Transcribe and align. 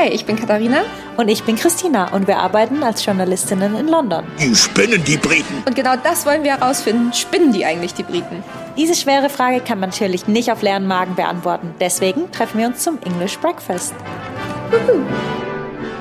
Hi, 0.00 0.08
ich 0.08 0.24
bin 0.24 0.36
Katharina. 0.36 0.84
Und 1.18 1.28
ich 1.28 1.44
bin 1.44 1.56
Christina 1.56 2.14
und 2.14 2.26
wir 2.26 2.38
arbeiten 2.38 2.82
als 2.82 3.04
Journalistinnen 3.04 3.76
in 3.76 3.86
London. 3.86 4.24
Die 4.38 4.54
spinnen 4.54 5.04
die 5.04 5.18
Briten. 5.18 5.62
Und 5.66 5.76
genau 5.76 5.94
das 5.94 6.24
wollen 6.24 6.42
wir 6.42 6.56
herausfinden. 6.56 7.12
Spinnen 7.12 7.52
die 7.52 7.66
eigentlich 7.66 7.92
die 7.92 8.02
Briten? 8.02 8.42
Diese 8.78 8.94
schwere 8.94 9.28
Frage 9.28 9.60
kann 9.60 9.78
man 9.78 9.90
natürlich 9.90 10.26
nicht 10.26 10.50
auf 10.50 10.62
leeren 10.62 10.86
Magen 10.86 11.16
beantworten. 11.16 11.74
Deswegen 11.80 12.32
treffen 12.32 12.60
wir 12.60 12.68
uns 12.68 12.82
zum 12.82 12.98
English 13.02 13.38
Breakfast. 13.40 13.94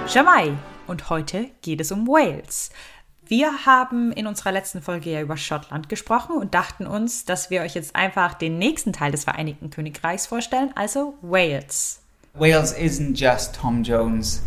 Jamai. 0.07 0.53
Und 0.87 1.09
heute 1.09 1.49
geht 1.61 1.81
es 1.81 1.91
um 1.91 2.07
Wales. 2.07 2.69
Wir 3.27 3.65
haben 3.65 4.13
in 4.13 4.27
unserer 4.27 4.53
letzten 4.53 4.81
Folge 4.81 5.11
ja 5.11 5.19
über 5.19 5.35
Schottland 5.35 5.89
gesprochen 5.89 6.37
und 6.37 6.53
dachten 6.53 6.87
uns, 6.87 7.25
dass 7.25 7.49
wir 7.49 7.63
euch 7.63 7.75
jetzt 7.75 7.97
einfach 7.97 8.33
den 8.33 8.59
nächsten 8.59 8.93
Teil 8.93 9.11
des 9.11 9.25
Vereinigten 9.25 9.69
Königreichs 9.69 10.25
vorstellen, 10.25 10.71
also 10.73 11.15
Wales. 11.21 11.98
Wales 12.33 12.73
isn't 12.73 13.15
just 13.15 13.55
Tom 13.55 13.83
Jones. 13.83 14.41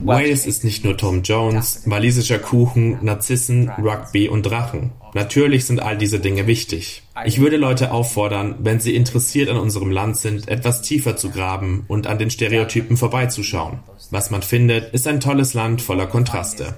Wales 0.00 0.46
ist 0.46 0.62
nicht 0.62 0.84
nur 0.84 0.96
Tom 0.96 1.22
Jones, 1.22 1.82
walisischer 1.86 2.38
Kuchen, 2.38 3.04
Narzissen, 3.04 3.68
Rugby 3.68 4.28
und 4.28 4.44
Drachen. 4.44 4.92
Natürlich 5.14 5.66
sind 5.66 5.80
all 5.80 5.98
diese 5.98 6.20
Dinge 6.20 6.46
wichtig. 6.46 7.02
Ich 7.24 7.40
würde 7.40 7.56
Leute 7.56 7.90
auffordern, 7.90 8.56
wenn 8.60 8.78
sie 8.78 8.94
interessiert 8.94 9.48
an 9.48 9.56
unserem 9.56 9.90
Land 9.90 10.16
sind, 10.16 10.46
etwas 10.46 10.82
tiefer 10.82 11.16
zu 11.16 11.30
graben 11.30 11.84
und 11.88 12.06
an 12.06 12.18
den 12.18 12.30
Stereotypen 12.30 12.96
vorbeizuschauen. 12.96 13.80
Was 14.10 14.30
man 14.30 14.42
findet, 14.42 14.94
ist 14.94 15.08
ein 15.08 15.18
tolles 15.18 15.54
Land 15.54 15.82
voller 15.82 16.06
Kontraste. 16.06 16.76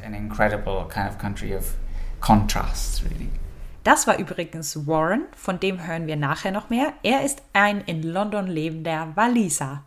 Das 3.85 4.07
war 4.07 4.19
übrigens 4.19 4.87
Warren, 4.87 5.25
von 5.37 5.61
dem 5.61 5.87
hören 5.87 6.07
wir 6.07 6.17
nachher 6.17 6.53
noch 6.53 6.71
mehr. 6.71 6.93
Er 7.03 7.25
ist 7.25 7.43
ein 7.53 7.83
in 7.83 8.03
London 8.03 8.47
lebender 8.47 9.13
Waliser. 9.15 9.83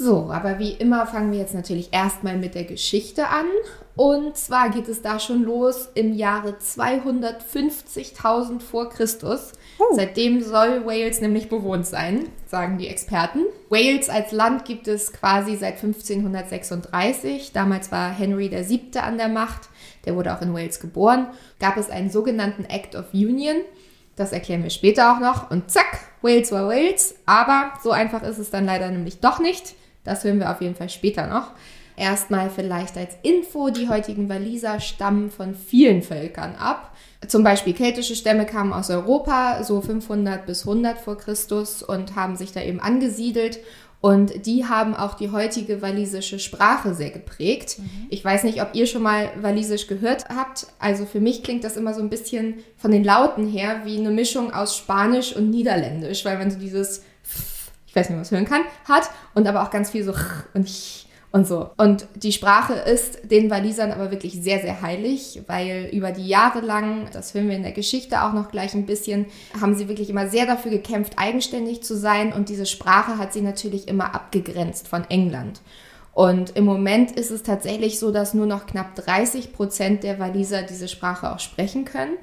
So, 0.00 0.30
aber 0.30 0.60
wie 0.60 0.70
immer 0.70 1.08
fangen 1.08 1.32
wir 1.32 1.40
jetzt 1.40 1.56
natürlich 1.56 1.88
erstmal 1.90 2.36
mit 2.36 2.54
der 2.54 2.62
Geschichte 2.62 3.26
an. 3.26 3.46
Und 3.96 4.36
zwar 4.36 4.70
geht 4.70 4.86
es 4.86 5.02
da 5.02 5.18
schon 5.18 5.42
los 5.42 5.88
im 5.94 6.14
Jahre 6.14 6.50
250.000 6.50 8.60
vor 8.60 8.90
Christus. 8.90 9.54
Uh. 9.80 9.96
Seitdem 9.96 10.40
soll 10.40 10.86
Wales 10.86 11.20
nämlich 11.20 11.48
bewohnt 11.48 11.84
sein, 11.84 12.28
sagen 12.46 12.78
die 12.78 12.86
Experten. 12.86 13.40
Wales 13.70 14.08
als 14.08 14.30
Land 14.30 14.64
gibt 14.64 14.86
es 14.86 15.12
quasi 15.12 15.56
seit 15.56 15.82
1536. 15.82 17.50
Damals 17.50 17.90
war 17.90 18.12
Henry 18.12 18.52
VII. 18.52 19.00
an 19.00 19.18
der 19.18 19.28
Macht. 19.28 19.62
Der 20.04 20.14
wurde 20.14 20.32
auch 20.32 20.42
in 20.42 20.54
Wales 20.54 20.78
geboren. 20.78 21.26
Gab 21.58 21.76
es 21.76 21.90
einen 21.90 22.10
sogenannten 22.10 22.66
Act 22.66 22.94
of 22.94 23.06
Union. 23.12 23.56
Das 24.14 24.30
erklären 24.30 24.62
wir 24.62 24.70
später 24.70 25.12
auch 25.12 25.18
noch. 25.18 25.50
Und 25.50 25.72
zack, 25.72 25.98
Wales 26.22 26.52
war 26.52 26.68
Wales. 26.68 27.16
Aber 27.26 27.72
so 27.82 27.90
einfach 27.90 28.22
ist 28.22 28.38
es 28.38 28.50
dann 28.50 28.64
leider 28.64 28.90
nämlich 28.90 29.18
doch 29.18 29.40
nicht. 29.40 29.74
Das 30.04 30.24
hören 30.24 30.38
wir 30.38 30.50
auf 30.50 30.60
jeden 30.60 30.74
Fall 30.74 30.88
später 30.88 31.26
noch. 31.26 31.52
Erstmal 31.96 32.48
vielleicht 32.48 32.96
als 32.96 33.16
Info, 33.22 33.70
die 33.70 33.88
heutigen 33.88 34.28
Waliser 34.28 34.78
stammen 34.78 35.30
von 35.30 35.54
vielen 35.54 36.02
Völkern 36.02 36.54
ab. 36.54 36.94
Zum 37.26 37.42
Beispiel 37.42 37.72
keltische 37.72 38.14
Stämme 38.14 38.46
kamen 38.46 38.72
aus 38.72 38.88
Europa, 38.88 39.64
so 39.64 39.80
500 39.80 40.46
bis 40.46 40.66
100 40.66 40.98
vor 40.98 41.18
Christus 41.18 41.82
und 41.82 42.14
haben 42.14 42.36
sich 42.36 42.52
da 42.52 42.62
eben 42.62 42.78
angesiedelt. 42.78 43.58
Und 44.00 44.46
die 44.46 44.64
haben 44.64 44.94
auch 44.94 45.14
die 45.14 45.32
heutige 45.32 45.82
walisische 45.82 46.38
Sprache 46.38 46.94
sehr 46.94 47.10
geprägt. 47.10 47.80
Mhm. 47.80 48.06
Ich 48.10 48.24
weiß 48.24 48.44
nicht, 48.44 48.62
ob 48.62 48.68
ihr 48.74 48.86
schon 48.86 49.02
mal 49.02 49.30
walisisch 49.40 49.88
gehört 49.88 50.28
habt. 50.28 50.68
Also 50.78 51.04
für 51.04 51.18
mich 51.18 51.42
klingt 51.42 51.64
das 51.64 51.76
immer 51.76 51.94
so 51.94 52.00
ein 52.00 52.10
bisschen 52.10 52.58
von 52.76 52.92
den 52.92 53.02
Lauten 53.02 53.48
her 53.48 53.80
wie 53.84 53.98
eine 53.98 54.10
Mischung 54.10 54.52
aus 54.52 54.76
Spanisch 54.76 55.34
und 55.34 55.50
Niederländisch, 55.50 56.24
weil 56.24 56.38
man 56.38 56.52
so 56.52 56.60
dieses 56.60 57.02
weiß 57.98 58.08
nicht, 58.08 58.14
ob 58.14 58.16
man 58.16 58.22
es 58.22 58.30
hören 58.30 58.44
kann, 58.44 58.62
hat 58.88 59.10
und 59.34 59.46
aber 59.46 59.62
auch 59.62 59.70
ganz 59.70 59.90
viel 59.90 60.04
so 60.04 60.14
und 60.54 60.68
und 61.30 61.46
so. 61.46 61.70
Und 61.76 62.06
die 62.14 62.32
Sprache 62.32 62.72
ist 62.74 63.30
den 63.30 63.50
Walisern 63.50 63.92
aber 63.92 64.10
wirklich 64.10 64.40
sehr, 64.42 64.60
sehr 64.60 64.80
heilig, 64.80 65.42
weil 65.46 65.90
über 65.92 66.10
die 66.10 66.26
Jahre 66.26 66.60
lang, 66.60 67.08
das 67.12 67.34
hören 67.34 67.48
wir 67.48 67.56
in 67.56 67.62
der 67.62 67.72
Geschichte 67.72 68.22
auch 68.22 68.32
noch 68.32 68.50
gleich 68.50 68.74
ein 68.74 68.86
bisschen, 68.86 69.26
haben 69.60 69.74
sie 69.74 69.88
wirklich 69.88 70.10
immer 70.10 70.28
sehr 70.28 70.46
dafür 70.46 70.70
gekämpft, 70.70 71.14
eigenständig 71.16 71.82
zu 71.82 71.96
sein 71.96 72.32
und 72.32 72.48
diese 72.48 72.66
Sprache 72.66 73.18
hat 73.18 73.32
sie 73.32 73.42
natürlich 73.42 73.88
immer 73.88 74.14
abgegrenzt 74.14 74.88
von 74.88 75.04
England. 75.10 75.60
Und 76.14 76.56
im 76.56 76.64
Moment 76.64 77.12
ist 77.12 77.30
es 77.30 77.44
tatsächlich 77.44 78.00
so, 78.00 78.10
dass 78.10 78.34
nur 78.34 78.46
noch 78.46 78.66
knapp 78.66 78.96
30 78.96 79.52
Prozent 79.52 80.02
der 80.02 80.18
Waliser 80.18 80.62
diese 80.62 80.88
Sprache 80.88 81.32
auch 81.32 81.38
sprechen 81.38 81.84
können. 81.84 82.14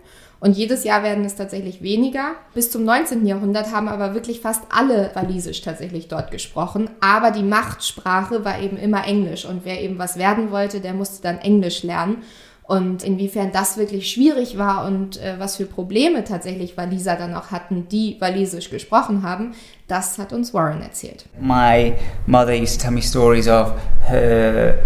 Und 0.46 0.56
jedes 0.56 0.84
Jahr 0.84 1.02
werden 1.02 1.26
es 1.26 1.34
tatsächlich 1.34 1.82
weniger. 1.82 2.36
Bis 2.54 2.70
zum 2.70 2.84
19. 2.84 3.26
Jahrhundert 3.26 3.72
haben 3.72 3.88
aber 3.88 4.14
wirklich 4.14 4.42
fast 4.42 4.62
alle 4.70 5.10
Walisisch 5.16 5.62
tatsächlich 5.62 6.08
dort 6.08 6.30
gesprochen. 6.30 6.88
Aber 7.02 7.32
die 7.32 7.42
Machtsprache 7.42 8.46
war 8.46 8.60
eben 8.60 8.78
immer 8.78 9.08
Englisch. 9.08 9.46
Und 9.46 9.66
wer 9.66 9.82
eben 9.82 9.98
was 9.98 10.20
werden 10.20 10.52
wollte, 10.52 10.82
der 10.82 10.94
musste 10.94 11.24
dann 11.24 11.40
Englisch 11.40 11.82
lernen. 11.82 12.18
Und 12.62 13.04
inwiefern 13.04 13.54
das 13.54 13.78
wirklich 13.78 14.12
schwierig 14.12 14.56
war 14.56 14.86
und 14.86 15.18
äh, 15.18 15.40
was 15.40 15.56
für 15.56 15.66
Probleme 15.66 16.24
tatsächlich 16.24 16.78
Waliser 16.78 17.16
dann 17.16 17.34
auch 17.34 17.50
hatten, 17.50 17.88
die 17.90 18.18
Walisisch 18.20 18.70
gesprochen 18.70 19.24
haben, 19.24 19.56
das 19.88 20.20
hat 20.20 20.32
uns 20.32 20.54
Warren 20.54 20.84
erzählt. 20.84 21.26
My 21.40 21.94
mother 22.28 22.54
used 22.54 22.80
to 22.80 22.84
tell 22.84 22.92
me 22.92 23.02
stories 23.02 23.48
of 23.48 23.74
her 24.08 24.78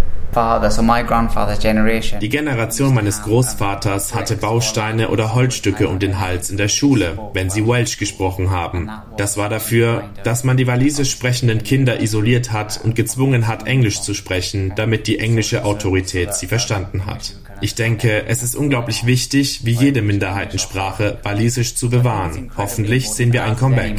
die 2.22 2.29
Generation 2.29 2.94
meines 2.94 3.22
Großvaters 3.23 4.13
hatte 4.13 4.35
Bausteine 4.35 5.09
oder 5.09 5.34
Holzstücke 5.34 5.88
um 5.88 6.00
den 6.00 6.19
Hals 6.19 6.50
in 6.50 6.57
der 6.57 6.67
Schule, 6.67 7.17
wenn 7.34 7.50
sie 7.50 7.67
Welsh 7.67 7.97
gesprochen 7.97 8.51
haben. 8.51 8.89
Das 9.18 9.38
war 9.38 9.50
dafür, 9.50 10.03
dass 10.23 10.44
man 10.44 10.57
die 10.57 10.68
walisisch 10.68 11.12
sprechenden 11.12 11.63
Kinder 11.63 12.00
isoliert 12.00 12.51
hat 12.51 12.79
und 12.84 12.95
gezwungen 12.95 13.47
hat, 13.47 13.66
Englisch 13.68 14.01
zu 14.01 14.13
sprechen, 14.13 14.73
damit 14.75 15.07
die 15.07 15.19
englische 15.19 15.66
Autorität 15.66 16.34
sie 16.34 16.47
verstanden 16.47 17.06
hat. 17.06 17.35
Ich 17.62 17.75
denke, 17.75 18.25
es 18.28 18.44
ist 18.44 18.56
unglaublich 18.56 19.06
wichtig, 19.06 19.66
wie 19.66 19.73
jede 19.73 20.01
Minderheitensprache 20.01 21.18
walisisch 21.23 21.75
zu 21.75 21.89
bewahren. 21.89 22.51
Hoffentlich 22.56 23.09
sehen 23.09 23.34
wir 23.34 23.44
ein 23.44 23.57
Comeback. 23.57 23.95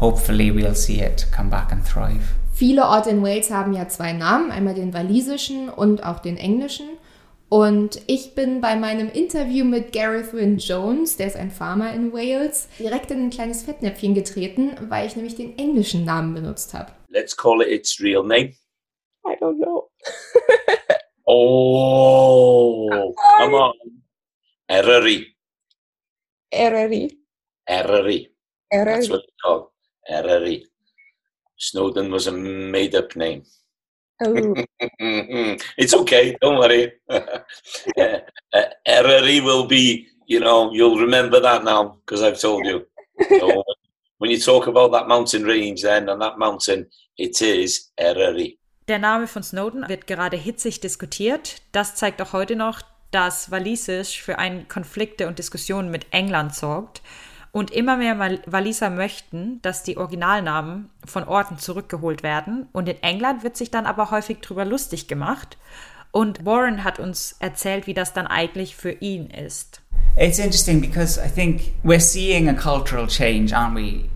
Hopefully 0.00 0.50
we'll 0.50 0.74
see 0.74 1.02
it 1.02 1.26
come 1.30 1.50
back 1.50 1.72
and 1.72 1.84
thrive. 1.84 2.39
Viele 2.60 2.82
Orte 2.82 3.08
in 3.08 3.22
Wales 3.22 3.50
haben 3.50 3.72
ja 3.72 3.88
zwei 3.88 4.12
Namen, 4.12 4.50
einmal 4.50 4.74
den 4.74 4.92
walisischen 4.92 5.70
und 5.70 6.04
auch 6.04 6.18
den 6.18 6.36
englischen. 6.36 6.90
Und 7.48 8.02
ich 8.06 8.34
bin 8.34 8.60
bei 8.60 8.76
meinem 8.76 9.08
Interview 9.08 9.64
mit 9.64 9.94
Gareth 9.94 10.34
Wynne 10.34 10.58
Jones, 10.58 11.16
der 11.16 11.28
ist 11.28 11.36
ein 11.36 11.50
Farmer 11.50 11.94
in 11.94 12.12
Wales, 12.12 12.68
direkt 12.78 13.10
in 13.12 13.22
ein 13.22 13.30
kleines 13.30 13.62
Fettnäpfchen 13.62 14.12
getreten, 14.12 14.76
weil 14.90 15.06
ich 15.06 15.16
nämlich 15.16 15.36
den 15.36 15.56
englischen 15.56 16.04
Namen 16.04 16.34
benutzt 16.34 16.74
habe. 16.74 16.92
Let's 17.08 17.34
call 17.34 17.62
it 17.62 17.68
its 17.68 17.98
real 17.98 18.22
name. 18.22 18.52
I 19.24 19.36
don't 19.40 19.56
know. 19.56 19.88
oh, 21.26 23.14
come 23.38 23.54
on. 23.54 23.72
Erery. 24.68 25.34
Erery. 26.50 27.10
Erery. 27.66 28.28
Erery. 28.70 28.84
That's 28.84 29.08
what 29.08 29.20
it's 29.20 29.32
called. 29.42 29.68
Erery. 30.06 30.69
Snowden 31.60 32.10
was 32.10 32.26
a 32.26 32.32
made 32.32 32.94
up 32.94 33.14
name. 33.16 33.42
Oh. 34.22 34.54
it's 35.78 35.94
okay, 35.94 36.36
don't 36.40 36.58
worry. 36.58 36.92
uh, 37.10 38.18
uh, 38.52 39.40
will 39.44 39.66
be, 39.66 40.08
you 40.26 40.40
know, 40.40 40.72
you'll 40.72 40.98
remember 40.98 41.40
that 41.40 41.64
now 41.64 41.98
because 42.04 42.22
I've 42.22 42.40
told 42.40 42.66
you. 42.66 42.86
So 43.38 43.62
when 44.18 44.30
you 44.30 44.38
talk 44.38 44.66
about 44.66 44.92
that 44.92 45.06
mountain 45.06 45.44
range 45.44 45.82
then 45.82 46.08
and 46.08 46.20
that 46.20 46.38
mountain, 46.38 46.86
it 47.16 47.40
is 47.42 47.92
Ereri. 47.98 48.58
Der 48.88 48.98
Name 48.98 49.26
von 49.26 49.42
Snowden 49.42 49.88
wird 49.88 50.06
gerade 50.06 50.36
hitzig 50.36 50.80
diskutiert. 50.80 51.62
Das 51.72 51.94
zeigt 51.94 52.20
auch 52.20 52.32
heute 52.32 52.56
noch, 52.56 52.82
dass 53.10 53.50
Walisisch 53.50 54.20
für 54.22 54.38
einen 54.38 54.66
Konflikte 54.68 55.28
und 55.28 55.38
Diskussionen 55.38 55.90
mit 55.90 56.06
England 56.10 56.54
sorgt. 56.54 57.02
Und 57.52 57.70
immer 57.72 57.96
mehr 57.96 58.18
Waliser 58.46 58.90
möchten, 58.90 59.60
dass 59.62 59.82
die 59.82 59.96
Originalnamen 59.96 60.88
von 61.04 61.24
Orten 61.24 61.58
zurückgeholt 61.58 62.22
werden. 62.22 62.68
Und 62.72 62.88
in 62.88 63.02
England 63.02 63.42
wird 63.42 63.56
sich 63.56 63.70
dann 63.70 63.86
aber 63.86 64.10
häufig 64.10 64.38
drüber 64.38 64.64
lustig 64.64 65.08
gemacht. 65.08 65.58
Und 66.12 66.44
Warren 66.44 66.84
hat 66.84 66.98
uns 66.98 67.36
erzählt, 67.40 67.86
wie 67.86 67.94
das 67.94 68.12
dann 68.12 68.26
eigentlich 68.26 68.76
für 68.76 68.92
ihn 68.92 69.30
ist. 69.30 69.80
It's 70.16 70.38
interesting 70.38 70.80
because 70.80 71.20
I 71.20 71.28
think 71.28 71.72
we're 71.84 72.00
seeing 72.00 72.48
a 72.48 72.54
cultural 72.54 73.06
change, 73.06 73.54
aren't 73.54 73.74
we? 73.74 74.08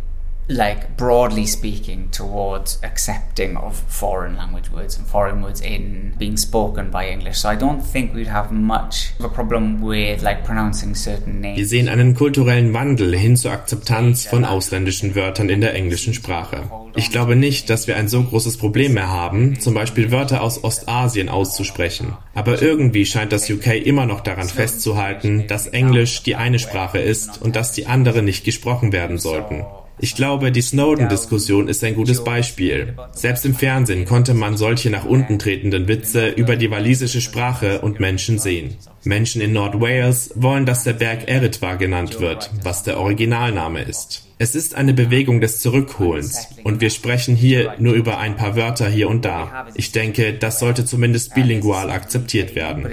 Like 0.49 0.97
broadly 0.97 1.47
speaking 1.47 2.11
towards 2.11 2.79
accepting 2.83 3.57
of 3.57 3.75
foreign 3.89 4.37
language 4.37 4.71
words 4.71 4.99
and 4.99 5.07
foreign 5.07 5.43
words 5.43 5.61
in 5.61 6.15
being 6.19 6.37
spoken 6.37 6.91
by 6.91 7.09
English. 7.09 7.39
So 7.39 7.49
I 7.49 7.57
don't 7.57 7.81
think 7.81 8.15
we'd 8.15 8.27
have 8.27 8.53
much 8.53 9.13
of 9.19 9.25
a 9.25 9.29
problem 9.29 9.81
with 9.81 10.23
like 10.23 10.45
pronouncing 10.45 10.95
certain 10.95 11.41
names. 11.41 11.59
Wir 11.59 11.67
sehen 11.67 11.89
einen 11.89 12.15
kulturellen 12.15 12.75
Wandel 12.75 13.17
hin 13.17 13.37
zur 13.37 13.53
Akzeptanz 13.53 14.27
von 14.27 14.45
ausländischen 14.45 15.15
Wörtern 15.15 15.49
in 15.49 15.61
der 15.61 15.75
englischen 15.75 16.15
Sprache. 16.15 16.63
Ich 16.97 17.11
glaube 17.11 17.37
nicht, 17.37 17.71
dass 17.71 17.87
wir 17.87 17.97
ein 17.97 18.09
so 18.09 18.23
großes 18.23 18.59
Problem 18.59 18.95
mehr 18.95 19.09
haben, 19.09 19.59
zum 19.61 19.75
Beispiel 19.75 20.13
Wörter 20.13 20.43
aus 20.43 20.63
Ostasien 20.63 21.29
auszusprechen. 21.29 22.17
Aber 22.35 22.63
irgendwie 22.63 23.07
scheint 23.07 23.33
das 23.33 23.51
UK 23.51 23.85
immer 23.85 24.07
noch 24.07 24.21
daran 24.21 24.49
festzuhalten, 24.49 25.47
dass 25.49 25.67
Englisch 25.67 26.23
die 26.23 26.37
eine 26.37 26.59
Sprache 26.59 26.99
ist 26.99 27.41
und 27.41 27.57
dass 27.57 27.73
die 27.73 27.87
andere 27.87 28.23
nicht 28.23 28.45
gesprochen 28.45 28.93
werden 28.93 29.19
sollten. 29.19 29.65
Ich 29.99 30.17
glaube, 30.17 30.51
die 30.51 30.61
Snowden-Diskussion 30.61 31.69
ist 31.69 31.85
ein 31.85 31.95
gutes 31.95 32.25
Beispiel. 32.25 32.95
Selbst 33.13 33.47
im 33.47 33.55
Fernsehen 33.55 34.05
konnte 34.05 34.35
man 34.35 34.57
solche 34.57 34.91
nach 34.91 35.05
unten 35.05 35.39
tretenden 35.39 35.89
Witze 35.89 36.29
über 36.29 36.57
die 36.57 36.71
walisische 36.71 37.21
Sprache 37.21 37.81
und 37.81 38.01
Menschen 38.01 38.39
sehen. 38.39 38.77
Menschen 39.05 39.41
in 39.41 39.53
Nord-Wales 39.53 40.33
wollen, 40.35 40.67
dass 40.67 40.85
der 40.85 40.95
Berg 40.95 41.29
Eritwa 41.29 41.75
genannt 41.75 42.21
wird, 42.21 42.51
was 42.63 42.83
der 42.83 42.99
Originalname 42.99 43.83
ist. 43.83 44.27
Es 44.39 44.55
ist 44.57 44.75
eine 44.75 44.95
Bewegung 44.95 45.41
des 45.41 45.61
Zurückholens 45.61 46.49
und 46.65 46.81
wir 46.81 46.91
sprechen 46.91 47.37
hier 47.37 47.75
nur 47.79 47.95
über 47.95 48.19
ein 48.19 48.37
paar 48.37 48.57
Wörter 48.57 48.89
hier 48.89 49.09
und 49.09 49.25
da. 49.25 49.67
Ich 49.75 49.93
denke, 49.93 50.35
das 50.35 50.59
sollte 50.59 50.85
zumindest 50.85 51.35
bilingual 51.35 51.91
akzeptiert 51.91 52.55
werden. 52.57 52.85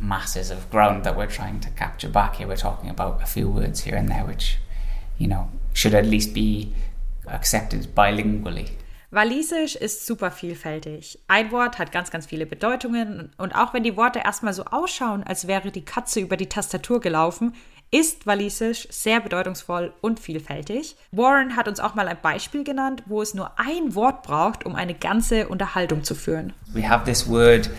masses 0.00 0.50
of 0.50 0.70
ground 0.70 1.04
that 1.04 1.16
we're 1.16 1.26
trying 1.26 1.60
to 1.60 1.70
capture 1.70 2.08
back 2.08 2.36
here. 2.36 2.46
We're 2.46 2.56
talking 2.56 2.90
about 2.90 3.22
a 3.22 3.26
few 3.26 3.48
words 3.48 3.80
here 3.80 3.96
and 3.96 4.08
there, 4.08 4.24
which, 4.24 4.58
you 5.18 5.26
know, 5.26 5.48
should 5.74 5.94
at 5.94 6.06
least 6.06 6.34
be 6.34 6.68
accepted 7.26 7.94
bilingually. 7.94 8.66
Walisisch 9.10 9.74
ist 9.74 10.04
super 10.04 10.30
vielfältig. 10.30 11.18
Ein 11.28 11.50
Wort 11.50 11.78
hat 11.78 11.92
ganz, 11.92 12.10
ganz 12.10 12.26
viele 12.26 12.44
Bedeutungen 12.44 13.30
und 13.38 13.54
auch 13.54 13.72
wenn 13.72 13.82
die 13.82 13.96
Worte 13.96 14.18
erstmal 14.18 14.52
so 14.52 14.64
ausschauen, 14.64 15.22
als 15.22 15.46
wäre 15.46 15.70
die 15.70 15.84
Katze 15.84 16.20
über 16.20 16.36
die 16.36 16.50
Tastatur 16.50 17.00
gelaufen, 17.00 17.54
ist 17.90 18.26
Walisisch 18.26 18.86
sehr 18.90 19.20
bedeutungsvoll 19.20 19.92
und 20.00 20.20
vielfältig. 20.20 20.96
Warren 21.12 21.56
hat 21.56 21.68
uns 21.68 21.80
auch 21.80 21.94
mal 21.94 22.08
ein 22.08 22.18
Beispiel 22.20 22.64
genannt, 22.64 23.02
wo 23.06 23.22
es 23.22 23.34
nur 23.34 23.52
ein 23.58 23.94
Wort 23.94 24.22
braucht, 24.22 24.66
um 24.66 24.74
eine 24.74 24.94
ganze 24.94 25.48
Unterhaltung 25.48 26.04
zu 26.04 26.14
führen. 26.14 26.52
We 26.72 26.88
have 26.88 27.04
this 27.04 27.28
word 27.28 27.70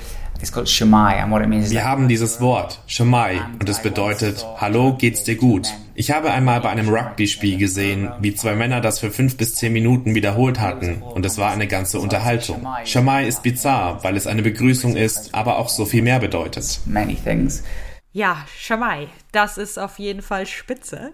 wir 0.41 1.83
haben 1.85 2.07
dieses 2.07 2.39
Wort, 2.39 2.79
Shemai, 2.87 3.41
und 3.59 3.67
es 3.67 3.81
bedeutet, 3.81 4.45
Hallo, 4.57 4.95
geht's 4.97 5.25
dir 5.25 5.35
gut? 5.35 5.67
Ich 5.95 6.11
habe 6.11 6.31
einmal 6.31 6.61
bei 6.61 6.69
einem 6.69 6.87
Rugby-Spiel 6.87 7.57
gesehen, 7.57 8.09
wie 8.21 8.33
zwei 8.33 8.55
Männer 8.55 8.79
das 8.79 8.99
für 8.99 9.11
fünf 9.11 9.35
bis 9.35 9.55
zehn 9.55 9.73
Minuten 9.73 10.15
wiederholt 10.15 10.61
hatten, 10.61 11.01
und 11.01 11.25
es 11.25 11.37
war 11.37 11.51
eine 11.51 11.67
ganze 11.67 11.99
Unterhaltung. 11.99 12.65
Shemai 12.85 13.27
ist 13.27 13.43
bizarr, 13.43 14.01
weil 14.03 14.15
es 14.15 14.27
eine 14.27 14.41
Begrüßung 14.41 14.95
ist, 14.95 15.35
aber 15.35 15.57
auch 15.57 15.67
so 15.67 15.83
viel 15.83 16.03
mehr 16.03 16.19
bedeutet. 16.19 16.79
Many 16.85 17.15
things. 17.15 17.63
Ja, 18.11 18.45
Schamai, 18.57 19.07
das 19.31 19.57
ist 19.57 19.77
auf 19.77 19.99
jeden 19.99 20.21
Fall 20.21 20.47
spitze. 20.47 21.13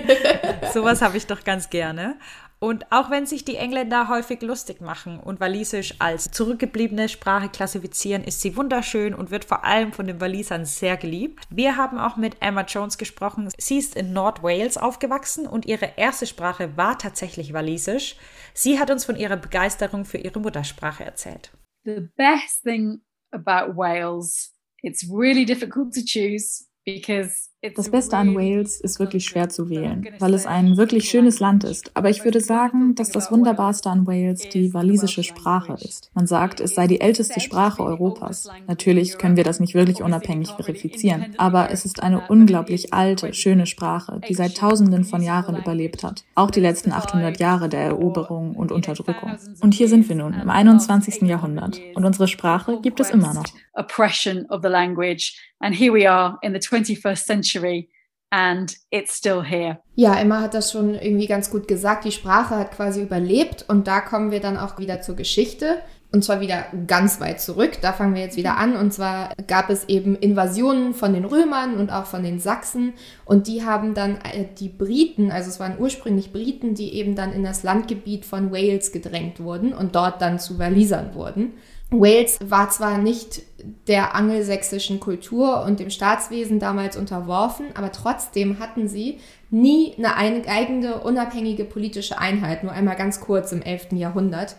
Sowas 0.72 1.02
habe 1.02 1.18
ich 1.18 1.26
doch 1.26 1.44
ganz 1.44 1.68
gerne. 1.68 2.16
Und 2.62 2.92
auch 2.92 3.10
wenn 3.10 3.24
sich 3.24 3.46
die 3.46 3.56
Engländer 3.56 4.08
häufig 4.08 4.42
lustig 4.42 4.82
machen 4.82 5.18
und 5.18 5.40
Walisisch 5.40 5.94
als 5.98 6.30
zurückgebliebene 6.30 7.08
Sprache 7.08 7.48
klassifizieren, 7.48 8.22
ist 8.22 8.42
sie 8.42 8.54
wunderschön 8.54 9.14
und 9.14 9.30
wird 9.30 9.46
vor 9.46 9.64
allem 9.64 9.94
von 9.94 10.06
den 10.06 10.20
Walisern 10.20 10.66
sehr 10.66 10.98
geliebt. 10.98 11.44
Wir 11.48 11.78
haben 11.78 11.98
auch 11.98 12.18
mit 12.18 12.36
Emma 12.40 12.62
Jones 12.62 12.98
gesprochen. 12.98 13.48
Sie 13.56 13.78
ist 13.78 13.96
in 13.96 14.12
Nord-Wales 14.12 14.76
aufgewachsen 14.76 15.46
und 15.46 15.64
ihre 15.64 15.92
erste 15.96 16.26
Sprache 16.26 16.76
war 16.76 16.98
tatsächlich 16.98 17.54
Walisisch. 17.54 18.16
Sie 18.52 18.78
hat 18.78 18.90
uns 18.90 19.06
von 19.06 19.16
ihrer 19.16 19.38
Begeisterung 19.38 20.04
für 20.04 20.18
ihre 20.18 20.38
Muttersprache 20.38 21.02
erzählt. 21.02 21.52
The 21.84 22.08
best 22.14 22.62
thing 22.62 23.00
about 23.30 23.74
Wales, 23.74 24.54
it's 24.82 25.06
really 25.10 25.44
difficult 25.44 25.92
to 25.92 26.04
choose 26.04 26.66
because 26.84 27.49
das 27.76 27.90
Beste 27.90 28.16
an 28.16 28.34
Wales 28.34 28.80
ist 28.80 28.98
wirklich 29.00 29.26
schwer 29.26 29.50
zu 29.50 29.68
wählen, 29.68 30.08
weil 30.18 30.32
es 30.32 30.46
ein 30.46 30.78
wirklich 30.78 31.10
schönes 31.10 31.40
Land 31.40 31.62
ist. 31.62 31.94
Aber 31.94 32.08
ich 32.08 32.24
würde 32.24 32.40
sagen, 32.40 32.94
dass 32.94 33.10
das 33.10 33.30
Wunderbarste 33.30 33.90
an 33.90 34.06
Wales 34.06 34.48
die 34.48 34.72
walisische 34.72 35.22
Sprache 35.22 35.74
ist. 35.74 36.10
Man 36.14 36.26
sagt, 36.26 36.60
es 36.60 36.74
sei 36.74 36.86
die 36.86 37.02
älteste 37.02 37.38
Sprache 37.38 37.82
Europas. 37.82 38.48
Natürlich 38.66 39.18
können 39.18 39.36
wir 39.36 39.44
das 39.44 39.60
nicht 39.60 39.74
wirklich 39.74 40.02
unabhängig 40.02 40.48
verifizieren, 40.52 41.34
aber 41.36 41.70
es 41.70 41.84
ist 41.84 42.02
eine 42.02 42.22
unglaublich 42.28 42.94
alte, 42.94 43.34
schöne 43.34 43.66
Sprache, 43.66 44.22
die 44.26 44.34
seit 44.34 44.56
Tausenden 44.56 45.04
von 45.04 45.22
Jahren 45.22 45.56
überlebt 45.56 46.02
hat. 46.02 46.24
Auch 46.34 46.50
die 46.50 46.60
letzten 46.60 46.92
800 46.92 47.38
Jahre 47.40 47.68
der 47.68 47.80
Eroberung 47.80 48.54
und 48.54 48.72
Unterdrückung. 48.72 49.36
Und 49.60 49.74
hier 49.74 49.88
sind 49.88 50.08
wir 50.08 50.16
nun 50.16 50.32
im 50.32 50.48
21. 50.48 51.22
Jahrhundert 51.22 51.78
und 51.94 52.06
unsere 52.06 52.26
Sprache 52.26 52.80
gibt 52.80 53.00
es 53.00 53.10
immer 53.10 53.34
noch. 53.34 53.44
Oppression 53.74 54.46
of 54.46 54.62
the 54.62 54.68
language 54.68 55.36
and 55.60 55.74
here 55.74 55.92
we 55.92 56.10
are 56.10 56.38
in 56.42 56.52
the 56.52 56.58
21st 56.58 57.24
century 57.24 57.49
century 57.50 57.88
and 58.30 58.76
it's 58.90 59.16
still 59.16 59.42
here. 59.42 59.78
Ja, 59.96 60.14
Emma 60.18 60.40
hat 60.40 60.54
das 60.54 60.70
schon 60.70 60.94
irgendwie 60.94 61.26
ganz 61.26 61.50
gut 61.50 61.66
gesagt. 61.66 62.04
Die 62.04 62.12
Sprache 62.12 62.56
hat 62.56 62.72
quasi 62.72 63.02
überlebt 63.02 63.64
und 63.68 63.86
da 63.86 64.00
kommen 64.00 64.30
wir 64.30 64.40
dann 64.40 64.56
auch 64.56 64.78
wieder 64.78 65.00
zur 65.02 65.16
Geschichte. 65.16 65.78
Und 66.12 66.24
zwar 66.24 66.40
wieder 66.40 66.64
ganz 66.88 67.20
weit 67.20 67.40
zurück. 67.40 67.78
Da 67.82 67.92
fangen 67.92 68.16
wir 68.16 68.22
jetzt 68.22 68.36
wieder 68.36 68.56
an. 68.56 68.74
Und 68.74 68.92
zwar 68.92 69.32
gab 69.46 69.70
es 69.70 69.88
eben 69.88 70.16
Invasionen 70.16 70.92
von 70.92 71.12
den 71.12 71.24
Römern 71.24 71.76
und 71.76 71.90
auch 71.90 72.06
von 72.06 72.24
den 72.24 72.40
Sachsen. 72.40 72.94
Und 73.24 73.46
die 73.46 73.64
haben 73.64 73.94
dann 73.94 74.16
äh, 74.16 74.46
die 74.58 74.68
Briten, 74.68 75.30
also 75.30 75.50
es 75.50 75.60
waren 75.60 75.78
ursprünglich 75.78 76.32
Briten, 76.32 76.74
die 76.74 76.94
eben 76.94 77.14
dann 77.14 77.32
in 77.32 77.44
das 77.44 77.62
Landgebiet 77.62 78.24
von 78.24 78.50
Wales 78.50 78.90
gedrängt 78.90 79.38
wurden 79.38 79.72
und 79.72 79.94
dort 79.94 80.20
dann 80.20 80.40
zu 80.40 80.58
Walisern 80.58 81.14
wurden. 81.14 81.52
Wales 81.90 82.38
war 82.44 82.70
zwar 82.70 82.98
nicht 82.98 83.42
der 83.88 84.14
angelsächsischen 84.14 85.00
Kultur 85.00 85.64
und 85.64 85.80
dem 85.80 85.90
Staatswesen 85.90 86.60
damals 86.60 86.96
unterworfen, 86.96 87.66
aber 87.74 87.90
trotzdem 87.90 88.60
hatten 88.60 88.88
sie 88.88 89.18
nie 89.50 89.94
eine 89.98 90.16
eigene 90.16 91.00
unabhängige 91.00 91.64
politische 91.64 92.18
Einheit, 92.18 92.62
nur 92.62 92.72
einmal 92.72 92.96
ganz 92.96 93.20
kurz 93.20 93.50
im 93.52 93.62
11. 93.62 93.92
Jahrhundert. 93.92 94.56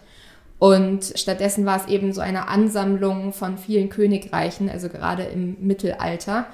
Und 0.59 1.13
stattdessen 1.15 1.65
war 1.65 1.77
es 1.77 1.87
eben 1.87 2.13
so 2.13 2.21
eine 2.21 2.47
Ansammlung 2.47 3.33
von 3.33 3.57
vielen 3.57 3.89
Königreichen, 3.89 4.69
also 4.69 4.89
gerade 4.89 5.23
im 5.23 5.57
Mittelalter 5.59 6.45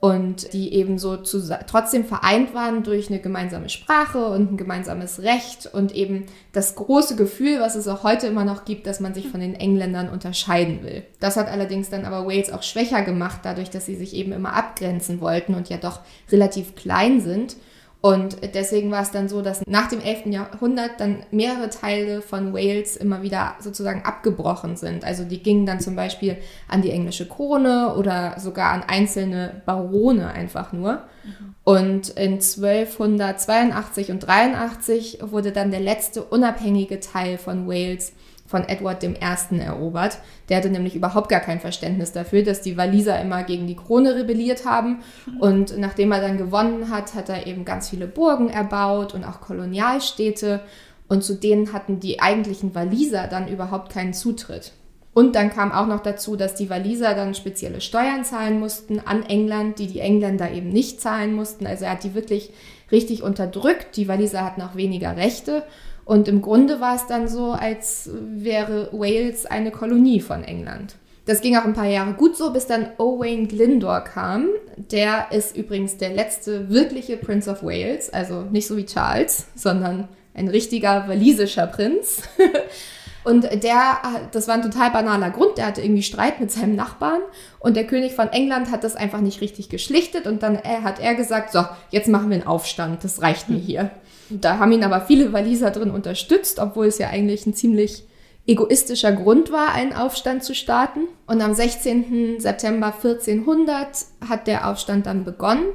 und 0.00 0.54
die 0.54 0.72
eben 0.72 0.98
so 0.98 1.18
zu, 1.18 1.46
trotzdem 1.66 2.06
vereint 2.06 2.54
waren 2.54 2.82
durch 2.82 3.10
eine 3.10 3.20
gemeinsame 3.20 3.68
Sprache 3.68 4.28
und 4.28 4.52
ein 4.52 4.56
gemeinsames 4.56 5.20
Recht 5.20 5.68
und 5.70 5.94
eben 5.94 6.24
das 6.52 6.74
große 6.74 7.16
Gefühl, 7.16 7.60
was 7.60 7.74
es 7.74 7.86
auch 7.86 8.02
heute 8.02 8.26
immer 8.26 8.46
noch 8.46 8.64
gibt, 8.64 8.86
dass 8.86 9.00
man 9.00 9.12
sich 9.12 9.28
von 9.28 9.40
den 9.40 9.54
Engländern 9.54 10.08
unterscheiden 10.08 10.82
will. 10.82 11.02
Das 11.20 11.36
hat 11.36 11.48
allerdings 11.48 11.90
dann 11.90 12.06
aber 12.06 12.26
Wales 12.26 12.50
auch 12.50 12.62
schwächer 12.62 13.02
gemacht, 13.02 13.40
dadurch, 13.42 13.68
dass 13.68 13.84
sie 13.84 13.94
sich 13.94 14.14
eben 14.14 14.32
immer 14.32 14.54
abgrenzen 14.54 15.20
wollten 15.20 15.54
und 15.54 15.68
ja 15.68 15.76
doch 15.76 16.00
relativ 16.32 16.74
klein 16.74 17.20
sind 17.20 17.56
und 18.02 18.54
deswegen 18.54 18.90
war 18.90 19.02
es 19.02 19.10
dann 19.10 19.28
so, 19.28 19.42
dass 19.42 19.60
nach 19.66 19.88
dem 19.88 20.00
11. 20.00 20.26
Jahrhundert 20.26 20.92
dann 20.98 21.22
mehrere 21.30 21.68
Teile 21.68 22.22
von 22.22 22.54
Wales 22.54 22.96
immer 22.96 23.22
wieder 23.22 23.56
sozusagen 23.60 24.04
abgebrochen 24.04 24.76
sind. 24.76 25.04
Also 25.04 25.24
die 25.24 25.42
gingen 25.42 25.66
dann 25.66 25.80
zum 25.80 25.96
Beispiel 25.96 26.38
an 26.66 26.80
die 26.80 26.92
englische 26.92 27.28
Krone 27.28 27.94
oder 27.96 28.38
sogar 28.38 28.72
an 28.72 28.84
einzelne 28.86 29.60
Barone 29.66 30.28
einfach 30.28 30.72
nur. 30.72 31.02
Mhm. 31.24 31.54
Und 31.62 32.08
in 32.10 32.32
1282 32.40 34.10
und 34.10 34.20
83 34.20 35.18
wurde 35.20 35.52
dann 35.52 35.70
der 35.70 35.80
letzte 35.80 36.22
unabhängige 36.22 37.00
Teil 37.00 37.36
von 37.36 37.68
Wales 37.68 38.14
von 38.50 38.68
Edward 38.68 39.04
I. 39.04 39.14
erobert. 39.60 40.18
Der 40.48 40.56
hatte 40.56 40.70
nämlich 40.70 40.96
überhaupt 40.96 41.28
gar 41.28 41.38
kein 41.38 41.60
Verständnis 41.60 42.10
dafür, 42.10 42.42
dass 42.42 42.60
die 42.60 42.76
Waliser 42.76 43.20
immer 43.20 43.44
gegen 43.44 43.68
die 43.68 43.76
Krone 43.76 44.16
rebelliert 44.16 44.66
haben. 44.66 45.04
Und 45.38 45.78
nachdem 45.78 46.10
er 46.10 46.20
dann 46.20 46.36
gewonnen 46.36 46.90
hat, 46.90 47.14
hat 47.14 47.28
er 47.28 47.46
eben 47.46 47.64
ganz 47.64 47.90
viele 47.90 48.08
Burgen 48.08 48.48
erbaut 48.48 49.14
und 49.14 49.22
auch 49.22 49.40
Kolonialstädte. 49.40 50.62
Und 51.06 51.22
zu 51.22 51.34
denen 51.34 51.72
hatten 51.72 52.00
die 52.00 52.20
eigentlichen 52.20 52.74
Waliser 52.74 53.28
dann 53.28 53.46
überhaupt 53.46 53.92
keinen 53.92 54.14
Zutritt. 54.14 54.72
Und 55.14 55.36
dann 55.36 55.50
kam 55.50 55.70
auch 55.70 55.86
noch 55.86 56.02
dazu, 56.02 56.34
dass 56.34 56.56
die 56.56 56.70
Waliser 56.70 57.14
dann 57.14 57.36
spezielle 57.36 57.80
Steuern 57.80 58.24
zahlen 58.24 58.58
mussten 58.58 58.98
an 58.98 59.24
England, 59.24 59.78
die 59.78 59.86
die 59.86 60.00
Engländer 60.00 60.50
eben 60.50 60.70
nicht 60.70 61.00
zahlen 61.00 61.34
mussten. 61.34 61.68
Also 61.68 61.84
er 61.84 61.92
hat 61.92 62.02
die 62.02 62.14
wirklich 62.14 62.50
richtig 62.90 63.22
unterdrückt. 63.22 63.96
Die 63.96 64.08
Waliser 64.08 64.44
hatten 64.44 64.62
auch 64.62 64.74
weniger 64.74 65.16
Rechte. 65.16 65.62
Und 66.04 66.28
im 66.28 66.42
Grunde 66.42 66.80
war 66.80 66.96
es 66.96 67.06
dann 67.06 67.28
so, 67.28 67.52
als 67.52 68.10
wäre 68.12 68.88
Wales 68.92 69.46
eine 69.46 69.70
Kolonie 69.70 70.20
von 70.20 70.42
England. 70.42 70.96
Das 71.26 71.40
ging 71.40 71.56
auch 71.56 71.64
ein 71.64 71.74
paar 71.74 71.86
Jahre 71.86 72.14
gut 72.14 72.36
so, 72.36 72.52
bis 72.52 72.66
dann 72.66 72.88
Owain 72.98 73.46
Glyndor 73.46 74.00
kam. 74.00 74.48
Der 74.76 75.28
ist 75.30 75.56
übrigens 75.56 75.96
der 75.96 76.10
letzte 76.10 76.70
wirkliche 76.70 77.16
Prince 77.16 77.48
of 77.48 77.62
Wales, 77.62 78.12
also 78.12 78.42
nicht 78.50 78.66
so 78.66 78.76
wie 78.76 78.86
Charles, 78.86 79.46
sondern 79.54 80.08
ein 80.34 80.48
richtiger 80.48 81.06
walisischer 81.08 81.66
Prinz. 81.66 82.22
Und 83.22 83.44
der, 83.62 83.98
das 84.32 84.48
war 84.48 84.54
ein 84.54 84.62
total 84.62 84.90
banaler 84.90 85.30
Grund, 85.30 85.58
der 85.58 85.66
hatte 85.66 85.82
irgendwie 85.82 86.02
Streit 86.02 86.40
mit 86.40 86.50
seinem 86.50 86.74
Nachbarn 86.74 87.20
und 87.58 87.76
der 87.76 87.86
König 87.86 88.14
von 88.14 88.28
England 88.28 88.70
hat 88.70 88.82
das 88.82 88.96
einfach 88.96 89.20
nicht 89.20 89.40
richtig 89.42 89.68
geschlichtet 89.68 90.26
und 90.26 90.42
dann 90.42 90.58
hat 90.58 91.00
er 91.00 91.14
gesagt, 91.14 91.52
so, 91.52 91.64
jetzt 91.90 92.08
machen 92.08 92.30
wir 92.30 92.36
einen 92.36 92.46
Aufstand, 92.46 93.04
das 93.04 93.20
reicht 93.20 93.50
mir 93.50 93.58
hier. 93.58 93.90
Da 94.30 94.58
haben 94.58 94.72
ihn 94.72 94.84
aber 94.84 95.02
viele 95.02 95.32
Waliser 95.32 95.70
drin 95.70 95.90
unterstützt, 95.90 96.60
obwohl 96.60 96.86
es 96.86 96.98
ja 96.98 97.08
eigentlich 97.08 97.46
ein 97.46 97.54
ziemlich 97.54 98.04
egoistischer 98.46 99.12
Grund 99.12 99.52
war, 99.52 99.72
einen 99.72 99.92
Aufstand 99.92 100.44
zu 100.44 100.54
starten. 100.54 101.00
Und 101.26 101.40
am 101.40 101.52
16. 101.52 102.40
September 102.40 102.94
1400 102.94 103.88
hat 104.28 104.46
der 104.46 104.68
Aufstand 104.68 105.06
dann 105.06 105.24
begonnen 105.24 105.66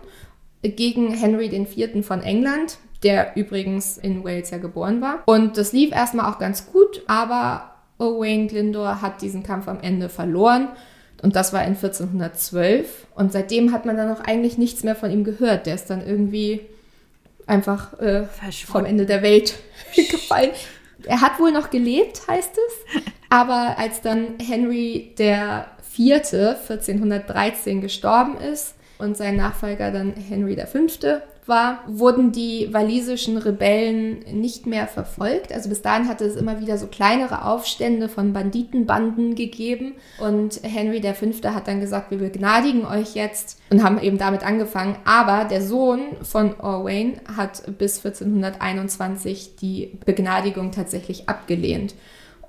gegen 0.61 1.13
Henry 1.13 1.47
IV. 1.47 2.05
von 2.05 2.21
England, 2.21 2.77
der 3.05 3.37
übrigens 3.37 3.97
in 3.97 4.23
Wales 4.23 4.49
ja 4.49 4.57
geboren 4.57 4.99
war. 4.99 5.23
Und 5.27 5.57
das 5.57 5.71
lief 5.71 5.93
erstmal 5.93 6.29
auch 6.29 6.39
ganz 6.39 6.71
gut, 6.71 7.03
aber 7.07 7.75
Owain 7.99 8.47
Glyndor 8.47 9.01
hat 9.01 9.21
diesen 9.21 9.43
Kampf 9.43 9.67
am 9.67 9.79
Ende 9.79 10.09
verloren. 10.09 10.69
Und 11.21 11.35
das 11.35 11.53
war 11.53 11.61
in 11.61 11.75
1412. 11.75 13.07
Und 13.15 13.31
seitdem 13.31 13.71
hat 13.71 13.85
man 13.85 13.95
dann 13.95 14.11
auch 14.11 14.21
eigentlich 14.21 14.57
nichts 14.57 14.83
mehr 14.83 14.95
von 14.95 15.11
ihm 15.11 15.23
gehört. 15.23 15.67
Der 15.67 15.75
ist 15.75 15.89
dann 15.89 16.05
irgendwie 16.05 16.61
einfach 17.47 17.97
äh, 17.99 18.25
vom 18.65 18.85
Ende 18.85 19.05
der 19.05 19.21
Welt 19.21 19.55
gefallen. 19.95 20.51
Er 21.05 21.21
hat 21.21 21.39
wohl 21.39 21.51
noch 21.51 21.69
gelebt, 21.69 22.27
heißt 22.27 22.57
es. 22.57 23.03
Aber 23.29 23.75
als 23.77 24.01
dann 24.01 24.39
Henry 24.39 25.13
der 25.17 25.67
Vierte 25.87 26.57
1413 26.67 27.81
gestorben 27.81 28.37
ist 28.37 28.75
und 28.97 29.15
sein 29.15 29.35
Nachfolger 29.37 29.91
dann 29.91 30.13
Henry 30.13 30.57
V 30.57 30.87
war, 31.47 31.83
wurden 31.87 32.31
die 32.31 32.69
walisischen 32.71 33.37
Rebellen 33.37 34.19
nicht 34.31 34.65
mehr 34.65 34.87
verfolgt. 34.87 35.51
Also 35.51 35.69
bis 35.69 35.81
dahin 35.81 36.07
hatte 36.07 36.25
es 36.25 36.35
immer 36.35 36.59
wieder 36.59 36.77
so 36.77 36.87
kleinere 36.87 37.45
Aufstände 37.45 38.09
von 38.09 38.33
Banditenbanden 38.33 39.35
gegeben. 39.35 39.93
Und 40.19 40.61
Henry 40.63 41.01
V. 41.01 41.49
hat 41.49 41.67
dann 41.67 41.81
gesagt, 41.81 42.11
wir 42.11 42.17
begnadigen 42.17 42.85
euch 42.85 43.15
jetzt 43.15 43.59
und 43.69 43.83
haben 43.83 43.99
eben 44.01 44.17
damit 44.17 44.43
angefangen. 44.43 44.97
Aber 45.05 45.45
der 45.45 45.61
Sohn 45.61 46.01
von 46.21 46.59
Orwain 46.59 47.19
hat 47.37 47.77
bis 47.77 48.03
1421 48.03 49.55
die 49.57 49.97
Begnadigung 50.05 50.71
tatsächlich 50.71 51.29
abgelehnt. 51.29 51.95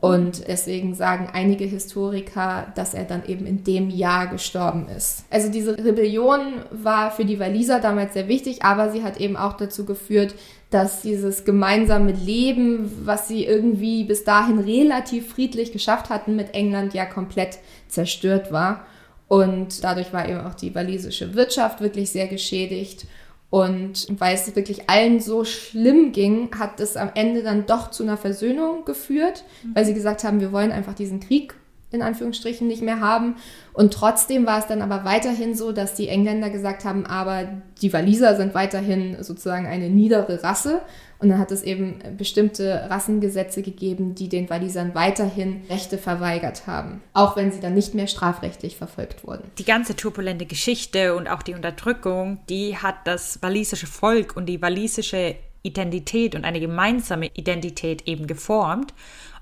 Und 0.01 0.47
deswegen 0.47 0.95
sagen 0.95 1.29
einige 1.33 1.65
Historiker, 1.65 2.73
dass 2.75 2.93
er 2.93 3.05
dann 3.05 3.25
eben 3.27 3.47
in 3.47 3.65
dem 3.65 3.89
Jahr 3.89 4.27
gestorben 4.27 4.89
ist. 4.95 5.25
Also 5.31 5.51
diese 5.51 5.79
Rebellion 5.79 6.63
war 6.71 7.11
für 7.11 7.25
die 7.25 7.41
Waliser 7.41 7.81
damals 7.81 8.13
sehr 8.13 8.29
wichtig, 8.29 8.63
aber 8.63 8.91
sie 8.91 9.03
hat 9.03 9.19
eben 9.19 9.37
auch 9.37 9.55
dazu 9.55 9.87
geführt, 9.87 10.35
dass 10.71 11.03
dieses 11.03 11.45
gemeinsame 11.45 12.13
Leben, 12.13 12.91
was 13.05 13.29
sie 13.29 13.45
irgendwie 13.45 14.05
bis 14.05 14.25
dahin 14.25 14.59
relativ 14.59 15.33
friedlich 15.33 15.73
geschafft 15.73 16.11
hatten 16.11 16.37
mit 16.37 16.55
England, 16.55 16.93
ja 16.93 17.07
komplett 17.07 17.59
zerstört 17.89 18.53
war. 18.53 18.85
Und 19.29 19.83
dadurch 19.83 20.13
war 20.13 20.29
eben 20.29 20.41
auch 20.41 20.55
die 20.55 20.75
walisische 20.75 21.35
Wirtschaft 21.35 21.81
wirklich 21.81 22.11
sehr 22.11 22.29
geschädigt. 22.29 23.07
Und 23.57 24.07
weil 24.19 24.35
es 24.35 24.55
wirklich 24.55 24.91
allen 24.91 25.19
so 25.19 25.47
schlimm 25.47 26.13
ging, 26.13 26.51
hat 26.59 26.79
es 26.79 26.95
am 26.95 27.11
Ende 27.15 27.43
dann 27.43 27.65
doch 27.65 27.91
zu 27.91 28.03
einer 28.03 28.19
Versöhnung 28.19 28.85
geführt, 28.85 29.45
weil 29.73 29.87
sie 29.87 29.95
gesagt 29.95 30.25
haben, 30.25 30.41
wir 30.41 30.53
wollen 30.53 30.73
einfach 30.73 30.93
diesen 30.93 31.21
Krieg 31.21 31.55
in 31.91 32.03
Anführungsstrichen 32.03 32.67
nicht 32.67 32.83
mehr 32.83 33.01
haben. 33.01 33.37
Und 33.73 33.95
trotzdem 33.95 34.45
war 34.45 34.59
es 34.59 34.67
dann 34.67 34.83
aber 34.83 35.07
weiterhin 35.07 35.55
so, 35.55 35.73
dass 35.73 35.95
die 35.95 36.09
Engländer 36.09 36.51
gesagt 36.51 36.85
haben, 36.85 37.07
aber 37.07 37.49
die 37.81 37.95
Waliser 37.95 38.37
sind 38.37 38.55
weiterhin 38.55 39.17
sozusagen 39.23 39.67
eine 39.67 39.89
niedere 39.89 40.43
Rasse. 40.43 40.83
Und 41.19 41.31
dann 41.31 41.39
hat 41.39 41.51
es 41.51 41.63
eben 41.63 41.99
bestimmte 42.17 42.87
Rassengesetze 42.91 43.63
gegeben, 43.63 44.15
die 44.15 44.29
den 44.29 44.51
Walisern 44.51 44.95
weiterhin 44.95 45.63
Rechte 45.71 45.99
verweigert 45.99 46.67
haben, 46.67 47.03
auch 47.15 47.37
wenn 47.37 47.51
sie 47.53 47.61
dann 47.61 47.75
nicht 47.75 47.95
mehr 47.95 48.07
strafrechtlich 48.07 48.77
verfolgt 48.77 49.27
wurden. 49.27 49.51
Die 49.59 49.65
ganze 49.65 49.97
turbulente 49.97 50.47
Geschichte 50.47 51.15
und 51.17 51.29
auch 51.29 51.43
die 51.43 51.55
Unterdrückung, 51.55 52.39
die 52.49 52.77
hat 52.77 52.97
das 53.05 53.43
walisische 53.43 53.87
Volk 53.87 54.37
und 54.37 54.47
die 54.47 54.61
walisische 54.61 55.37
Identität 55.63 56.35
und 56.35 56.45
eine 56.45 56.61
gemeinsame 56.61 57.31
Identität 57.35 58.07
eben 58.07 58.27
geformt. 58.27 58.95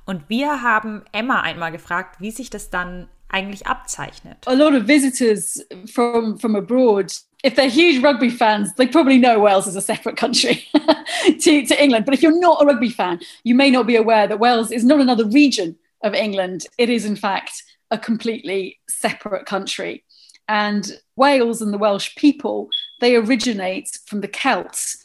Und 0.06 0.28
wir 0.28 0.62
haben 0.62 1.02
Emma 1.12 1.40
einmal 1.40 1.72
gefragt, 1.72 2.20
wie 2.20 2.30
sich 2.30 2.50
das 2.50 2.70
dann 2.70 3.08
eigentlich 3.28 3.66
abzeichnet. 3.66 4.36
A 4.46 4.52
lot 4.52 4.74
of 4.74 4.86
visitors 4.86 5.66
from 5.92 6.38
from 6.38 6.54
abroad 6.54 7.12
if 7.44 7.56
they're 7.56 7.68
huge 7.68 8.02
rugby 8.02 8.30
fans, 8.30 8.72
they 8.74 8.86
probably 8.86 9.18
know 9.18 9.38
Wales 9.38 9.66
is 9.66 9.76
a 9.76 9.82
separate 9.82 10.16
country 10.16 10.66
to, 11.40 11.66
to 11.66 11.82
England. 11.82 12.06
But 12.06 12.14
if 12.14 12.22
you're 12.22 12.40
not 12.40 12.62
a 12.62 12.64
rugby 12.64 12.88
fan, 12.88 13.20
you 13.44 13.54
may 13.54 13.70
not 13.70 13.86
be 13.86 13.96
aware 13.96 14.26
that 14.26 14.40
Wales 14.40 14.72
is 14.72 14.82
not 14.82 14.98
another 14.98 15.26
region 15.26 15.76
of 16.02 16.14
England. 16.14 16.66
It 16.78 16.88
is, 16.88 17.04
in 17.04 17.16
fact, 17.16 17.62
a 17.90 17.98
completely 17.98 18.80
separate 18.88 19.44
country. 19.44 20.04
And 20.48 20.98
Wales 21.16 21.60
and 21.60 21.70
the 21.70 21.78
Welsh 21.78 22.16
people, 22.16 22.70
they 23.00 23.14
originate 23.14 23.90
from 24.06 24.22
the 24.22 24.28
Celts 24.28 25.03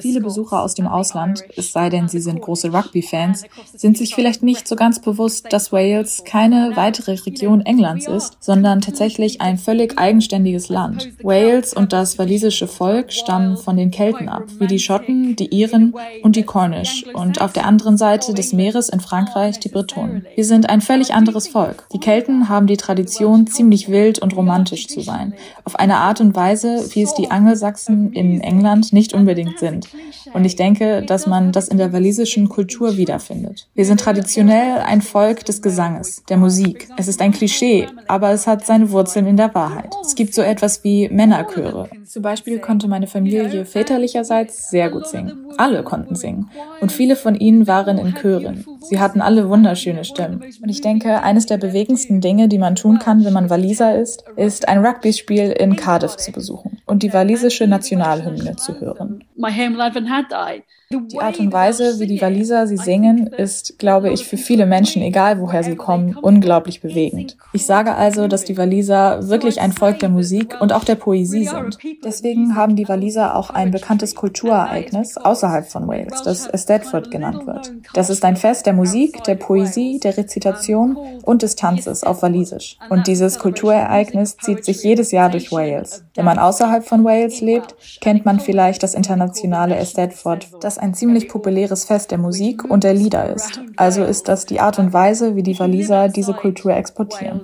Viele 0.00 0.20
Besucher 0.20 0.62
aus 0.62 0.74
dem 0.74 0.86
Ausland, 0.86 1.42
es 1.56 1.72
sei 1.72 1.90
denn, 1.90 2.08
sie 2.08 2.20
sind 2.20 2.40
große 2.40 2.72
Rugby-Fans, 2.72 3.44
sind 3.74 3.98
sich 3.98 4.14
vielleicht 4.14 4.42
nicht 4.42 4.68
so 4.68 4.76
ganz 4.76 5.00
bewusst, 5.00 5.52
dass 5.52 5.72
Wales 5.72 6.22
keine 6.24 6.72
weitere 6.76 7.12
Region 7.12 7.62
Englands 7.62 8.06
ist, 8.06 8.36
sondern 8.40 8.80
tatsächlich 8.80 9.40
ein 9.40 9.58
völlig 9.58 9.98
eigenständiges 9.98 10.68
Land. 10.68 11.08
Wales 11.22 11.74
und 11.74 11.92
das 11.92 12.18
walisische 12.18 12.68
Volk 12.68 13.12
stammen 13.12 13.56
von 13.56 13.76
den 13.76 13.90
Kelten 13.90 14.28
ab, 14.28 14.44
wie 14.58 14.66
die 14.66 14.78
Schotten, 14.78 15.34
die 15.34 15.46
Iren 15.46 15.94
und 16.22 16.36
die 16.36 16.44
Cornish. 16.44 17.04
Und 17.12 17.40
auf 17.40 17.52
der 17.52 17.66
anderen 17.66 17.96
Seite 17.96 18.34
des 18.34 18.52
Meeres 18.52 18.88
in 18.88 19.00
Frankreich 19.00 19.58
die 19.58 19.68
Bretonen. 19.68 20.26
Wir 20.34 20.44
sind 20.44 20.70
ein 20.70 20.80
völlig 20.80 21.14
anderes 21.14 21.48
Volk. 21.48 21.86
Die 21.92 22.00
Kelten 22.00 22.48
haben 22.48 22.66
die 22.66 22.76
Tradition, 22.76 23.46
ziemlich 23.46 23.88
wild 23.88 24.20
und 24.20 24.36
romantisch 24.36 24.86
zu 24.86 25.00
sein, 25.00 25.34
auf 25.64 25.76
eine 25.76 25.96
Art 25.96 26.20
und 26.20 26.36
Weise, 26.36 26.88
wie 26.92 27.02
es 27.02 27.14
die 27.14 27.30
Angelsachsen 27.30 28.12
in 28.12 28.40
England 28.40 28.92
nicht 28.92 29.14
unbedingt 29.14 29.47
unbedingt 29.48 29.58
sind. 29.58 29.88
Und 30.34 30.44
ich 30.44 30.56
denke, 30.56 31.02
dass 31.02 31.26
man 31.26 31.52
das 31.52 31.68
in 31.68 31.78
der 31.78 31.92
walisischen 31.92 32.48
Kultur 32.48 32.96
wiederfindet. 32.96 33.68
Wir 33.74 33.84
sind 33.84 34.00
traditionell 34.00 34.78
ein 34.78 35.02
Volk 35.02 35.44
des 35.44 35.62
Gesanges, 35.62 36.22
der 36.28 36.36
Musik. 36.36 36.88
Es 36.96 37.08
ist 37.08 37.20
ein 37.20 37.32
Klischee, 37.32 37.88
aber 38.06 38.30
es 38.30 38.46
hat 38.46 38.66
seine 38.66 38.90
Wurzeln 38.90 39.26
in 39.26 39.36
der 39.36 39.54
Wahrheit. 39.54 39.94
Es 40.02 40.14
gibt 40.14 40.34
so 40.34 40.42
etwas 40.42 40.84
wie 40.84 41.08
Männerchöre. 41.08 41.88
Zum 42.04 42.22
Beispiel 42.22 42.58
konnte 42.58 42.88
meine 42.88 43.06
Familie 43.06 43.64
väterlicherseits 43.64 44.70
sehr 44.70 44.90
gut 44.90 45.06
singen. 45.06 45.46
Alle 45.56 45.82
konnten 45.82 46.14
singen. 46.14 46.50
Und 46.80 46.92
viele 46.92 47.16
von 47.16 47.34
ihnen 47.34 47.66
waren 47.66 47.98
in 47.98 48.14
Chören. 48.14 48.64
Sie 48.80 48.98
hatten 48.98 49.20
alle 49.20 49.48
wunderschöne 49.48 50.04
Stimmen. 50.04 50.42
Und 50.62 50.68
ich 50.68 50.80
denke, 50.80 51.22
eines 51.22 51.46
der 51.46 51.58
bewegendsten 51.58 52.20
Dinge, 52.20 52.48
die 52.48 52.58
man 52.58 52.74
tun 52.74 52.98
kann, 52.98 53.24
wenn 53.24 53.32
man 53.32 53.50
Waliser 53.50 53.98
ist, 53.98 54.24
ist 54.36 54.68
ein 54.68 54.84
Rugby-Spiel 54.84 55.50
in 55.52 55.76
Cardiff 55.76 56.16
zu 56.16 56.32
besuchen 56.32 56.78
und 56.86 57.02
die 57.02 57.12
walisische 57.12 57.66
Nationalhymne 57.66 58.56
zu 58.56 58.80
hören. 58.80 59.24
my 59.38 59.50
home 59.50 59.74
life 59.74 59.96
and 59.96 60.08
had 60.08 60.32
I. 60.32 60.64
Die 60.90 61.20
Art 61.20 61.38
und 61.38 61.52
Weise, 61.52 62.00
wie 62.00 62.06
die 62.06 62.22
Waliser 62.22 62.66
sie 62.66 62.78
singen, 62.78 63.26
ist, 63.26 63.78
glaube 63.78 64.10
ich, 64.10 64.24
für 64.24 64.38
viele 64.38 64.64
Menschen, 64.64 65.02
egal 65.02 65.38
woher 65.38 65.62
sie 65.62 65.76
kommen, 65.76 66.16
unglaublich 66.16 66.80
bewegend. 66.80 67.36
Ich 67.52 67.66
sage 67.66 67.94
also, 67.94 68.26
dass 68.26 68.44
die 68.44 68.56
Waliser 68.56 69.28
wirklich 69.28 69.60
ein 69.60 69.72
Volk 69.72 69.98
der 69.98 70.08
Musik 70.08 70.58
und 70.62 70.72
auch 70.72 70.84
der 70.84 70.94
Poesie 70.94 71.44
sind. 71.44 71.76
Deswegen 72.02 72.56
haben 72.56 72.74
die 72.74 72.88
Waliser 72.88 73.36
auch 73.36 73.50
ein 73.50 73.70
bekanntes 73.70 74.14
Kulturereignis 74.14 75.18
außerhalb 75.18 75.66
von 75.66 75.86
Wales, 75.86 76.22
das 76.22 76.50
Eisteddfod 76.50 77.10
genannt 77.10 77.46
wird. 77.46 77.70
Das 77.92 78.08
ist 78.08 78.24
ein 78.24 78.36
Fest 78.36 78.64
der 78.64 78.72
Musik, 78.72 79.22
der 79.24 79.34
Poesie, 79.34 80.00
der 80.00 80.16
Rezitation 80.16 80.96
und 81.22 81.42
des 81.42 81.54
Tanzes 81.54 82.02
auf 82.02 82.22
Walisisch. 82.22 82.78
Und 82.88 83.08
dieses 83.08 83.38
Kulturereignis 83.38 84.38
zieht 84.38 84.64
sich 84.64 84.82
jedes 84.84 85.10
Jahr 85.10 85.28
durch 85.28 85.52
Wales. 85.52 86.06
Wenn 86.14 86.24
man 86.24 86.38
außerhalb 86.38 86.82
von 86.82 87.04
Wales 87.04 87.42
lebt, 87.42 87.76
kennt 88.00 88.24
man 88.24 88.40
vielleicht 88.40 88.82
das 88.82 88.94
internationale 88.94 89.76
Eisteddfod, 89.76 90.48
das 90.62 90.77
ein 90.78 90.94
ziemlich 90.94 91.28
populäres 91.28 91.84
Fest 91.84 92.10
der 92.10 92.18
Musik 92.18 92.64
und 92.64 92.84
der 92.84 92.94
Lieder 92.94 93.34
ist. 93.34 93.60
Also 93.76 94.04
ist 94.04 94.28
das 94.28 94.46
die 94.46 94.60
Art 94.60 94.78
und 94.78 94.92
Weise, 94.92 95.36
wie 95.36 95.42
die 95.42 95.58
Waliser 95.58 96.08
diese 96.08 96.34
Kultur 96.34 96.72
exportieren. 96.72 97.42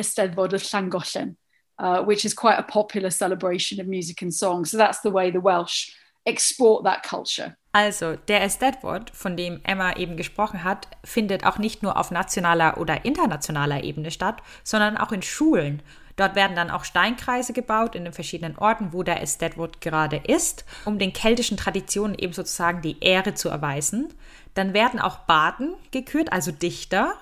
Eisteddfod 0.00 0.54
of 0.54 0.62
Llangollen, 0.72 1.36
uh, 1.78 2.02
which 2.06 2.24
is 2.24 2.34
quite 2.34 2.58
a 2.58 2.62
popular 2.62 3.10
celebration 3.10 3.80
of 3.80 3.86
music 3.86 4.22
and 4.22 4.32
song. 4.32 4.64
So 4.64 4.78
that's 4.78 5.02
the 5.02 5.12
way 5.12 5.30
the 5.30 5.42
Welsh 5.42 5.94
export 6.24 6.84
that 6.84 7.02
culture. 7.02 7.56
Also, 7.72 8.16
der 8.16 8.42
Eisteddfod, 8.42 9.10
von 9.12 9.36
dem 9.36 9.60
Emma 9.62 9.96
eben 9.96 10.16
gesprochen 10.16 10.64
hat, 10.64 10.88
findet 11.04 11.46
auch 11.46 11.58
nicht 11.58 11.84
nur 11.84 11.96
auf 11.96 12.10
nationaler 12.10 12.78
oder 12.78 13.04
internationaler 13.04 13.84
Ebene 13.84 14.10
statt, 14.10 14.42
sondern 14.64 14.96
auch 14.96 15.12
in 15.12 15.22
Schulen. 15.22 15.82
Dort 16.20 16.34
werden 16.34 16.54
dann 16.54 16.70
auch 16.70 16.84
Steinkreise 16.84 17.54
gebaut 17.54 17.94
in 17.94 18.04
den 18.04 18.12
verschiedenen 18.12 18.58
Orten, 18.58 18.92
wo 18.92 19.02
der 19.02 19.22
Estetwood 19.22 19.80
gerade 19.80 20.16
ist, 20.16 20.66
um 20.84 20.98
den 20.98 21.14
keltischen 21.14 21.56
Traditionen 21.56 22.14
eben 22.14 22.34
sozusagen 22.34 22.82
die 22.82 23.02
Ehre 23.02 23.32
zu 23.32 23.48
erweisen. 23.48 24.12
Dann 24.52 24.74
werden 24.74 25.00
auch 25.00 25.20
Baden 25.20 25.72
gekürt, 25.92 26.30
also 26.30 26.52
Dichter. 26.52 27.14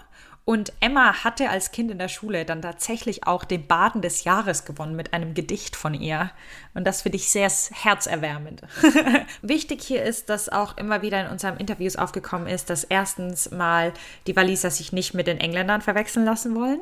Und 0.44 0.72
Emma 0.80 1.22
hatte 1.22 1.48
als 1.48 1.70
Kind 1.70 1.92
in 1.92 1.98
der 1.98 2.08
Schule 2.08 2.44
dann 2.44 2.60
tatsächlich 2.60 3.24
auch 3.24 3.44
den 3.44 3.68
Baden 3.68 4.02
des 4.02 4.24
Jahres 4.24 4.64
gewonnen 4.64 4.96
mit 4.96 5.12
einem 5.12 5.32
Gedicht 5.32 5.76
von 5.76 5.94
ihr. 5.94 6.32
Und 6.74 6.84
das 6.84 7.02
finde 7.02 7.18
ich 7.18 7.30
sehr 7.30 7.48
herzerwärmend. 7.48 8.62
Wichtig 9.42 9.80
hier 9.80 10.02
ist, 10.02 10.28
dass 10.28 10.48
auch 10.48 10.76
immer 10.76 11.02
wieder 11.02 11.24
in 11.24 11.30
unseren 11.30 11.58
Interviews 11.58 11.94
aufgekommen 11.94 12.48
ist, 12.48 12.68
dass 12.68 12.82
erstens 12.82 13.52
mal 13.52 13.92
die 14.26 14.34
Waliser 14.34 14.72
sich 14.72 14.90
nicht 14.92 15.14
mit 15.14 15.28
den 15.28 15.38
Engländern 15.38 15.82
verwechseln 15.82 16.24
lassen 16.24 16.56
wollen 16.56 16.80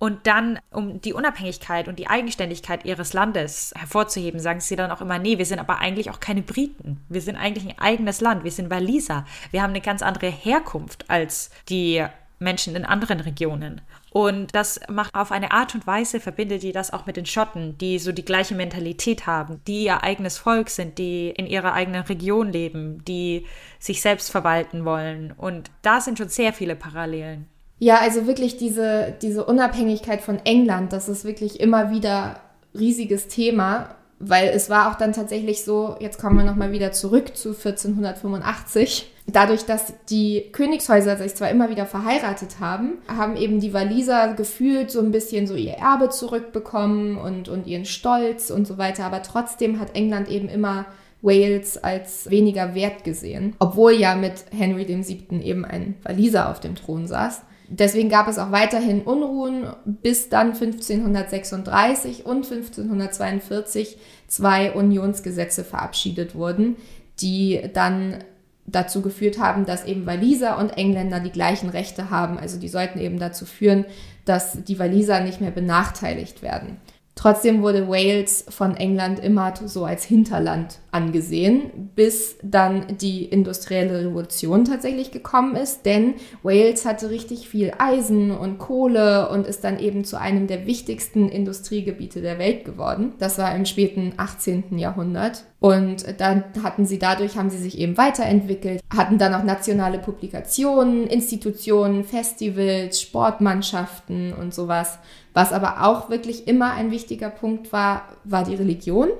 und 0.00 0.26
dann, 0.26 0.58
um 0.70 1.02
die 1.02 1.12
Unabhängigkeit 1.12 1.86
und 1.86 1.98
die 1.98 2.06
Eigenständigkeit 2.06 2.86
ihres 2.86 3.12
Landes 3.12 3.74
hervorzuheben, 3.76 4.40
sagen 4.40 4.60
sie 4.60 4.74
dann 4.74 4.90
auch 4.90 5.02
immer, 5.02 5.18
nee, 5.18 5.36
wir 5.36 5.44
sind 5.44 5.58
aber 5.58 5.78
eigentlich 5.78 6.08
auch 6.08 6.20
keine 6.20 6.40
Briten. 6.40 7.04
Wir 7.10 7.20
sind 7.20 7.36
eigentlich 7.36 7.68
ein 7.68 7.78
eigenes 7.78 8.22
Land. 8.22 8.42
Wir 8.42 8.50
sind 8.50 8.70
Waliser. 8.70 9.26
Wir 9.50 9.60
haben 9.62 9.72
eine 9.72 9.82
ganz 9.82 10.00
andere 10.00 10.28
Herkunft 10.28 11.04
als 11.10 11.50
die 11.68 12.02
Menschen 12.38 12.76
in 12.76 12.86
anderen 12.86 13.20
Regionen. 13.20 13.82
Und 14.08 14.54
das 14.54 14.80
macht 14.88 15.14
auf 15.14 15.32
eine 15.32 15.52
Art 15.52 15.74
und 15.74 15.86
Weise, 15.86 16.18
verbindet 16.18 16.62
die 16.62 16.72
das 16.72 16.94
auch 16.94 17.04
mit 17.04 17.18
den 17.18 17.26
Schotten, 17.26 17.76
die 17.76 17.98
so 17.98 18.10
die 18.10 18.24
gleiche 18.24 18.54
Mentalität 18.54 19.26
haben, 19.26 19.60
die 19.66 19.84
ihr 19.84 20.02
eigenes 20.02 20.38
Volk 20.38 20.70
sind, 20.70 20.96
die 20.96 21.28
in 21.28 21.46
ihrer 21.46 21.74
eigenen 21.74 22.04
Region 22.04 22.50
leben, 22.50 23.04
die 23.04 23.44
sich 23.78 24.00
selbst 24.00 24.30
verwalten 24.30 24.86
wollen. 24.86 25.32
Und 25.36 25.70
da 25.82 26.00
sind 26.00 26.16
schon 26.16 26.30
sehr 26.30 26.54
viele 26.54 26.74
Parallelen. 26.74 27.49
Ja, 27.80 27.98
also 27.98 28.26
wirklich 28.26 28.58
diese, 28.58 29.14
diese 29.20 29.44
Unabhängigkeit 29.44 30.20
von 30.20 30.38
England, 30.44 30.92
das 30.92 31.08
ist 31.08 31.24
wirklich 31.24 31.58
immer 31.60 31.90
wieder 31.90 32.36
riesiges 32.78 33.26
Thema. 33.26 33.96
weil 34.22 34.48
es 34.48 34.68
war 34.68 34.90
auch 34.90 34.96
dann 34.96 35.14
tatsächlich 35.14 35.64
so, 35.64 35.96
jetzt 35.98 36.20
kommen 36.20 36.36
wir 36.36 36.44
nochmal 36.44 36.72
wieder 36.72 36.92
zurück 36.92 37.34
zu 37.34 37.48
1485. 37.50 39.10
Dadurch, 39.26 39.64
dass 39.64 39.94
die 40.10 40.44
Königshäuser 40.52 41.16
sich 41.16 41.34
zwar 41.34 41.48
immer 41.48 41.70
wieder 41.70 41.86
verheiratet 41.86 42.60
haben, 42.60 42.98
haben 43.08 43.36
eben 43.36 43.60
die 43.60 43.72
Waliser 43.72 44.34
gefühlt 44.34 44.90
so 44.90 45.00
ein 45.00 45.10
bisschen 45.10 45.46
so 45.46 45.54
ihr 45.54 45.72
Erbe 45.72 46.10
zurückbekommen 46.10 47.16
und, 47.16 47.48
und 47.48 47.66
ihren 47.66 47.86
Stolz 47.86 48.50
und 48.50 48.66
so 48.66 48.76
weiter. 48.76 49.04
Aber 49.06 49.22
trotzdem 49.22 49.80
hat 49.80 49.96
England 49.96 50.28
eben 50.28 50.50
immer 50.50 50.84
Wales 51.22 51.78
als 51.82 52.28
weniger 52.28 52.74
wert 52.74 53.04
gesehen, 53.04 53.56
obwohl 53.58 53.92
ja 53.92 54.16
mit 54.16 54.44
Henry 54.50 54.86
VII. 54.86 55.40
eben 55.42 55.64
ein 55.64 55.94
Waliser 56.02 56.50
auf 56.50 56.60
dem 56.60 56.74
Thron 56.74 57.06
saß. 57.06 57.40
Deswegen 57.72 58.08
gab 58.08 58.26
es 58.26 58.38
auch 58.38 58.50
weiterhin 58.50 59.02
Unruhen, 59.02 59.68
bis 59.84 60.28
dann 60.28 60.48
1536 60.48 62.26
und 62.26 62.44
1542 62.44 63.96
zwei 64.26 64.72
Unionsgesetze 64.72 65.62
verabschiedet 65.62 66.34
wurden, 66.34 66.76
die 67.20 67.60
dann 67.72 68.24
dazu 68.66 69.02
geführt 69.02 69.38
haben, 69.38 69.66
dass 69.66 69.84
eben 69.84 70.04
Waliser 70.04 70.58
und 70.58 70.70
Engländer 70.70 71.20
die 71.20 71.30
gleichen 71.30 71.70
Rechte 71.70 72.10
haben. 72.10 72.38
Also 72.38 72.58
die 72.58 72.68
sollten 72.68 72.98
eben 72.98 73.20
dazu 73.20 73.46
führen, 73.46 73.84
dass 74.24 74.64
die 74.64 74.80
Waliser 74.80 75.20
nicht 75.20 75.40
mehr 75.40 75.52
benachteiligt 75.52 76.42
werden. 76.42 76.78
Trotzdem 77.14 77.62
wurde 77.62 77.88
Wales 77.88 78.46
von 78.48 78.76
England 78.76 79.20
immer 79.20 79.54
so 79.64 79.84
als 79.84 80.04
Hinterland 80.04 80.78
angesehen, 80.92 81.90
bis 81.94 82.36
dann 82.42 82.96
die 83.00 83.24
industrielle 83.24 84.06
Revolution 84.06 84.64
tatsächlich 84.64 85.10
gekommen 85.10 85.56
ist, 85.56 85.86
denn 85.86 86.14
Wales 86.42 86.84
hatte 86.84 87.10
richtig 87.10 87.48
viel 87.48 87.72
Eisen 87.78 88.30
und 88.30 88.58
Kohle 88.58 89.28
und 89.28 89.46
ist 89.46 89.64
dann 89.64 89.78
eben 89.78 90.04
zu 90.04 90.18
einem 90.18 90.46
der 90.46 90.66
wichtigsten 90.66 91.28
Industriegebiete 91.28 92.20
der 92.20 92.38
Welt 92.38 92.64
geworden. 92.64 93.14
Das 93.18 93.38
war 93.38 93.54
im 93.54 93.66
späten 93.66 94.14
18. 94.16 94.78
Jahrhundert. 94.78 95.44
Und 95.60 96.06
dann 96.20 96.44
hatten 96.62 96.86
sie 96.86 96.98
dadurch, 96.98 97.36
haben 97.36 97.50
sie 97.50 97.58
sich 97.58 97.78
eben 97.78 97.98
weiterentwickelt, 97.98 98.80
hatten 98.94 99.18
dann 99.18 99.34
auch 99.34 99.44
nationale 99.44 99.98
Publikationen, 99.98 101.06
Institutionen, 101.06 102.02
Festivals, 102.02 103.00
Sportmannschaften 103.00 104.32
und 104.32 104.54
sowas. 104.54 104.98
Was 105.34 105.52
aber 105.52 105.84
auch 105.84 106.08
wirklich 106.08 106.48
immer 106.48 106.72
ein 106.72 106.90
wichtiger 106.90 107.28
Punkt 107.28 107.72
war, 107.72 108.16
war 108.24 108.44
die 108.44 108.54
Religion, 108.54 109.10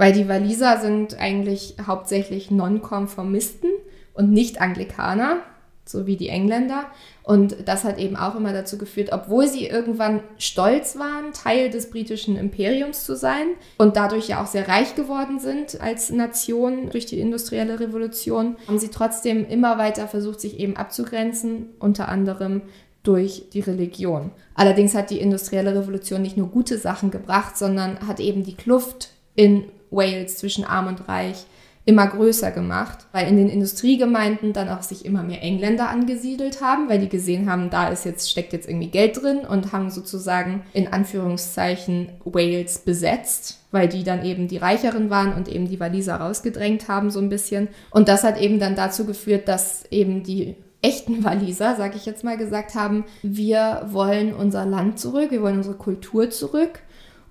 weil 0.00 0.14
die 0.14 0.30
Waliser 0.30 0.78
sind 0.80 1.20
eigentlich 1.20 1.74
hauptsächlich 1.86 2.50
Nonkonformisten 2.50 3.68
und 4.14 4.32
nicht 4.32 4.58
Anglikaner, 4.58 5.40
so 5.84 6.06
wie 6.06 6.16
die 6.16 6.30
Engländer. 6.30 6.86
Und 7.22 7.68
das 7.68 7.84
hat 7.84 7.98
eben 7.98 8.16
auch 8.16 8.34
immer 8.34 8.54
dazu 8.54 8.78
geführt, 8.78 9.10
obwohl 9.12 9.46
sie 9.46 9.66
irgendwann 9.66 10.22
stolz 10.38 10.98
waren, 10.98 11.34
Teil 11.34 11.68
des 11.68 11.90
britischen 11.90 12.38
Imperiums 12.38 13.04
zu 13.04 13.14
sein 13.14 13.48
und 13.76 13.96
dadurch 13.96 14.28
ja 14.28 14.42
auch 14.42 14.46
sehr 14.46 14.68
reich 14.68 14.94
geworden 14.94 15.38
sind 15.38 15.78
als 15.82 16.08
Nation 16.08 16.88
durch 16.88 17.04
die 17.04 17.20
industrielle 17.20 17.78
Revolution, 17.78 18.56
haben 18.68 18.78
sie 18.78 18.88
trotzdem 18.88 19.46
immer 19.46 19.76
weiter 19.76 20.08
versucht, 20.08 20.40
sich 20.40 20.58
eben 20.58 20.78
abzugrenzen, 20.78 21.74
unter 21.78 22.08
anderem 22.08 22.62
durch 23.02 23.50
die 23.52 23.60
Religion. 23.60 24.30
Allerdings 24.54 24.94
hat 24.94 25.10
die 25.10 25.20
industrielle 25.20 25.74
Revolution 25.74 26.22
nicht 26.22 26.38
nur 26.38 26.48
gute 26.48 26.78
Sachen 26.78 27.10
gebracht, 27.10 27.58
sondern 27.58 28.08
hat 28.08 28.18
eben 28.18 28.44
die 28.44 28.56
Kluft 28.56 29.10
in 29.34 29.64
Wales 29.90 30.38
zwischen 30.38 30.64
arm 30.64 30.86
und 30.86 31.08
reich 31.08 31.46
immer 31.86 32.06
größer 32.06 32.50
gemacht, 32.50 33.06
weil 33.12 33.26
in 33.26 33.36
den 33.36 33.48
Industriegemeinden 33.48 34.52
dann 34.52 34.68
auch 34.68 34.82
sich 34.82 35.04
immer 35.04 35.22
mehr 35.22 35.42
Engländer 35.42 35.88
angesiedelt 35.88 36.60
haben, 36.60 36.88
weil 36.88 36.98
die 36.98 37.08
gesehen 37.08 37.50
haben, 37.50 37.70
da 37.70 37.88
ist 37.88 38.04
jetzt 38.04 38.30
steckt 38.30 38.52
jetzt 38.52 38.68
irgendwie 38.68 38.90
Geld 38.90 39.20
drin 39.20 39.38
und 39.38 39.72
haben 39.72 39.90
sozusagen 39.90 40.62
in 40.72 40.92
Anführungszeichen 40.92 42.10
Wales 42.24 42.78
besetzt, 42.80 43.60
weil 43.70 43.88
die 43.88 44.04
dann 44.04 44.24
eben 44.24 44.46
die 44.46 44.58
reicheren 44.58 45.08
waren 45.08 45.32
und 45.32 45.48
eben 45.48 45.68
die 45.68 45.80
Waliser 45.80 46.16
rausgedrängt 46.16 46.86
haben 46.86 47.10
so 47.10 47.18
ein 47.18 47.30
bisschen. 47.30 47.68
Und 47.90 48.08
das 48.08 48.24
hat 48.24 48.38
eben 48.38 48.60
dann 48.60 48.76
dazu 48.76 49.06
geführt, 49.06 49.48
dass 49.48 49.84
eben 49.90 50.22
die 50.22 50.56
echten 50.82 51.24
Waliser, 51.24 51.76
sage 51.76 51.96
ich 51.96 52.06
jetzt 52.06 52.24
mal, 52.24 52.36
gesagt 52.36 52.74
haben, 52.74 53.04
wir 53.22 53.86
wollen 53.86 54.34
unser 54.34 54.66
Land 54.66 54.98
zurück, 54.98 55.30
wir 55.30 55.42
wollen 55.42 55.58
unsere 55.58 55.76
Kultur 55.76 56.30
zurück 56.30 56.80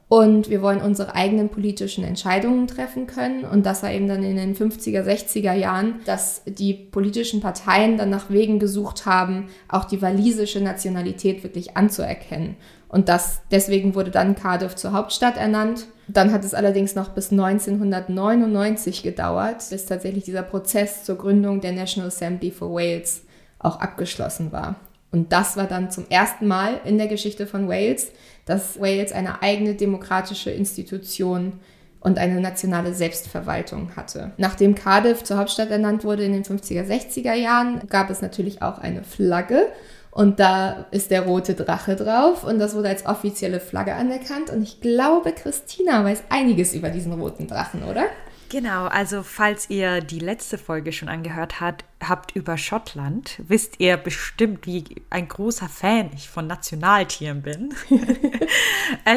und 0.09 0.49
wir 0.49 0.63
wollen 0.63 0.81
unsere 0.81 1.13
eigenen 1.13 1.49
politischen 1.49 2.03
Entscheidungen 2.03 2.65
treffen 2.65 3.05
können. 3.05 3.45
Und 3.45 3.67
das 3.67 3.83
war 3.83 3.91
eben 3.91 4.07
dann 4.07 4.23
in 4.23 4.37
den 4.37 4.55
50er, 4.55 5.03
60er 5.03 5.53
Jahren, 5.53 6.01
dass 6.05 6.41
die 6.45 6.73
politischen 6.73 7.41
Parteien 7.41 7.95
dann 7.97 8.09
nach 8.09 8.31
Wegen 8.31 8.57
gesucht 8.57 9.05
haben, 9.05 9.49
auch 9.67 9.85
die 9.85 10.01
walisische 10.01 10.61
Nationalität 10.61 11.43
wirklich 11.43 11.77
anzuerkennen. 11.77 12.57
Und 12.87 13.07
das, 13.07 13.41
deswegen 13.51 13.93
wurde 13.93 14.09
dann 14.09 14.33
Cardiff 14.33 14.75
zur 14.75 14.93
Hauptstadt 14.93 15.37
ernannt. 15.37 15.85
Dann 16.07 16.33
hat 16.33 16.43
es 16.43 16.55
allerdings 16.55 16.95
noch 16.95 17.09
bis 17.09 17.31
1999 17.31 19.03
gedauert, 19.03 19.63
bis 19.69 19.85
tatsächlich 19.85 20.23
dieser 20.23 20.41
Prozess 20.41 21.03
zur 21.03 21.17
Gründung 21.17 21.61
der 21.61 21.73
National 21.73 22.07
Assembly 22.07 22.49
for 22.49 22.73
Wales 22.73 23.25
auch 23.59 23.79
abgeschlossen 23.79 24.51
war. 24.51 24.77
Und 25.11 25.31
das 25.31 25.57
war 25.57 25.65
dann 25.65 25.91
zum 25.91 26.05
ersten 26.09 26.47
Mal 26.47 26.81
in 26.85 26.97
der 26.97 27.07
Geschichte 27.07 27.47
von 27.47 27.67
Wales, 27.67 28.11
dass 28.49 28.81
Wales 28.81 29.11
eine 29.11 29.43
eigene 29.43 29.75
demokratische 29.75 30.49
Institution 30.49 31.53
und 31.99 32.17
eine 32.17 32.41
nationale 32.41 32.95
Selbstverwaltung 32.95 33.95
hatte. 33.95 34.31
Nachdem 34.37 34.73
Cardiff 34.73 35.23
zur 35.23 35.37
Hauptstadt 35.37 35.69
ernannt 35.69 36.03
wurde 36.03 36.23
in 36.23 36.33
den 36.33 36.43
50er, 36.43 36.83
60er 36.83 37.33
Jahren, 37.33 37.87
gab 37.89 38.09
es 38.09 38.23
natürlich 38.23 38.63
auch 38.63 38.79
eine 38.79 39.03
Flagge 39.03 39.67
und 40.09 40.39
da 40.39 40.87
ist 40.89 41.11
der 41.11 41.21
rote 41.21 41.53
Drache 41.53 41.95
drauf 41.95 42.43
und 42.43 42.57
das 42.57 42.73
wurde 42.73 42.89
als 42.89 43.05
offizielle 43.05 43.59
Flagge 43.59 43.93
anerkannt 43.93 44.49
und 44.49 44.63
ich 44.63 44.81
glaube, 44.81 45.31
Christina 45.31 46.03
weiß 46.03 46.23
einiges 46.29 46.73
über 46.73 46.89
diesen 46.89 47.13
roten 47.13 47.45
Drachen, 47.45 47.83
oder? 47.83 48.05
Genau, 48.49 48.87
also 48.87 49.21
falls 49.21 49.69
ihr 49.69 50.01
die 50.01 50.17
letzte 50.17 50.57
Folge 50.57 50.91
schon 50.91 51.07
angehört 51.07 51.61
habt, 51.61 51.85
habt 52.03 52.35
über 52.35 52.57
Schottland, 52.57 53.39
wisst 53.47 53.79
ihr 53.79 53.95
bestimmt, 53.95 54.65
wie 54.65 54.83
ein 55.11 55.27
großer 55.27 55.69
Fan 55.69 56.09
ich 56.15 56.29
von 56.29 56.47
Nationaltieren 56.47 57.43
bin. 57.43 57.75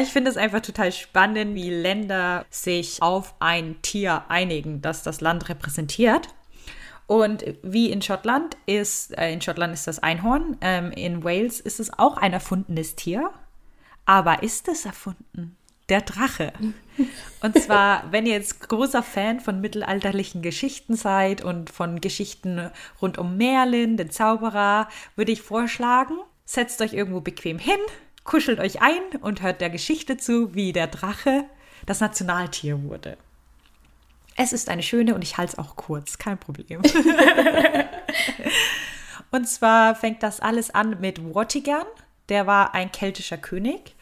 ich 0.01 0.09
finde 0.09 0.29
es 0.29 0.37
einfach 0.37 0.61
total 0.61 0.91
spannend, 0.91 1.55
wie 1.55 1.71
Länder 1.71 2.45
sich 2.51 3.01
auf 3.01 3.33
ein 3.39 3.81
Tier 3.81 4.23
einigen, 4.29 4.83
das 4.83 5.01
das 5.01 5.19
Land 5.19 5.49
repräsentiert. 5.49 6.27
Und 7.07 7.43
wie 7.63 7.91
in 7.91 8.03
Schottland 8.03 8.55
ist, 8.67 9.17
äh, 9.17 9.33
in 9.33 9.41
Schottland 9.41 9.73
ist 9.73 9.87
das 9.87 9.99
Einhorn, 9.99 10.57
ähm, 10.61 10.91
in 10.91 11.23
Wales 11.23 11.59
ist 11.59 11.79
es 11.79 11.91
auch 11.97 12.17
ein 12.17 12.33
erfundenes 12.33 12.95
Tier. 12.95 13.31
Aber 14.05 14.43
ist 14.43 14.67
es 14.67 14.85
erfunden? 14.85 15.57
Der 15.89 16.01
Drache. 16.01 16.53
Und 17.41 17.61
zwar, 17.61 18.11
wenn 18.11 18.25
ihr 18.25 18.33
jetzt 18.33 18.67
großer 18.67 19.03
Fan 19.03 19.39
von 19.39 19.61
mittelalterlichen 19.61 20.41
Geschichten 20.41 20.95
seid 20.95 21.43
und 21.43 21.69
von 21.69 22.01
Geschichten 22.01 22.71
rund 23.01 23.17
um 23.17 23.37
Merlin, 23.37 23.97
den 23.97 24.11
Zauberer, 24.11 24.87
würde 25.15 25.31
ich 25.31 25.41
vorschlagen, 25.41 26.15
setzt 26.45 26.81
euch 26.81 26.93
irgendwo 26.93 27.21
bequem 27.21 27.59
hin, 27.59 27.79
kuschelt 28.23 28.59
euch 28.59 28.81
ein 28.81 29.01
und 29.21 29.41
hört 29.41 29.61
der 29.61 29.69
Geschichte 29.69 30.17
zu, 30.17 30.55
wie 30.55 30.73
der 30.73 30.87
Drache 30.87 31.45
das 31.85 31.99
Nationaltier 31.99 32.83
wurde. 32.83 33.17
Es 34.35 34.53
ist 34.53 34.69
eine 34.69 34.83
schöne 34.83 35.13
und 35.13 35.21
ich 35.21 35.37
halte 35.37 35.53
es 35.53 35.59
auch 35.59 35.75
kurz, 35.75 36.17
kein 36.17 36.37
Problem. 36.37 36.81
und 39.31 39.47
zwar 39.47 39.95
fängt 39.95 40.23
das 40.23 40.39
alles 40.39 40.71
an 40.71 40.99
mit 40.99 41.19
Vortigern. 41.19 41.85
Der 42.29 42.47
war 42.47 42.73
ein 42.73 42.91
keltischer 42.91 43.37
König 43.37 43.95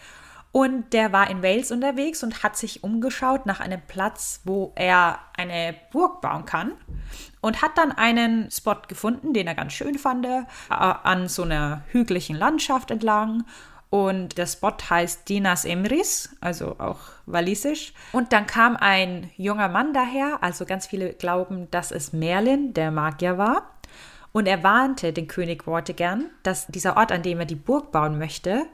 und 0.51 0.91
der 0.91 1.13
war 1.13 1.29
in 1.29 1.41
Wales 1.41 1.71
unterwegs 1.71 2.23
und 2.23 2.43
hat 2.43 2.57
sich 2.57 2.83
umgeschaut 2.83 3.45
nach 3.45 3.61
einem 3.61 3.81
Platz, 3.87 4.41
wo 4.43 4.73
er 4.75 5.19
eine 5.37 5.75
Burg 5.91 6.21
bauen 6.21 6.45
kann. 6.45 6.73
Und 7.39 7.61
hat 7.61 7.77
dann 7.77 7.91
einen 7.91 8.51
Spot 8.51 8.75
gefunden, 8.87 9.33
den 9.33 9.47
er 9.47 9.55
ganz 9.55 9.73
schön 9.73 9.97
fand, 9.97 10.25
äh, 10.25 10.43
an 10.69 11.27
so 11.27 11.43
einer 11.43 11.83
hügeligen 11.87 12.35
Landschaft 12.35 12.91
entlang. 12.91 13.45
Und 13.89 14.37
der 14.37 14.45
Spot 14.45 14.73
heißt 14.89 15.27
Dinas 15.27 15.65
Emris, 15.65 16.35
also 16.41 16.75
auch 16.79 16.99
walisisch. 17.25 17.93
Und 18.11 18.31
dann 18.33 18.45
kam 18.45 18.75
ein 18.75 19.31
junger 19.37 19.69
Mann 19.69 19.93
daher, 19.93 20.39
also 20.41 20.65
ganz 20.65 20.87
viele 20.87 21.13
glauben, 21.13 21.69
dass 21.71 21.91
es 21.91 22.13
Merlin, 22.13 22.73
der 22.73 22.91
Magier 22.91 23.37
war. 23.37 23.71
Und 24.33 24.47
er 24.47 24.63
warnte 24.63 25.11
den 25.11 25.27
König 25.27 25.63
Vortigern, 25.63 26.29
dass 26.43 26.67
dieser 26.67 26.95
Ort, 26.95 27.11
an 27.11 27.21
dem 27.21 27.39
er 27.39 27.45
die 27.45 27.55
Burg 27.55 27.91
bauen 27.91 28.17
möchte, 28.17 28.65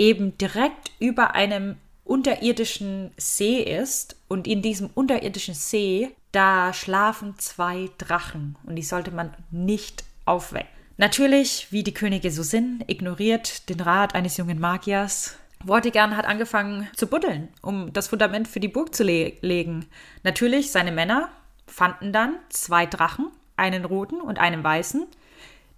eben 0.00 0.38
direkt 0.38 0.90
über 0.98 1.34
einem 1.34 1.76
unterirdischen 2.04 3.12
See 3.18 3.62
ist 3.62 4.16
und 4.28 4.48
in 4.48 4.62
diesem 4.62 4.88
unterirdischen 4.94 5.54
See, 5.54 6.08
da 6.32 6.72
schlafen 6.72 7.34
zwei 7.38 7.90
Drachen 7.98 8.56
und 8.64 8.76
die 8.76 8.82
sollte 8.82 9.10
man 9.10 9.34
nicht 9.50 10.04
aufwecken. 10.24 10.70
Natürlich, 10.96 11.68
wie 11.70 11.82
die 11.82 11.94
Könige 11.94 12.30
so 12.30 12.42
sind, 12.42 12.84
ignoriert 12.88 13.68
den 13.68 13.80
Rat 13.80 14.14
eines 14.14 14.38
jungen 14.38 14.58
Magiers. 14.58 15.36
Vortigern 15.64 16.16
hat 16.16 16.24
angefangen 16.24 16.88
zu 16.96 17.06
buddeln, 17.06 17.48
um 17.60 17.92
das 17.92 18.08
Fundament 18.08 18.48
für 18.48 18.60
die 18.60 18.68
Burg 18.68 18.94
zu 18.94 19.04
le 19.04 19.34
legen. 19.42 19.86
Natürlich, 20.22 20.70
seine 20.70 20.92
Männer 20.92 21.28
fanden 21.66 22.12
dann 22.12 22.36
zwei 22.48 22.86
Drachen, 22.86 23.28
einen 23.56 23.84
roten 23.84 24.20
und 24.22 24.38
einen 24.38 24.64
weißen, 24.64 25.06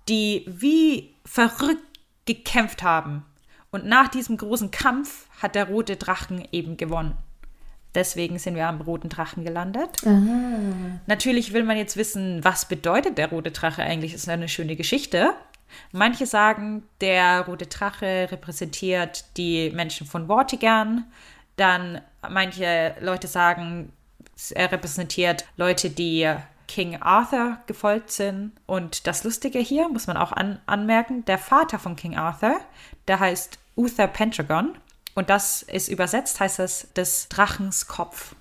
die 0.09 0.45
wie 0.47 1.15
verrückt 1.25 1.83
gekämpft 2.25 2.85
haben 2.85 3.25
und 3.73 3.87
nach 3.87 4.09
diesem 4.09 4.37
großen 4.37 4.71
Kampf 4.71 5.27
hat 5.41 5.55
der 5.55 5.67
rote 5.67 5.97
Drachen 5.97 6.47
eben 6.53 6.77
gewonnen. 6.77 7.17
Deswegen 7.95 8.39
sind 8.39 8.55
wir 8.55 8.69
am 8.69 8.81
roten 8.81 9.09
Drachen 9.09 9.45
gelandet. 9.45 10.07
Ah. 10.07 10.99
Natürlich 11.07 11.53
will 11.53 11.65
man 11.65 11.77
jetzt 11.77 11.97
wissen, 11.97 12.43
was 12.45 12.67
bedeutet 12.67 13.19
der 13.19 13.29
rote 13.29 13.51
Drache 13.51 13.83
eigentlich? 13.83 14.13
Das 14.13 14.23
ist 14.23 14.29
eine 14.29 14.49
schöne 14.49 14.77
Geschichte. 14.77 15.35
Manche 15.91 16.27
sagen, 16.27 16.85
der 17.01 17.43
rote 17.43 17.67
Drache 17.67 18.29
repräsentiert 18.31 19.25
die 19.37 19.71
Menschen 19.71 20.07
von 20.07 20.27
Vortigern. 20.27 21.05
Dann 21.57 22.01
manche 22.29 22.95
Leute 23.01 23.27
sagen, 23.27 23.93
er 24.51 24.73
repräsentiert 24.73 25.47
Leute, 25.57 25.91
die 25.91 26.31
King 26.67 26.97
Arthur 27.01 27.59
gefolgt 27.67 28.11
sind. 28.11 28.53
Und 28.67 29.07
das 29.07 29.25
Lustige 29.25 29.59
hier 29.59 29.89
muss 29.89 30.07
man 30.07 30.17
auch 30.17 30.33
an, 30.33 30.61
anmerken, 30.65 31.25
der 31.27 31.39
Vater 31.39 31.79
von 31.79 31.97
King 31.97 32.17
Arthur, 32.17 32.59
der 33.09 33.21
heißt 33.21 33.59
Uther 33.77 34.07
Pentagon. 34.07 34.77
Und 35.15 35.29
das 35.31 35.63
ist 35.63 35.89
übersetzt, 35.89 36.41
heißt 36.41 36.59
das 36.59 36.93
des 36.95 37.29
Drachens 37.29 37.87
Kopf. 37.87 38.35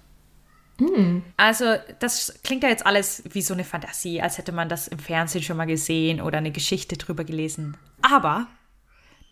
Also, 1.38 1.76
das 2.00 2.39
klingt 2.44 2.63
ja 2.63 2.70
jetzt 2.70 2.86
alles 2.86 3.24
wie 3.30 3.41
so 3.41 3.54
eine 3.54 3.63
Fantasie, 3.63 4.22
als 4.22 4.38
hätte 4.38 4.52
man 4.52 4.70
das 4.70 4.88
im 4.88 5.00
Fernsehen 5.00 5.44
schon 5.44 5.58
mal 5.58 5.65
gesehen 5.65 6.22
oder 6.22 6.39
eine 6.39 6.52
Geschichte 6.52 6.98
drüber 6.98 7.24
gelesen. 7.24 7.78
Aber 8.02 8.48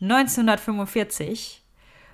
1945 0.02 1.64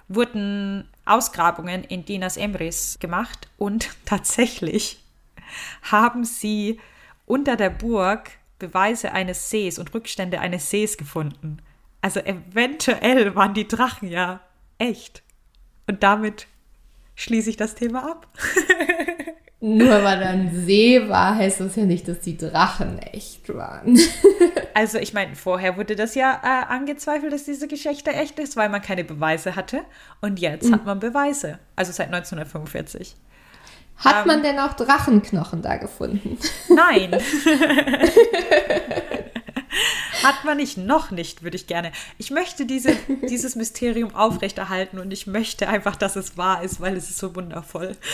wurden 0.08 0.88
Ausgrabungen 1.06 1.84
in 1.84 2.06
Dinas 2.06 2.38
Emrys 2.38 2.98
gemacht 3.00 3.50
und 3.58 3.89
tatsächlich 4.06 5.04
haben 5.82 6.24
sie 6.24 6.80
unter 7.26 7.56
der 7.56 7.69
Burg 7.69 8.32
Beweise 8.58 9.12
eines 9.12 9.50
Sees 9.50 9.80
und 9.80 9.93
Rückstände 9.93 10.39
eines 10.39 10.69
Sees 10.69 10.98
gefunden. 10.98 11.62
Also 12.06 12.20
eventuell 12.20 13.34
waren 13.34 13.56
die 13.56 13.68
Drachen 13.68 14.08
ja 14.10 14.39
echt. 14.78 15.24
Und 15.88 16.04
damit 16.04 16.46
schließe 17.15 17.50
ich 17.50 17.58
das 17.58 17.74
Thema 17.74 18.12
ab. 18.12 18.28
Nur 19.60 19.89
weil 20.04 20.20
da 20.20 20.28
ein 20.28 20.52
See 20.68 21.10
war, 21.10 21.34
heißt 21.36 21.62
das 21.62 21.76
ja 21.76 21.86
nicht, 21.86 22.08
dass 22.08 22.20
die 22.20 22.38
Drachen 22.38 23.00
echt 23.00 23.52
waren. 23.52 24.00
Also 24.76 24.98
ich 25.00 25.13
meine, 25.13 25.36
vorher 25.36 25.78
wurde 25.78 25.96
das 25.96 26.15
ja 26.15 26.41
äh, 26.44 26.72
angezweifelt, 26.72 27.32
dass 27.32 27.46
diese 27.46 27.68
Geschichte 27.70 28.12
echt 28.12 28.38
ist, 28.39 28.58
weil 28.58 28.68
man 28.68 28.82
keine 28.82 29.06
Beweise 29.06 29.56
hatte. 29.56 29.82
Und 30.20 30.39
jetzt 30.41 30.70
hat 30.70 30.86
man 30.86 31.00
Beweise. 31.00 31.60
Also 31.78 31.94
seit 31.94 32.08
1945. 32.08 33.15
Hat 33.96 34.22
Ähm. 34.22 34.28
man 34.28 34.44
denn 34.44 34.60
auch 34.60 34.74
Drachenknochen 34.74 35.62
da 35.62 35.78
gefunden? 35.78 36.38
Nein. 36.68 37.18
Hat 40.25 40.43
man 40.43 40.57
nicht, 40.57 40.77
noch 40.77 41.11
nicht, 41.11 41.43
würde 41.43 41.55
ich 41.55 41.67
gerne. 41.67 41.91
Ich 42.17 42.31
möchte 42.31 42.65
diese, 42.65 42.95
dieses 43.29 43.55
Mysterium 43.55 44.15
aufrechterhalten 44.15 44.99
und 44.99 45.11
ich 45.11 45.27
möchte 45.27 45.67
einfach, 45.67 45.95
dass 45.95 46.15
es 46.15 46.38
wahr 46.38 46.63
ist, 46.63 46.81
weil 46.81 46.97
es 46.97 47.09
ist 47.09 47.19
so 47.19 47.35
wundervoll. 47.35 47.95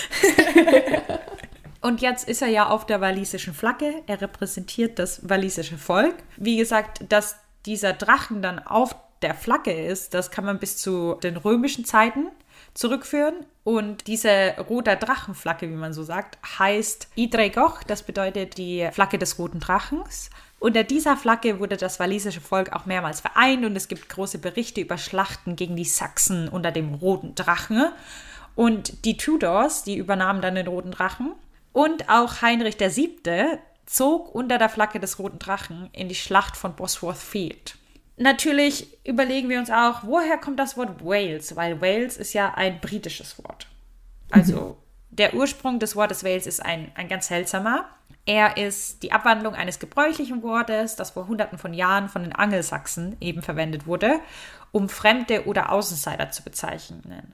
Und 1.82 2.00
jetzt 2.00 2.30
ist 2.30 2.43
er 2.43 2.47
ja 2.47 2.67
auf 2.67 2.86
der 2.86 3.02
walisischen 3.02 3.56
Flagge. 3.56 4.04
Er 4.06 4.21
repräsentiert 4.21 5.00
das 5.00 5.28
walisische 5.28 5.80
Volk. 5.80 6.13
Wie 6.38 6.58
gesagt, 6.58 7.04
dass 7.10 7.38
dieser 7.65 7.93
Drachen 7.93 8.43
dann 8.43 8.60
auf 8.60 8.95
der 9.24 9.34
Flagge 9.34 9.74
ist, 9.74 10.13
das 10.13 10.30
kann 10.30 10.45
man 10.45 10.60
bis 10.60 10.78
zu 10.78 11.15
den 11.24 11.38
römischen 11.38 11.84
Zeiten 11.84 12.28
zurückführen. 12.76 13.45
Und 13.63 14.08
diese 14.08 14.56
rote 14.69 14.95
Drachenflagge, 14.95 15.69
wie 15.69 15.76
man 15.76 15.93
so 15.93 16.04
sagt, 16.04 16.38
heißt 16.60 17.10
Idregoch. 17.15 17.84
Das 17.84 18.04
bedeutet 18.04 18.58
die 18.58 18.88
Flagge 18.91 19.17
des 19.17 19.39
roten 19.39 19.60
Drachens. 19.60 20.30
Unter 20.62 20.84
dieser 20.84 21.17
Flagge 21.17 21.60
wurde 21.60 21.76
das 21.76 22.00
walisische 22.00 22.39
Volk 22.39 22.71
auch 22.71 22.86
mehrmals 22.86 23.19
vereint 23.19 23.65
und 23.65 23.76
es 23.76 23.88
gibt 23.88 24.10
große 24.10 24.38
Berichte 24.38 24.80
über 24.80 25.00
Schlachten 25.00 25.56
gegen 25.56 25.76
die 25.76 25.86
Sachsen 25.86 26.47
unter 26.47 26.71
dem 26.71 26.93
roten 26.93 27.34
Drachen. 27.34 27.88
Und 28.54 29.04
die 29.04 29.17
Tudors, 29.17 29.84
die 29.84 29.97
übernahmen 29.97 30.39
dann 30.39 30.54
den 30.54 30.67
roten 30.67 30.91
Drachen. 30.91 31.34
Und 31.74 32.10
auch 32.10 32.43
Heinrich 32.43 32.80
VII. 32.80 33.58
zog 33.88 34.36
unter 34.36 34.60
der 34.60 34.69
Flagge 34.69 35.00
des 35.00 35.17
roten 35.17 35.39
Drachen 35.39 35.89
in 35.93 36.10
die 36.10 36.15
Schlacht 36.15 36.56
von 36.56 36.76
Bosworth 36.76 37.17
Field. 37.17 37.76
Natürlich 38.17 39.00
überlegen 39.04 39.50
wir 39.50 39.58
uns 39.58 39.71
auch, 39.71 40.04
woher 40.04 40.38
kommt 40.38 40.60
das 40.60 40.78
Wort 40.78 41.04
Wales? 41.04 41.56
Weil 41.56 41.82
Wales 41.82 42.17
ist 42.17 42.34
ja 42.34 42.54
ein 42.54 42.80
britisches 42.80 43.43
Wort. 43.43 43.65
Also 44.30 44.78
der 45.10 45.34
Ursprung 45.34 45.80
des 45.80 45.95
Wortes 45.95 46.24
Wales 46.24 46.45
ist 46.45 46.63
ein, 46.63 46.91
ein 46.93 47.08
ganz 47.08 47.30
seltsamer. 47.30 47.89
Er 48.26 48.58
ist 48.58 49.04
die 49.04 49.12
Abwandlung 49.12 49.56
eines 49.56 49.80
gebräuchlichen 49.80 50.44
Wortes, 50.44 50.96
das 50.96 51.12
vor 51.12 51.28
hunderten 51.28 51.58
von 51.58 51.74
Jahren 51.74 52.08
von 52.08 52.24
den 52.24 52.34
Angelsachsen 52.34 53.18
eben 53.20 53.42
verwendet 53.42 53.88
wurde, 53.88 54.20
um 54.72 54.90
Fremde 54.90 55.46
oder 55.48 55.72
Außenseiter 55.72 56.30
zu 56.32 56.44
bezeichnen. 56.44 57.34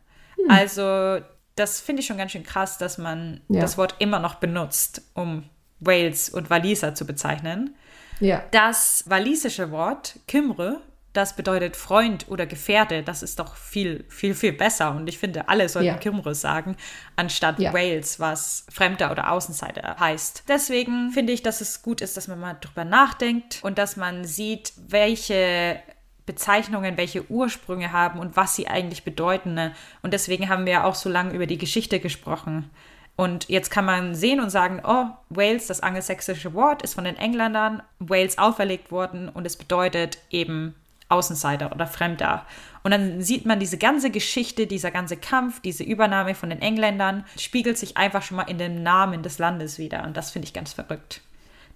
Also 0.50 1.20
das 1.56 1.82
finde 1.82 2.02
ich 2.02 2.08
schon 2.08 2.18
ganz 2.18 2.32
schön 2.32 2.44
krass, 2.44 2.78
dass 2.78 2.98
man 2.98 3.42
Ja. 3.50 3.62
das 3.62 3.78
Wort 3.78 3.96
immer 4.00 4.20
noch 4.20 4.36
benutzt, 4.36 5.02
um 5.14 5.44
Wales 5.80 6.30
und 6.30 6.50
Waliser 6.50 6.96
zu 6.96 7.06
bezeichnen. 7.06 7.76
Ja. 8.20 8.44
Das 8.52 9.04
walisische 9.08 9.72
Wort 9.72 10.20
Kymre, 10.28 10.82
das 11.18 11.36
bedeutet 11.36 11.76
Freund 11.76 12.26
oder 12.30 12.46
Gefährte, 12.46 13.02
das 13.02 13.24
ist 13.24 13.40
doch 13.40 13.56
viel, 13.56 14.06
viel, 14.08 14.36
viel 14.36 14.54
besser. 14.54 14.92
Und 14.92 15.10
ich 15.10 15.18
finde, 15.18 15.50
alle 15.50 15.68
sollten 15.68 15.88
Ja. 15.88 15.98
Kymre 15.98 16.36
sagen, 16.36 16.78
anstatt 17.16 17.60
Ja. 17.60 17.74
Wales, 17.74 18.20
was 18.20 18.66
Fremder 18.72 19.12
oder 19.12 19.32
Außenseiter 19.32 19.98
heißt. 20.00 20.44
Deswegen 20.48 21.12
finde 21.12 21.34
ich, 21.34 21.42
dass 21.42 21.60
es 21.60 21.82
gut 21.82 22.02
ist, 22.02 22.18
dass 22.18 22.28
man 22.28 22.40
mal 22.40 22.56
drüber 22.62 22.86
nachdenkt 22.86 23.60
und 23.64 23.80
dass 23.80 23.98
man 23.98 24.26
sieht, 24.26 24.74
welche 24.88 25.80
Bezeichnungen 26.28 26.98
welche 26.98 27.32
Ursprünge 27.32 27.92
haben 27.94 28.20
und 28.20 28.36
was 28.36 28.56
sie 28.56 28.68
eigentlich 28.68 29.04
bedeuten. 29.04 29.54
ne? 29.56 29.74
Und 30.04 30.14
deswegen 30.14 30.50
haben 30.50 30.66
wir 30.66 30.74
ja 30.74 30.84
auch 30.84 30.96
so 30.96 31.10
lange 31.10 31.34
über 31.34 31.48
die 31.48 31.58
Geschichte 31.58 32.00
gesprochen. 32.00 32.70
Und 33.16 33.50
jetzt 33.50 33.72
kann 33.72 33.86
man 33.86 34.14
sehen 34.14 34.40
und 34.40 34.52
sagen, 34.52 34.82
oh, 34.86 35.06
Wales, 35.30 35.66
das 35.66 35.80
angelsächsische 35.80 36.54
Wort, 36.54 36.84
ist 36.84 36.94
von 36.94 37.06
den 37.06 37.16
Engländern 37.18 37.82
Wales 37.98 38.38
auferlegt 38.38 38.92
worden 38.92 39.30
und 39.30 39.48
es 39.48 39.56
bedeutet 39.56 40.20
eben 40.30 40.76
Außenseiter 41.10 41.72
oder 41.72 41.88
Fremder. 41.88 42.46
Und 42.84 42.92
dann 42.92 43.22
sieht 43.22 43.46
man 43.46 43.60
diese 43.60 43.78
ganze 43.78 44.12
Geschichte, 44.12 44.68
dieser 44.68 44.92
ganze 44.92 45.18
Kampf, 45.18 45.62
diese 45.62 45.84
Übernahme 45.84 46.36
von 46.36 46.50
den 46.50 46.62
Engländern, 46.62 47.26
spiegelt 47.38 47.78
sich 47.78 47.98
einfach 47.98 48.22
schon 48.22 48.38
mal 48.38 48.50
in 48.50 48.58
dem 48.58 48.84
Namen 48.84 49.24
des 49.24 49.40
Landes 49.40 49.78
wieder. 49.80 50.04
Und 50.04 50.18
das 50.18 50.32
finde 50.32 50.48
ich 50.48 50.54
ganz 50.54 50.74
verrückt. 50.74 51.22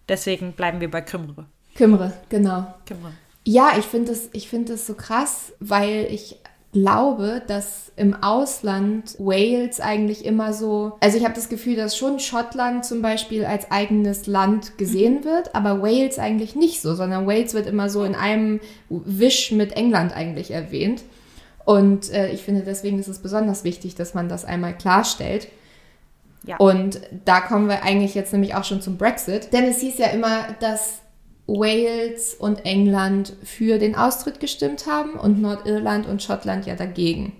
Deswegen 0.10 0.54
bleiben 0.54 0.82
wir 0.82 0.92
bei 0.92 1.02
Kymre. 1.02 1.46
Kümre, 1.76 2.14
genau. 2.30 2.74
Kymre. 2.86 3.14
Ja, 3.44 3.72
ich 3.78 3.86
finde 3.86 4.12
es 4.12 4.30
ich 4.34 4.50
finde 4.50 4.74
es 4.74 4.86
so 4.86 4.94
krass, 4.94 5.54
weil 5.60 6.08
ich 6.12 6.38
glaube, 6.72 7.42
dass 7.46 7.92
im 7.96 8.24
Ausland 8.24 9.16
Wales 9.20 9.80
eigentlich 9.82 10.26
immer 10.26 10.54
so, 10.54 10.94
also 11.02 11.18
ich 11.18 11.24
habe 11.24 11.34
das 11.34 11.50
Gefühl, 11.50 11.76
dass 11.76 11.98
schon 11.98 12.20
Schottland 12.20 12.86
zum 12.86 13.02
Beispiel 13.02 13.46
als 13.46 13.70
eigenes 13.72 14.28
Land 14.28 14.78
gesehen 14.78 15.24
wird, 15.24 15.54
aber 15.54 15.82
Wales 15.82 16.18
eigentlich 16.18 16.56
nicht 16.56 16.82
so, 16.82 16.96
sondern 16.96 17.28
Wales 17.28 17.54
wird 17.54 17.68
immer 17.68 17.90
so 17.90 18.04
in 18.04 18.16
einem 18.16 18.62
Wisch 18.90 19.52
mit 19.52 19.74
England 19.74 20.16
eigentlich 20.16 20.52
erwähnt. 20.52 21.04
Und 21.66 22.12
äh, 22.12 22.32
ich 22.32 22.42
finde, 22.42 22.62
deswegen 22.62 23.00
ist 23.00 23.08
es 23.08 23.20
besonders 23.20 23.64
wichtig, 23.64 23.96
dass 23.96 24.14
man 24.14 24.30
das 24.30 24.46
einmal 24.46 24.76
klarstellt. 24.76 25.48
Ja. 26.44 26.58
Und 26.58 27.02
da 27.26 27.42
kommen 27.42 27.68
wir 27.68 27.84
eigentlich 27.84 28.16
jetzt 28.16 28.34
nämlich 28.34 28.56
auch 28.56 28.64
schon 28.64 28.82
zum 28.82 28.98
Brexit. 28.98 29.54
Denn 29.54 29.66
es 29.66 29.80
hieß 29.80 29.98
ja 30.00 30.08
immer, 30.08 30.48
dass 30.60 31.02
Wales 31.60 32.34
und 32.34 32.66
England 32.66 33.34
für 33.44 33.78
den 33.78 33.96
Austritt 33.96 34.40
gestimmt 34.40 34.88
haben 34.88 35.14
und 35.14 35.42
Nordirland 35.42 36.08
und 36.08 36.24
Schottland 36.24 36.66
ja 36.66 36.76
dagegen. 36.76 37.34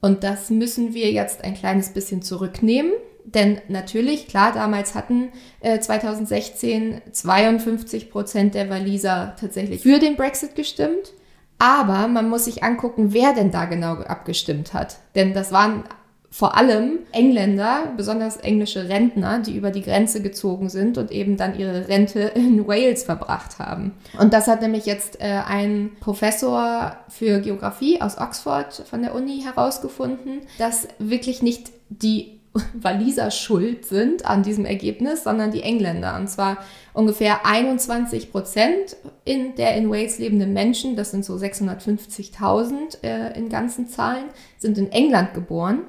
Und 0.00 0.24
das 0.24 0.50
müssen 0.50 0.94
wir 0.94 1.10
jetzt 1.12 1.44
ein 1.44 1.54
kleines 1.54 1.90
bisschen 1.90 2.22
zurücknehmen. 2.22 2.92
Denn 3.24 3.60
natürlich, 3.68 4.26
klar, 4.26 4.52
damals 4.52 4.94
hatten 4.94 5.28
äh, 5.60 5.78
2016 5.78 7.00
52 7.12 8.10
Prozent 8.10 8.54
der 8.54 8.68
Waliser 8.68 9.36
tatsächlich 9.40 9.82
für 9.82 10.00
den 10.00 10.16
Brexit 10.16 10.56
gestimmt. 10.56 11.12
Aber 11.58 12.08
man 12.08 12.28
muss 12.28 12.46
sich 12.46 12.64
angucken, 12.64 13.12
wer 13.12 13.32
denn 13.32 13.52
da 13.52 13.66
genau 13.66 13.94
abgestimmt 13.94 14.74
hat. 14.74 14.96
Denn 15.14 15.32
das 15.32 15.52
waren 15.52 15.84
vor 16.32 16.56
allem 16.56 17.00
Engländer, 17.12 17.92
besonders 17.94 18.38
englische 18.38 18.88
Rentner, 18.88 19.40
die 19.40 19.54
über 19.54 19.70
die 19.70 19.82
Grenze 19.82 20.22
gezogen 20.22 20.70
sind 20.70 20.96
und 20.96 21.10
eben 21.12 21.36
dann 21.36 21.58
ihre 21.58 21.88
Rente 21.88 22.20
in 22.20 22.66
Wales 22.66 23.04
verbracht 23.04 23.58
haben. 23.58 23.92
Und 24.18 24.32
das 24.32 24.46
hat 24.48 24.62
nämlich 24.62 24.86
jetzt 24.86 25.20
äh, 25.20 25.42
ein 25.46 25.90
Professor 26.00 26.96
für 27.10 27.40
Geografie 27.40 28.00
aus 28.00 28.16
Oxford 28.16 28.72
von 28.88 29.02
der 29.02 29.14
Uni 29.14 29.42
herausgefunden, 29.42 30.40
dass 30.56 30.88
wirklich 30.98 31.42
nicht 31.42 31.70
die 31.90 32.40
Waliser 32.74 33.30
schuld 33.30 33.84
sind 33.84 34.24
an 34.24 34.42
diesem 34.42 34.64
Ergebnis, 34.64 35.24
sondern 35.24 35.50
die 35.50 35.62
Engländer. 35.62 36.16
Und 36.16 36.30
zwar 36.30 36.64
ungefähr 36.94 37.44
21 37.44 38.32
Prozent 38.32 38.96
in 39.26 39.54
der 39.56 39.76
in 39.76 39.90
Wales 39.90 40.18
lebenden 40.18 40.54
Menschen, 40.54 40.96
das 40.96 41.10
sind 41.10 41.26
so 41.26 41.34
650.000 41.34 43.02
äh, 43.02 43.38
in 43.38 43.50
ganzen 43.50 43.86
Zahlen, 43.86 44.24
sind 44.56 44.78
in 44.78 44.90
England 44.92 45.34
geboren. 45.34 45.80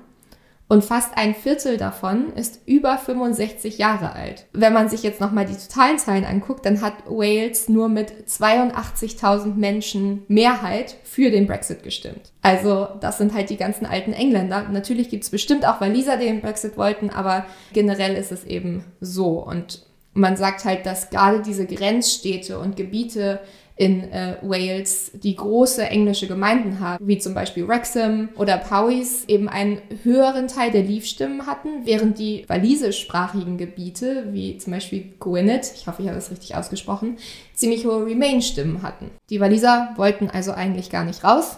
Und 0.67 0.83
fast 0.83 1.17
ein 1.17 1.35
Viertel 1.35 1.77
davon 1.77 2.33
ist 2.33 2.61
über 2.65 2.97
65 2.97 3.77
Jahre 3.77 4.13
alt. 4.13 4.47
Wenn 4.53 4.73
man 4.73 4.89
sich 4.89 5.03
jetzt 5.03 5.21
nochmal 5.21 5.45
die 5.45 5.55
totalen 5.55 5.99
Zahlen 5.99 6.25
anguckt, 6.25 6.65
dann 6.65 6.81
hat 6.81 7.05
Wales 7.05 7.69
nur 7.69 7.89
mit 7.89 8.11
82.000 8.27 9.55
Menschen 9.55 10.23
Mehrheit 10.27 10.95
für 11.03 11.29
den 11.29 11.47
Brexit 11.47 11.83
gestimmt. 11.83 12.31
Also 12.41 12.87
das 13.01 13.17
sind 13.17 13.33
halt 13.33 13.49
die 13.49 13.57
ganzen 13.57 13.85
alten 13.85 14.13
Engländer. 14.13 14.67
Natürlich 14.69 15.09
gibt 15.09 15.25
es 15.25 15.29
bestimmt 15.29 15.65
auch 15.67 15.81
Waliser, 15.81 16.17
die 16.17 16.25
den 16.25 16.41
Brexit 16.41 16.77
wollten, 16.77 17.09
aber 17.09 17.45
generell 17.73 18.15
ist 18.15 18.31
es 18.31 18.43
eben 18.45 18.85
so. 18.99 19.43
Und 19.45 19.85
man 20.13 20.37
sagt 20.37 20.63
halt, 20.65 20.85
dass 20.85 21.09
gerade 21.09 21.41
diese 21.41 21.65
Grenzstädte 21.65 22.57
und 22.59 22.75
Gebiete 22.75 23.41
in 23.75 24.11
äh, 24.11 24.37
Wales, 24.41 25.11
die 25.15 25.35
große 25.35 25.83
englische 25.83 26.27
Gemeinden 26.27 26.79
haben, 26.79 27.05
wie 27.07 27.17
zum 27.17 27.33
Beispiel 27.33 27.67
Wrexham 27.67 28.29
oder 28.35 28.57
Powys, 28.57 29.25
eben 29.27 29.49
einen 29.49 29.81
höheren 30.03 30.47
Teil 30.47 30.71
der 30.71 30.83
Leave-Stimmen 30.83 31.47
hatten, 31.47 31.85
während 31.85 32.19
die 32.19 32.45
walisischsprachigen 32.47 33.57
Gebiete, 33.57 34.27
wie 34.31 34.57
zum 34.57 34.73
Beispiel 34.73 35.13
Gwynedd, 35.19 35.71
ich 35.75 35.87
hoffe, 35.87 36.03
ich 36.03 36.07
habe 36.07 36.17
das 36.17 36.29
richtig 36.29 36.55
ausgesprochen, 36.55 37.17
ziemlich 37.55 37.85
hohe 37.85 38.05
Remain-Stimmen 38.05 38.83
hatten. 38.83 39.09
Die 39.29 39.39
Waliser 39.39 39.93
wollten 39.95 40.29
also 40.29 40.51
eigentlich 40.51 40.91
gar 40.91 41.03
nicht 41.03 41.23
raus. 41.23 41.57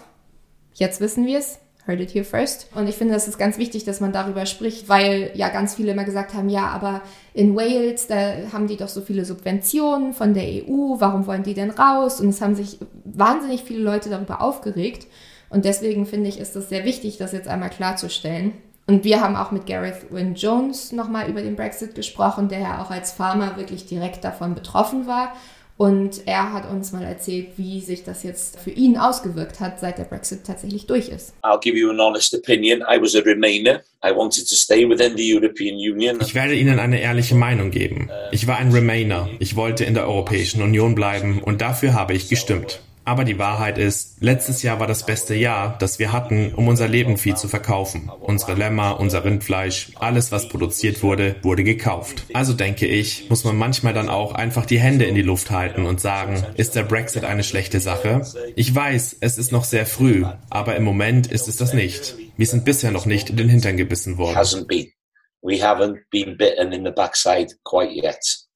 Jetzt 0.74 1.02
wissen 1.02 1.26
wir 1.26 1.40
es. 1.40 1.60
Heard 1.88 2.02
it 2.02 2.12
here 2.12 2.26
first. 2.26 2.68
Und 2.74 2.88
ich 2.88 2.96
finde, 2.96 3.14
das 3.14 3.28
ist 3.28 3.38
ganz 3.38 3.60
wichtig, 3.60 3.84
dass 3.84 4.00
man 4.02 4.12
darüber 4.12 4.48
spricht, 4.48 4.90
weil 4.90 5.32
ja 5.36 5.50
ganz 5.50 5.76
viele 5.76 5.92
immer 5.92 6.04
gesagt 6.04 6.34
haben, 6.34 6.50
ja, 6.50 6.68
aber 6.68 7.02
in 7.34 7.56
Wales, 7.56 8.08
da 8.08 8.52
haben 8.52 8.66
die 8.66 8.78
doch 8.78 8.88
so 8.88 9.02
viele 9.02 9.24
Subventionen 9.24 10.14
von 10.14 10.34
der 10.34 10.46
EU, 10.46 10.96
warum 10.98 11.28
wollen 11.28 11.44
die 11.44 11.54
denn 11.54 11.70
raus? 11.70 12.20
Und 12.20 12.30
es 12.30 12.42
haben 12.42 12.56
sich 12.56 12.80
wahnsinnig 13.04 13.64
viele 13.64 13.84
Leute 13.84 14.10
darüber 14.10 14.42
aufgeregt. 14.42 15.06
Und 15.50 15.66
deswegen 15.66 16.08
finde 16.08 16.30
ich, 16.30 16.40
ist 16.40 16.56
es 16.56 16.70
sehr 16.70 16.86
wichtig, 16.86 17.18
das 17.18 17.34
jetzt 17.34 17.48
einmal 17.48 17.70
klarzustellen. 17.70 18.54
Und 18.88 19.04
wir 19.04 19.22
haben 19.22 19.36
auch 19.36 19.52
mit 19.52 19.68
Gareth 19.68 20.12
Wynne 20.12 20.34
Jones 20.34 20.92
nochmal 20.92 21.30
über 21.30 21.42
den 21.42 21.56
Brexit 21.56 21.94
gesprochen, 21.94 22.50
der 22.50 22.60
ja 22.60 22.82
auch 22.82 22.90
als 22.90 23.12
Farmer 23.12 23.58
wirklich 23.58 23.86
direkt 23.86 24.24
davon 24.24 24.56
betroffen 24.56 25.08
war 25.08 25.34
und 25.78 26.26
er 26.26 26.54
hat 26.54 26.70
uns 26.70 26.92
mal 26.92 27.04
erzählt, 27.04 27.50
wie 27.58 27.82
sich 27.82 28.04
das 28.04 28.24
jetzt 28.24 28.60
für 28.60 28.72
ihn 28.72 28.98
ausgewirkt 28.98 29.60
hat, 29.60 29.80
seit 29.80 29.98
der 29.98 30.06
Brexit 30.06 30.46
tatsächlich 30.46 30.88
durch 30.88 31.10
ist. 31.10 31.34
I'll 31.44 31.60
give 31.60 31.78
you 31.78 31.90
an 31.90 32.00
honest 32.00 32.34
opinion. 32.34 32.80
I 32.82 33.02
was 33.02 33.16
a 33.16 33.20
Remainer. 33.20 33.82
I 34.04 34.16
wanted 34.16 34.48
to 34.48 34.56
stay 34.56 34.88
within 34.88 35.18
the 35.18 35.36
European 35.36 35.76
Union. 35.76 36.20
Ich 36.22 36.34
werde 36.34 36.56
Ihnen 36.56 36.80
eine 36.80 37.02
ehrliche 37.02 37.36
Meinung 37.36 37.72
geben. 37.72 38.10
Ich 38.32 38.48
war 38.48 38.58
ein 38.58 38.72
Remainer. 38.72 39.30
Ich 39.40 39.56
wollte 39.56 39.84
in 39.84 39.96
der 39.96 40.08
Europäischen 40.08 40.62
Union 40.62 40.96
bleiben 40.96 41.42
und 41.44 41.62
dafür 41.62 41.94
habe 41.94 42.14
ich 42.14 42.30
gestimmt. 42.30 42.80
Aber 43.06 43.24
die 43.24 43.38
Wahrheit 43.38 43.78
ist, 43.78 44.18
letztes 44.20 44.64
Jahr 44.64 44.80
war 44.80 44.88
das 44.88 45.06
beste 45.06 45.36
Jahr, 45.36 45.78
das 45.78 46.00
wir 46.00 46.12
hatten, 46.12 46.54
um 46.56 46.68
unser 46.68 46.88
Lebenvieh 46.88 47.36
zu 47.36 47.48
verkaufen. 47.48 48.10
Unsere 48.20 48.56
Lämmer, 48.56 49.00
unser 49.00 49.24
Rindfleisch, 49.24 49.92
alles, 49.96 50.32
was 50.32 50.50
produziert 50.50 51.04
wurde, 51.04 51.36
wurde 51.44 51.64
gekauft. 51.64 52.26
Also 52.34 52.54
denke 52.54 52.88
ich, 52.88 53.30
muss 53.30 53.44
man 53.44 53.58
manchmal 53.58 53.94
dann 53.94 54.10
auch 54.10 54.34
einfach 54.34 54.66
die 54.66 54.80
Hände 54.80 55.06
in 55.06 55.14
die 55.14 55.22
Luft 55.22 55.52
halten 55.52 55.86
und 55.86 56.02
sagen, 56.02 56.44
ist 56.56 56.76
der 56.76 56.84
Brexit 56.84 57.24
eine 57.24 57.44
schlechte 57.44 57.80
Sache? 57.80 58.24
Ich 58.56 58.74
weiß, 58.74 59.18
es 59.20 59.38
ist 59.38 59.52
noch 59.52 59.66
sehr 59.66 59.86
früh, 59.86 60.26
aber 60.50 60.76
im 60.76 60.84
Moment 60.84 61.28
ist 61.28 61.48
es 61.48 61.58
das 61.58 61.74
nicht. 61.74 62.16
Wir 62.38 62.48
sind 62.48 62.66
bisher 62.66 62.90
noch 62.90 63.06
nicht 63.06 63.30
in 63.30 63.38
den 63.38 63.50
Hintern 63.50 63.78
gebissen 63.78 64.18
worden. 64.18 64.36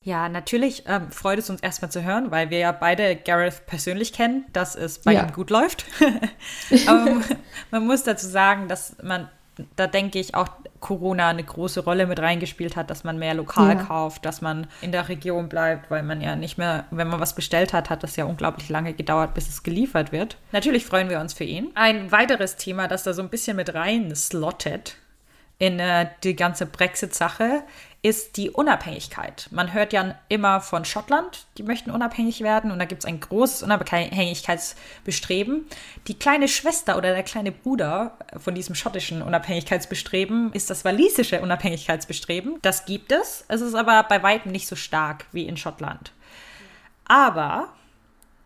Ja, 0.10 0.28
natürlich 0.28 0.86
ähm, 0.88 1.12
freut 1.12 1.38
es 1.38 1.52
uns 1.52 1.62
erstmal 1.62 1.92
zu 1.92 2.04
hören, 2.04 2.32
weil 2.32 2.50
wir 2.50 2.58
ja 2.58 2.72
beide 2.72 3.16
Gareth 3.16 3.68
persönlich 3.68 4.12
kennen, 4.12 4.44
dass 4.54 4.76
es 4.76 4.98
bei 4.98 5.14
ja. 5.14 5.22
ihm 5.22 5.34
gut 5.34 5.52
läuft. 5.52 5.86
Aber 6.88 7.22
man 7.70 7.86
muss 7.86 8.02
dazu 8.02 8.26
sagen, 8.26 8.68
dass 8.68 8.96
man, 9.04 9.30
da 9.76 9.86
denke 9.86 10.18
ich 10.18 10.34
auch, 10.34 10.48
Corona 10.80 11.30
eine 11.30 11.44
große 11.44 11.84
Rolle 11.84 12.08
mit 12.08 12.20
reingespielt 12.20 12.76
hat, 12.76 12.90
dass 12.90 13.04
man 13.04 13.20
mehr 13.20 13.36
lokal 13.36 13.76
ja. 13.76 13.84
kauft, 13.84 14.26
dass 14.26 14.42
man 14.42 14.66
in 14.82 14.92
der 14.92 15.10
Region 15.10 15.48
bleibt, 15.48 15.92
weil 15.92 16.02
man 16.02 16.22
ja 16.22 16.36
nicht 16.36 16.58
mehr, 16.58 16.86
wenn 16.90 17.08
man 17.08 17.20
was 17.20 17.36
bestellt 17.36 17.72
hat, 17.72 17.92
hat 17.92 18.02
das 18.02 18.16
ja 18.16 18.26
unglaublich 18.26 18.68
lange 18.68 18.94
gedauert, 18.94 19.36
bis 19.36 19.48
es 19.48 19.62
geliefert 19.62 20.12
wird. 20.12 20.38
Natürlich 20.52 20.88
freuen 20.88 21.12
wir 21.12 21.20
uns 21.20 21.36
für 21.36 21.44
ihn. 21.44 21.70
Ein 21.76 22.12
weiteres 22.12 22.56
Thema, 22.56 22.88
das 22.88 23.04
da 23.04 23.14
so 23.14 23.22
ein 23.22 23.30
bisschen 23.30 23.58
mit 23.58 23.76
rein 23.76 24.16
slottet 24.16 24.96
in 25.60 25.78
äh, 25.80 26.08
die 26.24 26.36
ganze 26.36 26.66
Brexit-Sache, 26.66 27.64
ist 28.02 28.38
die 28.38 28.50
Unabhängigkeit. 28.50 29.48
Man 29.52 29.74
hört 29.74 29.92
ja 29.92 30.16
immer 30.30 30.62
von 30.62 30.86
Schottland, 30.86 31.48
die 31.58 31.64
möchten 31.64 31.92
unabhängig 31.92 32.42
werden 32.42 32.72
und 32.72 32.80
da 32.80 32.86
gibt 32.86 33.04
es 33.04 33.06
ein 33.06 33.20
großes 33.20 33.62
Unabhängigkeitsbestreben. 33.64 35.66
Die 36.08 36.18
kleine 36.18 36.48
Schwester 36.48 36.98
oder 36.98 37.14
der 37.14 37.24
kleine 37.24 37.52
Bruder 37.52 38.18
von 38.38 38.56
diesem 38.56 38.76
schottischen 38.76 39.22
Unabhängigkeitsbestreben 39.22 40.54
ist 40.54 40.70
das 40.70 40.86
walisische 40.86 41.42
Unabhängigkeitsbestreben. 41.42 42.60
Das 42.62 42.86
gibt 42.86 43.12
es, 43.12 43.44
es 43.50 43.60
ist 43.60 43.76
aber 43.76 44.04
bei 44.04 44.24
weitem 44.24 44.54
nicht 44.54 44.68
so 44.68 44.78
stark 44.78 45.26
wie 45.34 45.46
in 45.46 45.58
Schottland. 45.58 46.14
Aber 47.04 47.74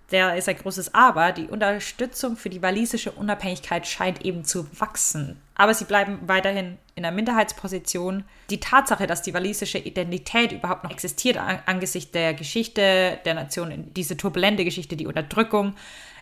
der 0.10 0.36
ist 0.36 0.50
ein 0.50 0.58
großes 0.58 0.96
Aber. 0.96 1.32
Die 1.32 1.48
Unterstützung 1.48 2.38
für 2.38 2.50
die 2.50 2.62
walisische 2.62 3.12
Unabhängigkeit 3.12 3.88
scheint 3.88 4.26
eben 4.26 4.46
zu 4.46 4.68
wachsen. 4.80 5.40
Aber 5.56 5.74
sie 5.74 5.86
bleiben 5.86 6.20
weiterhin 6.26 6.78
in 6.96 7.06
einer 7.06 7.16
Minderheitsposition. 7.16 8.24
Die 8.50 8.60
Tatsache, 8.60 9.08
dass 9.08 9.22
die 9.22 9.34
walisische 9.34 9.78
Identität 9.78 10.52
überhaupt 10.52 10.84
noch 10.84 10.92
existiert 10.92 11.38
angesichts 11.66 12.12
der 12.12 12.34
Geschichte 12.34 13.20
der 13.26 13.34
Nation, 13.34 13.92
diese 13.94 14.18
turbulente 14.18 14.64
Geschichte, 14.66 14.96
die 14.96 15.08
Unterdrückung, 15.08 15.76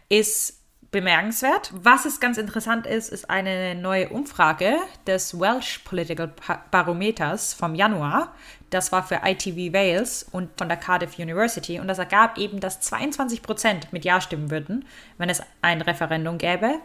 ist 0.10 0.62
bemerkenswert. 0.92 1.72
Was 1.74 2.06
es 2.06 2.20
ganz 2.20 2.38
interessant 2.38 2.86
ist, 2.86 3.10
ist 3.10 3.30
eine 3.30 3.76
neue 3.76 4.10
Umfrage 4.10 4.76
des 5.08 5.40
Welsh 5.40 5.80
Political 5.80 6.34
Barometers 6.70 7.54
vom 7.54 7.76
Januar. 7.76 8.34
Das 8.70 8.92
war 8.92 9.04
für 9.04 9.22
ITV 9.26 9.74
Wales 9.74 10.24
und 10.32 10.50
von 10.58 10.68
der 10.68 10.78
Cardiff 10.78 11.18
University. 11.18 11.80
Und 11.80 11.88
das 11.88 11.98
ergab 11.98 12.38
eben, 12.38 12.60
dass 12.60 12.82
22 12.82 13.42
Prozent 13.42 13.94
mit 13.94 14.06
Ja 14.06 14.20
stimmen 14.20 14.52
würden, 14.52 14.86
wenn 15.18 15.30
es 15.30 15.42
ein 15.62 15.82
Referendum 15.82 16.38
gäbe. 16.38 16.80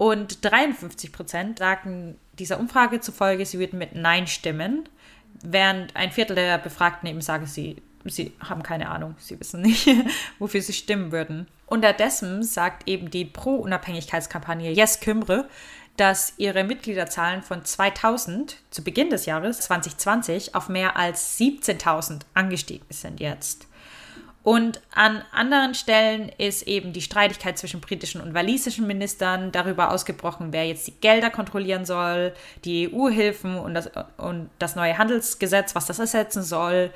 Und 0.00 0.42
53 0.42 1.12
Prozent 1.12 1.58
sagten 1.58 2.16
dieser 2.38 2.58
Umfrage 2.58 3.00
zufolge, 3.00 3.44
sie 3.44 3.58
würden 3.58 3.78
mit 3.78 3.94
Nein 3.94 4.26
stimmen, 4.26 4.88
während 5.42 5.94
ein 5.94 6.10
Viertel 6.10 6.36
der 6.36 6.56
Befragten 6.56 7.06
eben 7.06 7.20
sagen, 7.20 7.44
sie, 7.44 7.82
sie 8.06 8.32
haben 8.40 8.62
keine 8.62 8.88
Ahnung, 8.88 9.14
sie 9.18 9.38
wissen 9.38 9.60
nicht, 9.60 9.86
wofür 10.38 10.62
sie 10.62 10.72
stimmen 10.72 11.12
würden. 11.12 11.48
Unterdessen 11.66 12.42
sagt 12.42 12.88
eben 12.88 13.10
die 13.10 13.26
Pro-Unabhängigkeitskampagne 13.26 14.72
Yes 14.72 15.00
Kümre, 15.00 15.50
dass 15.98 16.32
ihre 16.38 16.64
Mitgliederzahlen 16.64 17.42
von 17.42 17.62
2000 17.62 18.56
zu 18.70 18.82
Beginn 18.82 19.10
des 19.10 19.26
Jahres 19.26 19.60
2020 19.60 20.54
auf 20.54 20.70
mehr 20.70 20.96
als 20.96 21.38
17.000 21.38 22.22
angestiegen 22.32 22.86
sind 22.88 23.20
jetzt. 23.20 23.66
Und 24.42 24.80
an 24.94 25.22
anderen 25.32 25.74
Stellen 25.74 26.30
ist 26.38 26.62
eben 26.62 26.94
die 26.94 27.02
Streitigkeit 27.02 27.58
zwischen 27.58 27.80
britischen 27.80 28.22
und 28.22 28.32
walisischen 28.32 28.86
Ministern 28.86 29.52
darüber 29.52 29.92
ausgebrochen, 29.92 30.52
wer 30.52 30.66
jetzt 30.66 30.86
die 30.86 30.94
Gelder 31.00 31.28
kontrollieren 31.28 31.84
soll, 31.84 32.32
die 32.64 32.90
EU-Hilfen 32.90 33.58
und 33.58 33.74
das, 33.74 33.90
und 34.16 34.48
das 34.58 34.76
neue 34.76 34.96
Handelsgesetz, 34.96 35.74
was 35.74 35.86
das 35.86 35.98
ersetzen 35.98 36.42
soll 36.42 36.90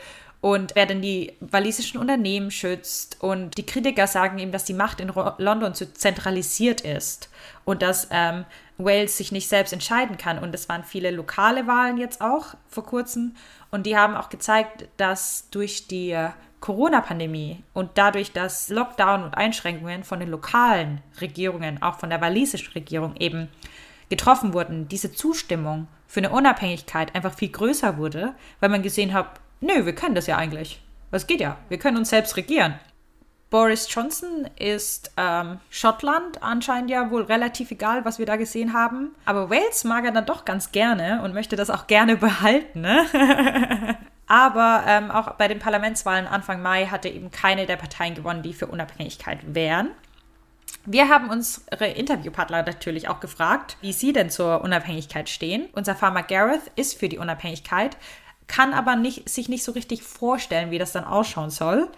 und 0.45 0.75
wer 0.75 0.87
denn 0.87 1.01
die 1.01 1.33
walisischen 1.41 1.99
Unternehmen 1.99 2.51
schützt. 2.51 3.17
Und 3.21 3.57
die 3.57 3.65
Kritiker 3.65 4.07
sagen 4.07 4.39
eben, 4.39 4.53
dass 4.53 4.65
die 4.65 4.75
Macht 4.75 5.01
in 5.01 5.11
London 5.39 5.75
zu 5.75 5.93
zentralisiert 5.93 6.83
ist 6.83 7.31
und 7.65 7.81
dass 7.81 8.09
ähm, 8.11 8.45
Wales 8.77 9.17
sich 9.17 9.33
nicht 9.33 9.49
selbst 9.49 9.73
entscheiden 9.73 10.19
kann. 10.19 10.39
Und 10.39 10.55
es 10.55 10.69
waren 10.69 10.85
viele 10.85 11.11
lokale 11.11 11.67
Wahlen 11.67 11.97
jetzt 11.97 12.21
auch 12.21 12.57
vor 12.69 12.85
kurzem. 12.85 13.37
Und 13.71 13.87
die 13.87 13.97
haben 13.97 14.15
auch 14.17 14.29
gezeigt, 14.29 14.87
dass 14.99 15.49
durch 15.51 15.89
die 15.89 16.15
Corona-Pandemie 16.65 17.63
und 17.75 17.91
dadurch, 17.97 18.33
dass 18.33 18.71
Lockdown 18.71 19.23
und 19.23 19.35
Einschränkungen 19.35 20.03
von 20.03 20.19
den 20.19 20.31
lokalen 20.31 21.03
Regierungen, 21.21 21.83
auch 21.83 21.99
von 21.99 22.09
der 22.09 22.23
walisischen 22.23 22.73
Regierung 22.73 23.17
eben 23.17 23.49
getroffen 24.09 24.55
wurden, 24.55 24.89
diese 24.89 25.13
Zustimmung 25.13 25.89
für 26.07 26.21
eine 26.21 26.31
Unabhängigkeit 26.31 27.15
einfach 27.15 27.35
viel 27.35 27.51
größer 27.51 27.99
wurde, 27.99 28.35
weil 28.61 28.71
man 28.71 28.83
gesehen 28.83 29.13
hat, 29.13 29.41
nö, 29.61 29.85
wir 29.85 29.95
können 29.95 30.15
das 30.15 30.27
ja 30.27 30.39
eigentlich. 30.39 30.81
Das 31.11 31.27
geht 31.27 31.43
ja. 31.43 31.59
Wir 31.69 31.79
können 31.79 31.99
uns 31.99 32.09
selbst 32.09 32.35
regieren. 32.39 32.81
Boris 33.51 33.87
Johnson 33.91 34.49
ist 34.59 35.13
ähm, 35.19 35.61
Schottland 35.69 36.43
anscheinend 36.43 36.91
ja 36.91 37.11
wohl 37.11 37.25
relativ 37.25 37.73
egal, 37.73 38.07
was 38.07 38.19
wir 38.19 38.25
da 38.25 38.37
gesehen 38.37 38.73
haben. 38.73 39.15
Aber 39.27 39.51
Wales 39.51 39.85
mag 39.85 40.07
er 40.07 40.13
dann 40.13 40.25
doch 40.25 40.47
ganz 40.47 40.73
gerne 40.73 41.21
und 41.23 41.35
möchte 41.35 41.57
das 41.57 41.69
auch 41.69 41.87
gerne 41.87 42.17
behalten. 42.17 42.81
Ne? 42.81 43.99
Aber 44.35 44.83
ähm, 44.89 45.13
auch 45.13 45.35
bei 45.35 45.47
den 45.47 45.61
Parlamentswahlen 45.61 46.27
Anfang 46.27 46.61
Mai 46.61 46.87
hatte 46.87 47.09
eben 47.09 47.31
keine 47.31 47.67
der 47.67 47.77
Parteien 47.77 48.17
gewonnen, 48.17 48.43
die 48.43 48.53
für 48.53 48.67
Unabhängigkeit 48.67 49.39
wären. 49.55 49.91
Wir 50.85 51.09
haben 51.09 51.31
unsere 51.31 51.87
Interviewpartner 51.87 52.65
natürlich 52.65 53.09
auch 53.09 53.21
gefragt, 53.21 53.77
wie 53.81 53.93
sie 53.93 54.13
denn 54.13 54.31
zur 54.31 54.63
Unabhängigkeit 54.63 55.29
stehen. 55.29 55.69
Unser 55.75 55.95
Farmer 55.95 56.25
Gareth 56.25 56.73
ist 56.75 56.99
für 56.99 57.09
die 57.09 57.19
Unabhängigkeit, 57.19 57.97
kann 58.49 58.75
aber 58.75 58.97
nicht, 58.97 59.29
sich 59.29 59.49
nicht 59.49 59.63
so 59.63 59.71
richtig 59.71 60.03
vorstellen, 60.03 60.73
wie 60.73 60.79
das 60.79 60.91
dann 60.91 61.05
ausschauen 61.05 61.51
soll. 61.51 61.89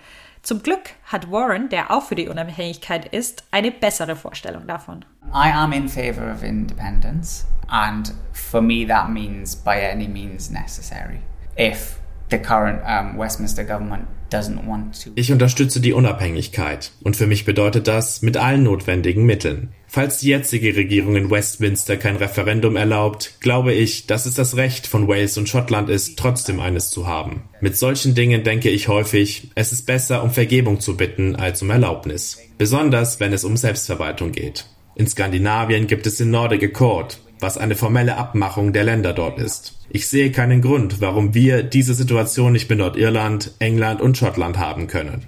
Zum 0.42 0.62
Glück 0.62 0.90
hat 1.06 1.32
Warren, 1.32 1.70
der 1.70 1.90
auch 1.90 2.02
für 2.02 2.16
die 2.16 2.28
Unabhängigkeit 2.28 3.14
ist, 3.14 3.44
eine 3.50 3.70
bessere 3.70 4.14
Vorstellung 4.14 4.66
davon. 4.66 5.06
I 5.32 5.50
am 5.54 5.72
in 5.72 5.88
favor 5.88 6.30
of 6.30 6.42
independence, 6.42 7.46
and 7.68 8.12
for 8.34 8.60
me, 8.60 8.86
that 8.86 9.08
means 9.08 9.56
by 9.56 9.80
any 9.90 10.06
means 10.06 10.50
necessary. 10.50 11.20
If 11.58 11.98
the 12.30 12.38
current 12.38 12.82
um, 12.84 13.18
Westminster 13.18 13.64
government 13.64 14.06
doesn't 14.30 14.66
want 14.66 15.02
to. 15.02 15.10
Ich 15.14 15.32
unterstütze 15.32 15.80
die 15.80 15.92
Unabhängigkeit 15.92 16.92
und 17.02 17.16
für 17.16 17.26
mich 17.26 17.44
bedeutet 17.44 17.86
das 17.86 18.22
mit 18.22 18.36
allen 18.36 18.64
notwendigen 18.64 19.24
Mitteln. 19.24 19.70
Falls 19.86 20.18
die 20.18 20.28
jetzige 20.28 20.76
Regierung 20.76 21.16
in 21.16 21.30
Westminster 21.30 21.96
kein 21.96 22.16
Referendum 22.16 22.76
erlaubt, 22.76 23.34
glaube 23.40 23.72
ich, 23.72 24.06
dass 24.06 24.26
es 24.26 24.34
das 24.34 24.56
Recht 24.56 24.86
von 24.86 25.08
Wales 25.08 25.38
und 25.38 25.48
Schottland 25.48 25.88
ist, 25.88 26.18
trotzdem 26.18 26.60
eines 26.60 26.90
zu 26.90 27.06
haben. 27.06 27.44
Mit 27.60 27.76
solchen 27.76 28.14
Dingen 28.14 28.42
denke 28.42 28.68
ich 28.68 28.88
häufig, 28.88 29.50
es 29.54 29.72
ist 29.72 29.86
besser, 29.86 30.22
um 30.22 30.30
Vergebung 30.30 30.80
zu 30.80 30.96
bitten, 30.96 31.36
als 31.36 31.62
um 31.62 31.70
Erlaubnis. 31.70 32.38
Besonders, 32.58 33.20
wenn 33.20 33.32
es 33.32 33.44
um 33.44 33.56
Selbstverwaltung 33.56 34.32
geht. 34.32 34.66
In 34.96 35.06
Skandinavien 35.06 35.86
gibt 35.86 36.06
es 36.06 36.16
den 36.16 36.30
Nordic 36.30 36.62
Accord, 36.62 37.18
was 37.40 37.58
eine 37.58 37.74
formelle 37.74 38.16
Abmachung 38.16 38.72
der 38.72 38.84
Länder 38.84 39.12
dort 39.12 39.38
ist. 39.38 39.78
Ich 39.88 40.08
sehe 40.08 40.30
keinen 40.32 40.62
Grund, 40.62 41.00
warum 41.00 41.34
wir 41.34 41.62
diese 41.62 41.94
Situation 41.94 42.52
nicht 42.52 42.68
mit 42.68 42.78
Nordirland, 42.78 43.52
England 43.58 44.00
und 44.00 44.16
Schottland 44.16 44.58
haben 44.58 44.86
können. 44.86 45.24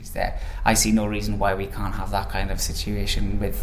I 0.66 0.75
see 0.75 0.92
no 0.92 1.05
reason 1.05 1.38
why 1.38 1.57
we 1.57 1.64
can't 1.64 1.97
have 1.97 2.11
that 2.11 2.31
kind 2.31 2.51
of 2.51 2.61
situation 2.61 3.38
with 3.40 3.55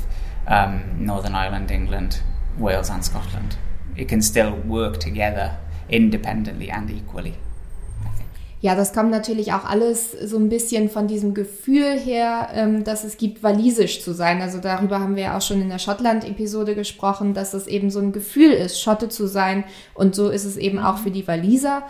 um, 0.47 0.81
Northern 0.97 1.36
Ireland, 1.36 1.69
England, 1.71 2.21
Wales 2.58 2.89
and 2.89 3.03
Scotland. 3.03 3.58
It 3.95 4.08
can 4.08 4.21
still 4.21 4.53
work 4.67 4.99
together 4.99 5.58
independently 5.89 6.71
and 6.71 6.89
equally. 6.89 7.36
Ja, 8.61 8.75
das 8.75 8.93
kommt 8.93 9.11
natürlich 9.11 9.53
auch 9.53 9.65
alles 9.65 10.11
so 10.11 10.37
ein 10.37 10.49
bisschen 10.49 10.89
von 10.89 11.07
diesem 11.07 11.33
Gefühl 11.33 11.99
her, 11.99 12.49
ähm, 12.53 12.83
dass 12.83 13.03
es 13.03 13.17
gibt, 13.17 13.43
walisisch 13.43 14.01
zu 14.01 14.13
sein. 14.13 14.41
Also 14.41 14.59
darüber 14.59 14.99
haben 14.99 15.15
wir 15.15 15.23
ja 15.23 15.37
auch 15.37 15.41
schon 15.41 15.61
in 15.61 15.69
der 15.69 15.77
Schottland-Episode 15.77 16.73
gesprochen, 16.73 17.33
dass 17.33 17.53
es 17.53 17.67
eben 17.67 17.91
so 17.91 17.99
ein 17.99 18.11
Gefühl 18.11 18.51
ist, 18.51 18.81
Schotte 18.81 19.09
zu 19.09 19.27
sein. 19.27 19.65
Und 19.93 20.15
so 20.15 20.29
ist 20.29 20.45
es 20.45 20.57
eben 20.57 20.79
auch 20.79 20.97
für 20.97 21.11
die 21.11 21.27
Waliser. 21.27 21.83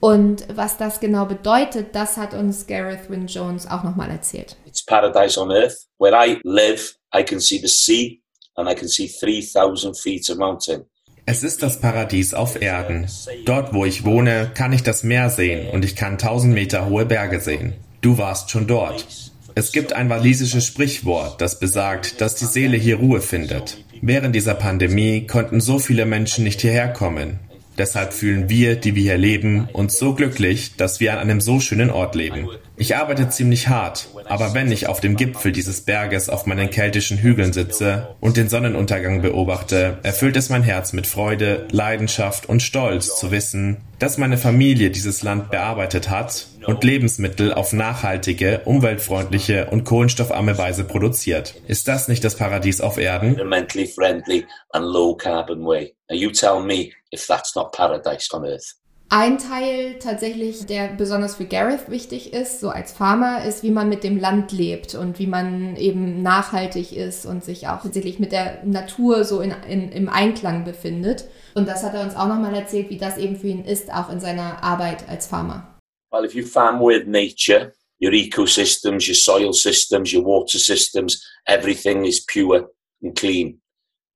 Und 0.00 0.44
was 0.52 0.78
das 0.78 0.98
genau 0.98 1.26
bedeutet, 1.26 1.94
das 1.94 2.16
hat 2.16 2.34
uns 2.34 2.66
Gareth 2.66 3.08
Wynne 3.08 3.26
Jones 3.26 3.68
auch 3.68 3.84
nochmal 3.84 4.10
erzählt. 4.10 4.56
It's 4.66 4.84
paradise 4.84 5.38
on 5.38 5.50
earth. 5.52 5.86
Where 5.98 6.14
I 6.14 6.40
live, 6.42 6.96
I 7.14 7.22
can 7.22 7.40
see 7.40 7.58
the 7.58 7.68
sea 7.68 8.20
and 8.56 8.68
I 8.68 8.74
can 8.74 8.88
see 8.88 9.06
3000 9.06 9.96
feet 9.96 10.28
of 10.28 10.38
mountain. 10.38 10.86
Es 11.24 11.44
ist 11.44 11.62
das 11.62 11.80
Paradies 11.80 12.34
auf 12.34 12.60
Erden. 12.60 13.06
Dort, 13.44 13.72
wo 13.72 13.84
ich 13.84 14.04
wohne, 14.04 14.50
kann 14.54 14.72
ich 14.72 14.82
das 14.82 15.04
Meer 15.04 15.30
sehen 15.30 15.68
und 15.70 15.84
ich 15.84 15.94
kann 15.94 16.18
tausend 16.18 16.52
Meter 16.52 16.86
hohe 16.86 17.06
Berge 17.06 17.38
sehen. 17.38 17.74
Du 18.00 18.18
warst 18.18 18.50
schon 18.50 18.66
dort. 18.66 19.06
Es 19.54 19.70
gibt 19.70 19.92
ein 19.92 20.08
walisisches 20.08 20.66
Sprichwort, 20.66 21.40
das 21.40 21.60
besagt, 21.60 22.20
dass 22.20 22.34
die 22.34 22.46
Seele 22.46 22.76
hier 22.76 22.96
Ruhe 22.96 23.20
findet. 23.20 23.84
Während 24.00 24.34
dieser 24.34 24.54
Pandemie 24.54 25.26
konnten 25.28 25.60
so 25.60 25.78
viele 25.78 26.06
Menschen 26.06 26.42
nicht 26.42 26.60
hierher 26.60 26.92
kommen. 26.92 27.38
Deshalb 27.82 28.12
fühlen 28.12 28.48
wir, 28.48 28.76
die 28.76 28.94
wir 28.94 29.02
hier 29.02 29.18
leben, 29.18 29.68
uns 29.72 29.98
so 29.98 30.14
glücklich, 30.14 30.76
dass 30.76 31.00
wir 31.00 31.14
an 31.14 31.18
einem 31.18 31.40
so 31.40 31.58
schönen 31.58 31.90
Ort 31.90 32.14
leben. 32.14 32.48
Ich 32.76 32.94
arbeite 32.94 33.28
ziemlich 33.28 33.66
hart, 33.66 34.08
aber 34.26 34.54
wenn 34.54 34.70
ich 34.70 34.86
auf 34.86 35.00
dem 35.00 35.16
Gipfel 35.16 35.50
dieses 35.50 35.80
Berges 35.80 36.28
auf 36.28 36.46
meinen 36.46 36.70
keltischen 36.70 37.18
Hügeln 37.18 37.52
sitze 37.52 38.14
und 38.20 38.36
den 38.36 38.48
Sonnenuntergang 38.48 39.20
beobachte, 39.20 39.98
erfüllt 40.04 40.36
es 40.36 40.48
mein 40.48 40.62
Herz 40.62 40.92
mit 40.92 41.08
Freude, 41.08 41.66
Leidenschaft 41.72 42.48
und 42.48 42.62
Stolz 42.62 43.18
zu 43.18 43.32
wissen, 43.32 43.78
dass 44.02 44.18
meine 44.18 44.36
Familie 44.36 44.90
dieses 44.90 45.22
Land 45.22 45.52
bearbeitet 45.52 46.10
hat 46.10 46.48
und 46.66 46.82
Lebensmittel 46.82 47.54
auf 47.54 47.72
nachhaltige, 47.72 48.62
umweltfreundliche 48.64 49.70
und 49.70 49.84
kohlenstoffarme 49.84 50.58
Weise 50.58 50.82
produziert. 50.82 51.54
Ist 51.68 51.86
das 51.86 52.08
nicht 52.08 52.24
das 52.24 52.34
Paradies 52.34 52.80
auf 52.80 52.98
Erden? 52.98 53.36
Environmentally 53.36 53.86
friendly 53.86 54.44
and 54.72 54.86
low 54.86 55.14
carbon 55.14 55.64
way. 55.64 55.94
Now 56.10 56.16
you 56.16 56.32
tell 56.32 56.60
me 56.60 56.90
if 57.14 57.28
that's 57.28 57.54
not 57.54 57.70
paradise 57.70 58.28
on 58.34 58.44
earth. 58.44 58.74
Ein 59.14 59.36
Teil 59.36 59.98
tatsächlich, 59.98 60.64
der 60.64 60.88
besonders 60.88 61.36
für 61.36 61.44
Gareth 61.44 61.90
wichtig 61.90 62.32
ist, 62.32 62.60
so 62.60 62.70
als 62.70 62.92
Farmer, 62.92 63.44
ist, 63.44 63.62
wie 63.62 63.70
man 63.70 63.90
mit 63.90 64.04
dem 64.04 64.18
Land 64.18 64.52
lebt 64.52 64.94
und 64.94 65.18
wie 65.18 65.26
man 65.26 65.76
eben 65.76 66.22
nachhaltig 66.22 66.96
ist 66.96 67.26
und 67.26 67.44
sich 67.44 67.68
auch 67.68 67.82
tatsächlich 67.82 68.18
mit 68.20 68.32
der 68.32 68.64
Natur 68.64 69.24
so 69.24 69.42
in, 69.42 69.50
in, 69.68 69.92
im 69.92 70.08
Einklang 70.08 70.64
befindet. 70.64 71.28
Und 71.54 71.68
das 71.68 71.82
hat 71.82 71.92
er 71.92 72.04
uns 72.04 72.16
auch 72.16 72.26
nochmal 72.26 72.54
erzählt, 72.54 72.88
wie 72.88 72.96
das 72.96 73.18
eben 73.18 73.36
für 73.36 73.48
ihn 73.48 73.66
ist, 73.66 73.92
auch 73.92 74.08
in 74.08 74.18
seiner 74.18 74.62
Arbeit 74.62 75.06
als 75.10 75.26
Farmer. 75.26 75.78
Well, 76.10 76.24
if 76.24 76.34
you 76.34 76.46
farm 76.46 76.80
with 76.80 77.06
nature, 77.06 77.74
your 78.00 78.12
ecosystems, 78.12 79.06
your 79.06 79.14
soil 79.14 79.52
systems, 79.52 80.10
your 80.10 80.24
water 80.24 80.58
systems, 80.58 81.22
everything 81.44 82.06
is 82.06 82.24
pure 82.24 82.70
and 83.02 83.14
clean. 83.14 83.60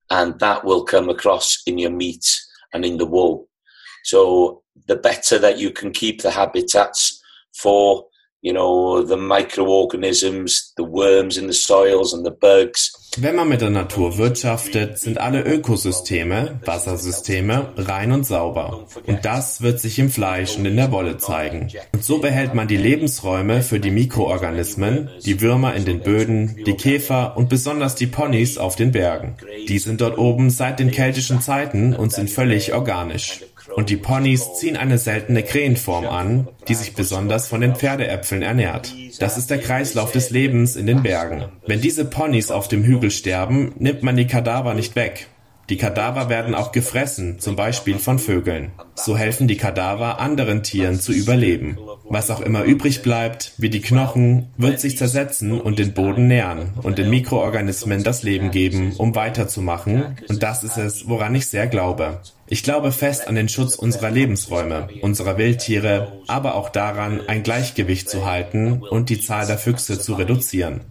And 0.09 0.39
that 0.39 0.63
will 0.63 0.83
come 0.83 1.11
across 1.11 1.61
in 1.67 1.77
your 1.77 1.91
meat 1.91 2.25
and 2.73 2.83
in 2.83 2.97
the 2.97 3.05
wool. 3.05 3.47
So 4.07 4.63
the 4.87 4.95
better 4.95 5.37
that 5.37 5.57
you 5.57 5.71
can 5.71 5.91
keep 5.91 6.21
the 6.21 6.31
habitats 6.31 7.21
for 7.51 8.05
you 8.41 8.53
know 8.53 9.03
the 9.03 9.17
microorganisms 9.17 10.71
the 10.77 10.83
worms 10.83 11.37
in 11.37 11.47
the 11.47 11.53
soils 11.53 12.13
and 12.13 12.23
the 12.23 12.31
bugs 12.31 12.93
Wenn 13.19 13.35
man 13.35 13.49
mit 13.49 13.61
der 13.61 13.71
Natur 13.71 14.19
wirtschaftet, 14.19 14.99
sind 14.99 15.17
alle 15.17 15.41
Ökosysteme, 15.41 16.59
Wassersysteme 16.63 17.73
rein 17.75 18.11
und 18.11 18.27
sauber. 18.27 18.85
Und 19.07 19.25
das 19.25 19.61
wird 19.63 19.79
sich 19.79 19.97
im 19.97 20.11
Fleisch 20.11 20.55
und 20.55 20.67
in 20.67 20.75
der 20.75 20.91
Wolle 20.91 21.17
zeigen. 21.17 21.71
Und 21.93 22.03
so 22.03 22.19
behält 22.19 22.53
man 22.53 22.67
die 22.67 22.77
Lebensräume 22.77 23.63
für 23.63 23.79
die 23.79 23.89
Mikroorganismen, 23.89 25.09
die 25.25 25.41
Würmer 25.41 25.73
in 25.73 25.85
den 25.85 26.01
Böden, 26.01 26.63
die 26.63 26.75
Käfer 26.75 27.35
und 27.35 27.49
besonders 27.49 27.95
die 27.95 28.05
Ponys 28.05 28.59
auf 28.59 28.75
den 28.75 28.91
Bergen. 28.91 29.35
Die 29.67 29.79
sind 29.79 29.99
dort 30.01 30.19
oben 30.19 30.51
seit 30.51 30.77
den 30.77 30.91
keltischen 30.91 31.41
Zeiten 31.41 31.95
und 31.95 32.13
sind 32.13 32.29
völlig 32.29 32.75
organisch. 32.75 33.41
Und 33.75 33.89
die 33.89 33.97
Ponys 33.97 34.55
ziehen 34.55 34.77
eine 34.77 34.97
seltene 34.97 35.43
Krähenform 35.43 36.05
an, 36.07 36.47
die 36.67 36.73
sich 36.73 36.93
besonders 36.93 37.47
von 37.47 37.61
den 37.61 37.75
Pferdeäpfeln 37.75 38.41
ernährt. 38.41 38.93
Das 39.19 39.37
ist 39.37 39.49
der 39.49 39.59
Kreislauf 39.59 40.11
des 40.11 40.29
Lebens 40.29 40.75
in 40.75 40.87
den 40.87 41.03
Bergen. 41.03 41.45
Wenn 41.65 41.81
diese 41.81 42.05
Ponys 42.05 42.51
auf 42.51 42.67
dem 42.67 42.83
Hügel 42.83 43.11
sterben, 43.11 43.73
nimmt 43.77 44.03
man 44.03 44.15
die 44.15 44.27
Kadaver 44.27 44.73
nicht 44.73 44.95
weg. 44.95 45.27
Die 45.69 45.77
Kadaver 45.77 46.29
werden 46.29 46.55
auch 46.55 46.71
gefressen, 46.71 47.39
zum 47.39 47.57
Beispiel 47.57 47.99
von 47.99 48.19
Vögeln. 48.19 48.71
So 48.95 49.17
helfen 49.17 49.49
die 49.49 49.57
Kadaver 49.57 50.19
anderen 50.19 50.63
Tieren 50.63 50.99
zu 50.99 51.11
überleben. 51.11 51.77
Was 52.05 52.31
auch 52.31 52.39
immer 52.39 52.63
übrig 52.63 53.01
bleibt, 53.01 53.51
wie 53.57 53.69
die 53.69 53.81
Knochen, 53.81 54.47
wird 54.57 54.79
sich 54.79 54.97
zersetzen 54.97 55.59
und 55.59 55.77
den 55.77 55.93
Boden 55.93 56.27
nähren 56.27 56.69
und 56.81 56.97
den 56.97 57.09
Mikroorganismen 57.09 58.03
das 58.03 58.23
Leben 58.23 58.51
geben, 58.51 58.93
um 58.97 59.13
weiterzumachen. 59.15 60.17
Und 60.29 60.41
das 60.41 60.63
ist 60.63 60.77
es, 60.77 61.09
woran 61.09 61.35
ich 61.35 61.47
sehr 61.47 61.67
glaube. 61.67 62.21
Ich 62.47 62.63
glaube 62.63 62.93
fest 62.93 63.27
an 63.27 63.35
den 63.35 63.49
Schutz 63.49 63.75
unserer 63.75 64.09
Lebensräume, 64.09 64.87
unserer 65.01 65.37
Wildtiere, 65.37 66.13
aber 66.27 66.55
auch 66.55 66.69
daran, 66.69 67.19
ein 67.27 67.43
Gleichgewicht 67.43 68.09
zu 68.09 68.25
halten 68.25 68.81
und 68.89 69.09
die 69.09 69.19
Zahl 69.19 69.45
der 69.45 69.57
Füchse 69.57 69.99
zu 69.99 70.13
reduzieren. 70.13 70.81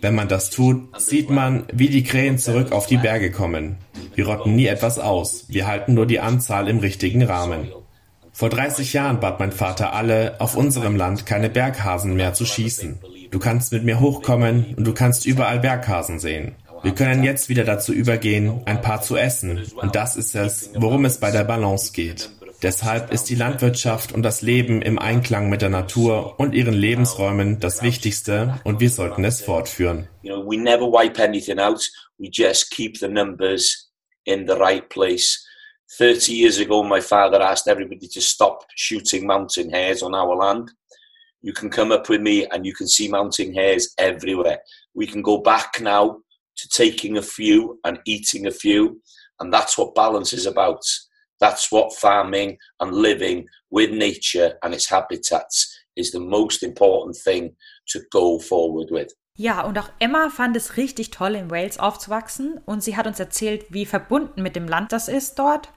Wenn 0.00 0.16
man 0.16 0.26
das 0.26 0.50
tut, 0.50 0.88
sieht 1.00 1.30
man, 1.30 1.64
wie 1.72 1.88
die 1.88 2.02
Krähen 2.02 2.36
zurück 2.36 2.72
auf 2.72 2.86
die 2.86 2.96
Berge 2.96 3.30
kommen. 3.30 3.76
Wir 4.14 4.26
rotten 4.26 4.54
nie 4.54 4.66
etwas 4.66 4.98
aus, 4.98 5.46
wir 5.48 5.66
halten 5.66 5.94
nur 5.94 6.06
die 6.06 6.20
Anzahl 6.20 6.68
im 6.68 6.78
richtigen 6.78 7.22
Rahmen. 7.22 7.68
Vor 8.32 8.48
30 8.48 8.92
Jahren 8.92 9.20
bat 9.20 9.40
mein 9.40 9.52
Vater 9.52 9.92
alle, 9.92 10.40
auf 10.40 10.56
unserem 10.56 10.96
Land 10.96 11.26
keine 11.26 11.50
Berghasen 11.50 12.14
mehr 12.14 12.32
zu 12.32 12.46
schießen. 12.46 12.98
Du 13.30 13.38
kannst 13.38 13.72
mit 13.72 13.84
mir 13.84 14.00
hochkommen 14.00 14.74
und 14.76 14.86
du 14.86 14.94
kannst 14.94 15.26
überall 15.26 15.60
Berghasen 15.60 16.18
sehen. 16.18 16.56
Wir 16.82 16.92
können 16.92 17.22
jetzt 17.22 17.48
wieder 17.48 17.64
dazu 17.64 17.92
übergehen, 17.92 18.62
ein 18.64 18.80
paar 18.80 19.02
zu 19.02 19.16
essen. 19.16 19.62
Und 19.76 19.94
das 19.94 20.16
ist 20.16 20.34
es, 20.34 20.70
worum 20.74 21.04
es 21.04 21.18
bei 21.18 21.30
der 21.30 21.44
Balance 21.44 21.92
geht. 21.92 22.30
Deshalb 22.62 23.12
ist 23.12 23.28
die 23.28 23.34
Landwirtschaft 23.34 24.12
und 24.12 24.22
das 24.22 24.40
Leben 24.40 24.82
im 24.82 24.98
Einklang 24.98 25.48
mit 25.48 25.62
der 25.62 25.68
Natur 25.68 26.38
und 26.38 26.54
ihren 26.54 26.74
Lebensräumen 26.74 27.58
das 27.60 27.82
Wichtigste 27.82 28.60
und 28.64 28.80
wir 28.80 28.90
sollten 28.90 29.24
es 29.24 29.40
fortführen. 29.40 30.08
In 34.26 34.46
the 34.46 34.56
right 34.56 34.88
place. 34.90 35.46
30 35.98 36.32
years 36.32 36.58
ago 36.58 36.82
my 36.82 37.00
father 37.00 37.40
asked 37.42 37.68
everybody 37.68 38.06
to 38.08 38.20
stop 38.20 38.64
shooting 38.76 39.26
mountain 39.26 39.70
hares 39.70 40.02
on 40.02 40.14
our 40.14 40.34
land. 40.34 40.70
You 41.42 41.52
can 41.52 41.70
come 41.70 41.92
up 41.92 42.08
with 42.08 42.20
me 42.20 42.46
and 42.46 42.64
you 42.64 42.74
can 42.74 42.88
see 42.88 43.08
mountain 43.08 43.52
hares 43.52 43.92
everywhere. 43.98 44.60
We 44.94 45.06
can 45.06 45.22
go 45.22 45.38
back 45.38 45.80
now 45.80 46.18
to 46.56 46.68
taking 46.68 47.18
a 47.18 47.22
few 47.22 47.78
and 47.84 47.98
eating 48.06 48.46
a 48.46 48.52
few 48.52 49.00
and 49.40 49.52
that's 49.52 49.76
what 49.76 49.94
balance 49.94 50.32
is 50.32 50.46
about. 50.46 50.82
That's 51.40 51.72
what 51.72 51.96
farming 51.96 52.58
and 52.80 52.92
living 52.92 53.46
with 53.70 53.90
nature 53.90 54.54
and 54.62 54.72
its 54.72 54.88
habitats 54.88 55.78
is 55.96 56.12
the 56.12 56.20
most 56.20 56.62
important 56.62 57.16
thing 57.16 57.54
to 57.88 58.00
go 58.12 58.38
forward 58.38 58.88
with 58.90 59.12
Ja, 59.38 59.62
und 59.62 59.78
auch 59.78 59.88
Emma 59.98 60.28
fand 60.28 60.56
es 60.56 60.76
richtig 60.76 61.10
toll, 61.10 61.34
in 61.34 61.50
Wales 61.50 61.78
aufzuwachsen 61.78 62.60
und 62.66 62.82
sie 62.82 62.96
hat 62.96 63.06
uns 63.06 63.18
erzählt, 63.18 63.64
wie 63.70 63.86
verbunden 63.86 64.42
mit 64.42 64.56
dem 64.56 64.68
Land 64.68 64.92
das 64.92 65.08
ist 65.08 65.38
dort 65.38 65.70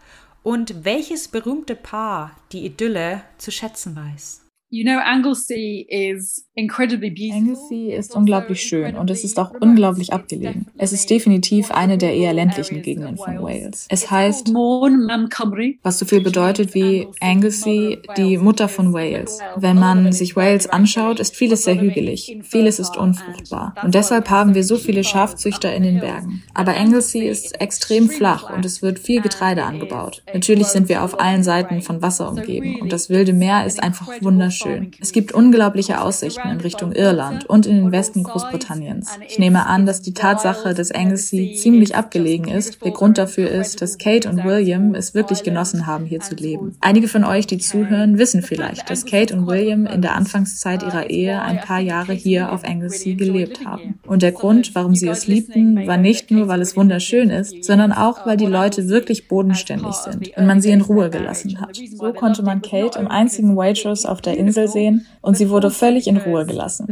und 0.43 0.84
welches 0.84 1.30
berühmte 1.30 1.76
Paar 1.76 2.36
die 2.51 2.66
Idylle 2.66 3.24
zu 3.38 3.51
schätzen 3.51 3.95
weiß. 3.95 4.45
You 4.76 4.84
know, 4.84 4.99
Anglesey 4.99 5.88
is 5.89 6.45
incredibly 6.53 7.09
beautiful. 7.09 7.38
Anglesey 7.38 7.93
ist 7.93 8.13
unglaublich 8.13 8.61
schön 8.61 8.97
und 8.97 9.09
es 9.09 9.23
ist 9.23 9.39
auch 9.39 9.53
unglaublich 9.61 10.11
abgelegen. 10.11 10.67
Es 10.78 10.91
ist 10.91 11.09
definitiv 11.09 11.71
eine 11.71 11.97
der 11.97 12.13
eher 12.13 12.34
ländlichen 12.34 12.82
Gegenden 12.82 13.15
von 13.15 13.41
Wales. 13.41 13.88
Es 13.88 14.11
heißt, 14.11 14.49
was 14.49 15.97
so 15.97 16.05
viel 16.05 16.19
bedeutet 16.19 16.73
wie 16.73 17.07
Anglesey, 17.21 17.99
die 18.17 18.38
Mutter 18.38 18.67
von 18.67 18.91
Wales. 18.91 19.39
Wenn 19.55 19.80
man 19.80 20.11
sich 20.11 20.36
Wales 20.36 20.67
anschaut, 20.67 21.21
ist 21.21 21.38
vieles 21.38 21.63
sehr 21.63 21.80
hügelig. 21.80 22.38
Vieles 22.43 22.78
ist 22.78 22.97
unfruchtbar. 22.97 23.76
Und 23.82 23.95
deshalb 23.95 24.30
haben 24.30 24.55
wir 24.55 24.65
so 24.65 24.76
viele 24.76 25.05
Schafzüchter 25.05 25.73
in 25.73 25.84
den 25.84 26.01
Bergen. 26.01 26.43
Aber 26.53 26.76
Anglesey 26.76 27.26
ist 27.26 27.61
extrem 27.61 28.09
flach 28.09 28.53
und 28.53 28.65
es 28.65 28.82
wird 28.82 28.99
viel 28.99 29.21
Getreide 29.21 29.63
angebaut. 29.63 30.21
Natürlich 30.34 30.67
sind 30.67 30.89
wir 30.89 31.01
auf 31.01 31.17
allen 31.17 31.43
Seiten 31.43 31.82
von 31.82 32.01
Wasser 32.01 32.30
umgeben 32.30 32.82
und 32.82 32.91
das 32.91 33.09
wilde 33.09 33.32
Meer 33.32 33.65
ist 33.65 33.82
einfach 33.82 34.09
wunderschön 34.21 34.64
schön. 34.66 34.91
Es 34.99 35.11
gibt 35.11 35.32
unglaubliche 35.32 36.01
Aussichten 36.01 36.47
in 36.49 36.59
Richtung 36.59 36.91
Irland 36.91 37.45
und 37.45 37.66
in 37.66 37.78
den 37.78 37.91
Westen 37.91 38.24
Großbritanniens. 38.24 39.20
Ich 39.28 39.39
nehme 39.39 39.66
an, 39.68 39.86
dass 39.86 40.01
die 40.01 40.13
Tatsache, 40.13 40.74
dass 40.74 40.91
Anglesey 40.91 41.55
ziemlich 41.55 41.95
abgelegen 41.95 42.47
ist, 42.47 42.84
der 42.84 42.91
Grund 42.91 43.18
dafür 43.18 43.49
ist, 43.49 43.82
dass 43.82 43.97
Kate 43.97 44.30
und 44.30 44.43
William 44.43 44.95
es 44.95 45.13
wirklich 45.13 45.43
genossen 45.43 45.86
haben, 45.86 46.05
hier 46.05 46.20
zu 46.20 46.36
leben. 46.36 46.76
Einige 46.82 47.07
von 47.07 47.24
euch, 47.24 47.47
die 47.47 47.57
zuhören, 47.57 48.18
wissen 48.18 48.41
vielleicht, 48.41 48.89
dass 48.89 49.05
Kate 49.05 49.36
und 49.36 49.47
William 49.47 49.86
in 49.86 50.01
der 50.01 50.16
Anfangszeit 50.16 50.84
ihrer 50.84 51.09
Ehe 51.09 51.41
ein 51.41 51.61
paar 51.61 51.80
Jahre 51.80 52.13
hier 52.13 52.51
auf 52.51 52.63
Anglesey 52.63 53.16
gelebt 53.16 53.66
haben. 53.66 53.99
Und 54.05 54.22
der 54.22 54.32
Grund, 54.32 54.74
warum 54.76 54.95
sie 54.95 55.07
es 55.07 55.28
liebten, 55.28 55.88
war 55.88 55.97
nicht 55.97 56.32
nur, 56.32 56.47
weil 56.47 56.61
es 56.61 56.76
wunderschön 56.76 57.30
ist, 57.30 57.63
sondern 57.63 57.91
auch, 57.91 58.26
weil 58.26 58.38
die 58.38 58.45
Leute 58.45 58.89
wirklich 58.89 59.28
bodenständig 59.28 59.93
sind 59.93 60.32
und 60.36 60.45
man 60.45 60.61
sie 60.61 60.72
in 60.72 60.82
Ruhe 60.82 61.09
gelassen 61.09 61.61
hat. 61.61 61.76
So 61.76 62.11
konnte 62.13 62.43
man 62.43 62.61
Kate 62.61 62.99
im 62.99 63.07
einzigen 63.07 63.55
Waitress 63.55 64.05
auf 64.05 64.22
der 64.22 64.38
Insel 64.38 64.55
Insel 64.56 64.68
sehen 64.68 65.08
und 65.22 65.38
sie 65.38 65.49
wurde 65.49 65.70
völlig 65.70 66.08
in 66.08 66.18
Ruhe 66.18 66.45
gelassen. 66.45 66.88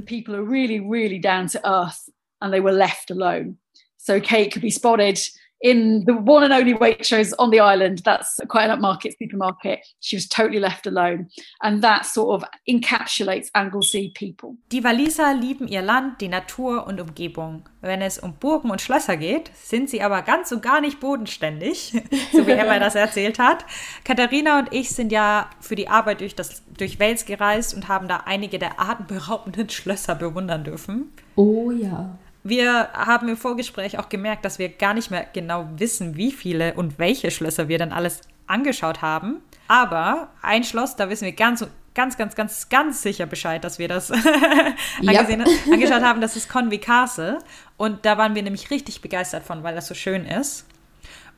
So 4.05 4.19
Kate 4.19 4.49
could 4.49 4.61
be 4.61 4.71
spotted 4.71 5.17
in 5.63 6.03
the 6.05 6.13
one 6.13 6.43
and 6.43 6.53
only 6.53 6.73
Waitrose 6.73 7.33
on 7.39 7.49
the 7.49 7.61
island. 7.61 8.01
That's 8.03 8.37
quite 8.49 8.69
an 8.69 8.77
upmarket 8.77 9.17
supermarket. 9.17 9.79
She 10.01 10.17
was 10.17 10.27
totally 10.27 10.59
left 10.59 10.85
alone. 10.85 11.29
And 11.61 11.81
that 11.81 12.05
sort 12.05 12.43
of 12.43 12.49
encapsulates 12.67 13.47
Anglesey 13.53 14.11
people. 14.13 14.57
Die 14.73 14.83
Waliser 14.83 15.33
lieben 15.33 15.67
ihr 15.69 15.81
Land, 15.81 16.19
die 16.19 16.27
Natur 16.27 16.85
und 16.85 16.99
Umgebung. 16.99 17.63
Wenn 17.79 18.01
es 18.01 18.19
um 18.19 18.33
Burgen 18.33 18.71
und 18.71 18.81
Schlösser 18.81 19.15
geht, 19.15 19.51
sind 19.55 19.89
sie 19.89 20.01
aber 20.01 20.21
ganz 20.21 20.51
und 20.51 20.61
gar 20.61 20.81
nicht 20.81 20.99
bodenständig, 20.99 21.93
so 22.33 22.45
wie 22.45 22.51
Emma 22.51 22.79
das 22.79 22.95
erzählt 22.95 23.39
hat. 23.39 23.65
Katharina 24.03 24.59
und 24.59 24.73
ich 24.73 24.89
sind 24.89 25.13
ja 25.13 25.49
für 25.61 25.75
die 25.75 25.87
Arbeit 25.87 26.19
durch, 26.19 26.35
das, 26.35 26.63
durch 26.77 26.99
Wales 26.99 27.25
gereist 27.25 27.73
und 27.73 27.87
haben 27.87 28.09
da 28.09 28.23
einige 28.25 28.59
der 28.59 28.81
atemberaubenden 28.81 29.69
Schlösser 29.69 30.15
bewundern 30.15 30.65
dürfen. 30.65 31.13
Oh 31.35 31.71
ja. 31.71 32.17
Wir 32.43 32.89
haben 32.93 33.29
im 33.29 33.37
Vorgespräch 33.37 33.97
auch 33.99 34.09
gemerkt, 34.09 34.43
dass 34.43 34.59
wir 34.59 34.69
gar 34.69 34.93
nicht 34.93 35.11
mehr 35.11 35.25
genau 35.31 35.69
wissen, 35.77 36.17
wie 36.17 36.31
viele 36.31 36.73
und 36.73 36.99
welche 36.99 37.31
Schlösser 37.31 37.69
wir 37.69 37.77
dann 37.77 37.93
alles 37.93 38.21
angeschaut 38.47 39.01
haben. 39.01 39.41
Aber 39.67 40.29
ein 40.41 40.63
Schloss, 40.63 40.97
da 40.97 41.09
wissen 41.09 41.25
wir 41.25 41.31
ganz, 41.31 41.65
ganz, 41.95 42.17
ganz, 42.17 42.35
ganz, 42.35 42.67
ganz 42.67 43.01
sicher 43.01 43.25
Bescheid, 43.25 43.63
dass 43.63 43.79
wir 43.79 43.87
das 43.87 44.11
angesehen, 44.99 45.43
angeschaut 45.71 46.01
haben. 46.01 46.19
Das 46.19 46.35
ist 46.35 46.49
Conwy 46.49 46.79
Castle. 46.79 47.39
Und 47.77 48.05
da 48.05 48.17
waren 48.17 48.35
wir 48.35 48.43
nämlich 48.43 48.69
richtig 48.71 49.01
begeistert 49.01 49.43
von, 49.43 49.63
weil 49.63 49.75
das 49.75 49.87
so 49.87 49.93
schön 49.93 50.25
ist. 50.25 50.65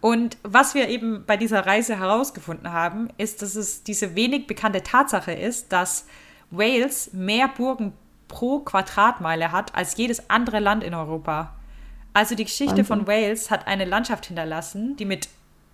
Und 0.01 0.37
was 0.43 0.75
wir 0.75 0.89
eben 0.89 1.23
bei 1.25 1.37
dieser 1.37 1.65
Reise 1.65 1.97
herausgefunden 1.97 2.71
haben, 2.71 3.09
ist, 3.17 3.41
dass 3.41 3.55
es 3.55 3.83
diese 3.83 4.15
wenig 4.15 4.47
bekannte 4.47 4.83
Tatsache 4.83 5.31
ist, 5.31 5.71
dass 5.71 6.05
Wales 6.51 7.13
mehr 7.13 7.47
Burgen 7.47 7.93
pro 8.27 8.59
Quadratmeile 8.59 9.51
hat 9.51 9.75
als 9.75 9.97
jedes 9.97 10.29
andere 10.29 10.59
Land 10.59 10.83
in 10.83 10.93
Europa. 10.93 11.55
Also 12.13 12.35
die 12.35 12.45
Geschichte 12.45 12.77
Wahnsinn. 12.77 12.85
von 12.85 13.07
Wales 13.07 13.51
hat 13.51 13.67
eine 13.67 13.85
Landschaft 13.85 14.25
hinterlassen, 14.27 14.95
die 14.95 15.05
mit 15.05 15.27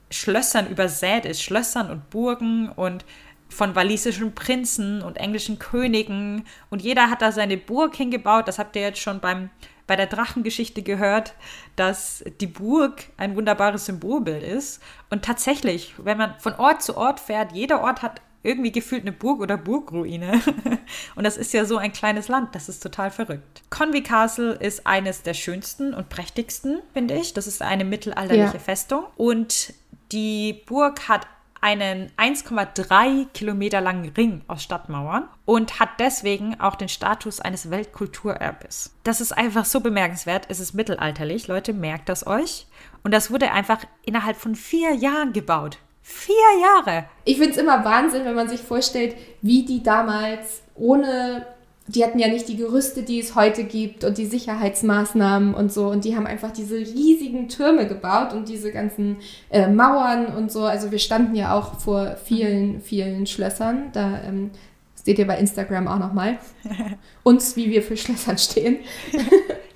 Schlössern 0.10 0.68
übersät 0.68 1.26
ist, 1.26 1.42
Schlössern 1.42 1.90
und 1.90 2.10
Burgen 2.10 2.70
und 2.70 3.06
von 3.48 3.76
walisischen 3.76 4.34
Prinzen 4.34 5.02
und 5.02 5.18
englischen 5.18 5.60
Königen 5.60 6.46
und 6.70 6.82
jeder 6.82 7.10
hat 7.10 7.22
da 7.22 7.32
seine 7.32 7.58
Burg 7.58 7.96
hingebaut. 7.96 8.48
Das 8.48 8.60
habt 8.60 8.76
ihr 8.76 8.82
jetzt 8.82 9.00
schon 9.00 9.20
beim, 9.20 9.50
bei 9.88 9.96
der 9.96 10.08
Drachengeschichte 10.08 10.84
gehört, 10.84 11.34
dass 11.76 12.24
die 12.40 12.48
Burg 12.48 13.04
ein 13.18 13.36
wunderbares 13.36 13.86
Symbolbild 13.86 14.42
ist. 14.42 14.82
Und 15.10 15.26
tatsächlich, 15.26 15.94
wenn 15.98 16.18
man 16.18 16.40
von 16.40 16.54
Ort 16.56 16.82
zu 16.82 16.96
Ort 16.96 17.20
fährt, 17.20 17.52
jeder 17.52 17.82
Ort 17.82 18.02
hat 18.02 18.22
irgendwie 18.44 18.72
gefühlt 18.72 19.02
eine 19.02 19.12
Burg 19.12 19.40
oder 19.40 19.58
Burgruine. 19.58 20.42
und 21.16 21.24
das 21.24 21.38
ist 21.38 21.54
ja 21.54 21.66
so 21.66 21.78
ein 21.78 21.94
kleines 21.94 22.28
Land, 22.28 22.56
das 22.56 22.70
ist 22.70 22.82
total 22.82 23.12
verrückt. 23.12 23.62
Conwy 23.70 24.02
Castle 24.02 24.54
ist 24.54 24.88
eines 24.88 25.24
der 25.24 25.34
schönsten 25.34 25.94
und 25.94 26.10
prächtigsten, 26.10 26.80
finde 26.94 27.16
ich. 27.16 27.34
Das 27.34 27.48
ist 27.48 27.62
eine 27.62 27.86
mittelalterliche 27.86 28.54
ja. 28.54 28.60
Festung. 28.60 29.04
Und 29.16 29.74
die 30.12 30.62
Burg 30.66 31.08
hat 31.08 31.28
einen 31.62 32.12
1,3 32.18 33.28
Kilometer 33.34 33.82
langen 33.82 34.10
Ring 34.10 34.42
aus 34.48 34.64
Stadtmauern 34.64 35.30
und 35.46 35.80
hat 35.80 35.90
deswegen 36.00 36.60
auch 36.60 36.76
den 36.76 36.90
Status 36.90 37.40
eines 37.40 37.70
Weltkulturerbes. 37.70 38.96
Das 39.04 39.22
ist 39.22 39.32
einfach 39.32 39.66
so 39.66 39.80
bemerkenswert. 39.80 40.48
Es 40.50 40.60
ist 40.60 40.74
mittelalterlich. 40.74 41.48
Leute, 41.48 41.74
merkt 41.74 42.10
das 42.10 42.26
euch. 42.26 42.66
Und 43.04 43.14
das 43.14 43.30
wurde 43.30 43.52
einfach 43.52 43.86
innerhalb 44.04 44.38
von 44.38 44.56
vier 44.56 44.94
Jahren 44.96 45.34
gebaut. 45.34 45.78
Vier 46.14 46.36
Jahre. 46.62 47.06
Ich 47.24 47.38
finde 47.38 47.52
es 47.52 47.58
immer 47.58 47.86
Wahnsinn, 47.86 48.26
wenn 48.26 48.36
man 48.36 48.50
sich 48.50 48.60
vorstellt, 48.60 49.16
wie 49.42 49.64
die 49.64 49.82
damals 49.82 50.62
ohne, 50.76 51.46
die 51.88 52.04
hatten 52.04 52.20
ja 52.20 52.28
nicht 52.28 52.50
die 52.50 52.58
Gerüste, 52.58 53.04
die 53.04 53.20
es 53.20 53.36
heute 53.36 53.64
gibt 53.64 54.04
und 54.04 54.18
die 54.18 54.26
Sicherheitsmaßnahmen 54.26 55.54
und 55.54 55.72
so. 55.72 55.88
Und 55.88 56.04
die 56.04 56.16
haben 56.16 56.28
einfach 56.28 56.52
diese 56.52 56.76
riesigen 56.76 57.48
Türme 57.48 57.88
gebaut 57.88 58.34
und 58.34 58.50
diese 58.50 58.72
ganzen 58.72 59.18
äh, 59.50 59.68
Mauern 59.68 60.28
und 60.28 60.52
so. 60.52 60.66
Also 60.66 60.92
wir 60.92 61.00
standen 61.00 61.36
ja 61.36 61.58
auch 61.58 61.80
vor 61.80 62.18
vielen, 62.24 62.82
vielen 62.82 63.26
Schlössern. 63.26 63.90
Da 63.94 64.22
ähm, 64.28 64.52
seht 64.96 65.18
ihr 65.18 65.28
bei 65.28 65.38
Instagram 65.38 65.88
auch 65.88 66.00
nochmal. 66.00 66.40
Uns, 67.24 67.56
wie 67.56 67.70
wir 67.70 67.82
für 67.82 67.96
Schlössern 67.96 68.38
stehen. 68.38 68.80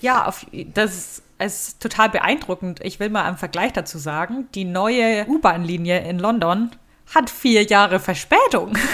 ja, 0.01 0.25
auf, 0.25 0.45
das 0.73 1.23
es 1.37 1.69
ist 1.69 1.81
total 1.81 2.09
beeindruckend. 2.09 2.79
Ich 2.83 2.99
will 2.99 3.09
mal 3.09 3.23
einen 3.23 3.37
Vergleich 3.37 3.73
dazu 3.73 3.97
sagen. 3.97 4.47
Die 4.55 4.65
neue 4.65 5.25
U-Bahn-Linie 5.27 6.07
in 6.07 6.19
London 6.19 6.71
hat 7.13 7.29
vier 7.29 7.63
Jahre 7.63 7.99
Verspätung. 7.99 8.77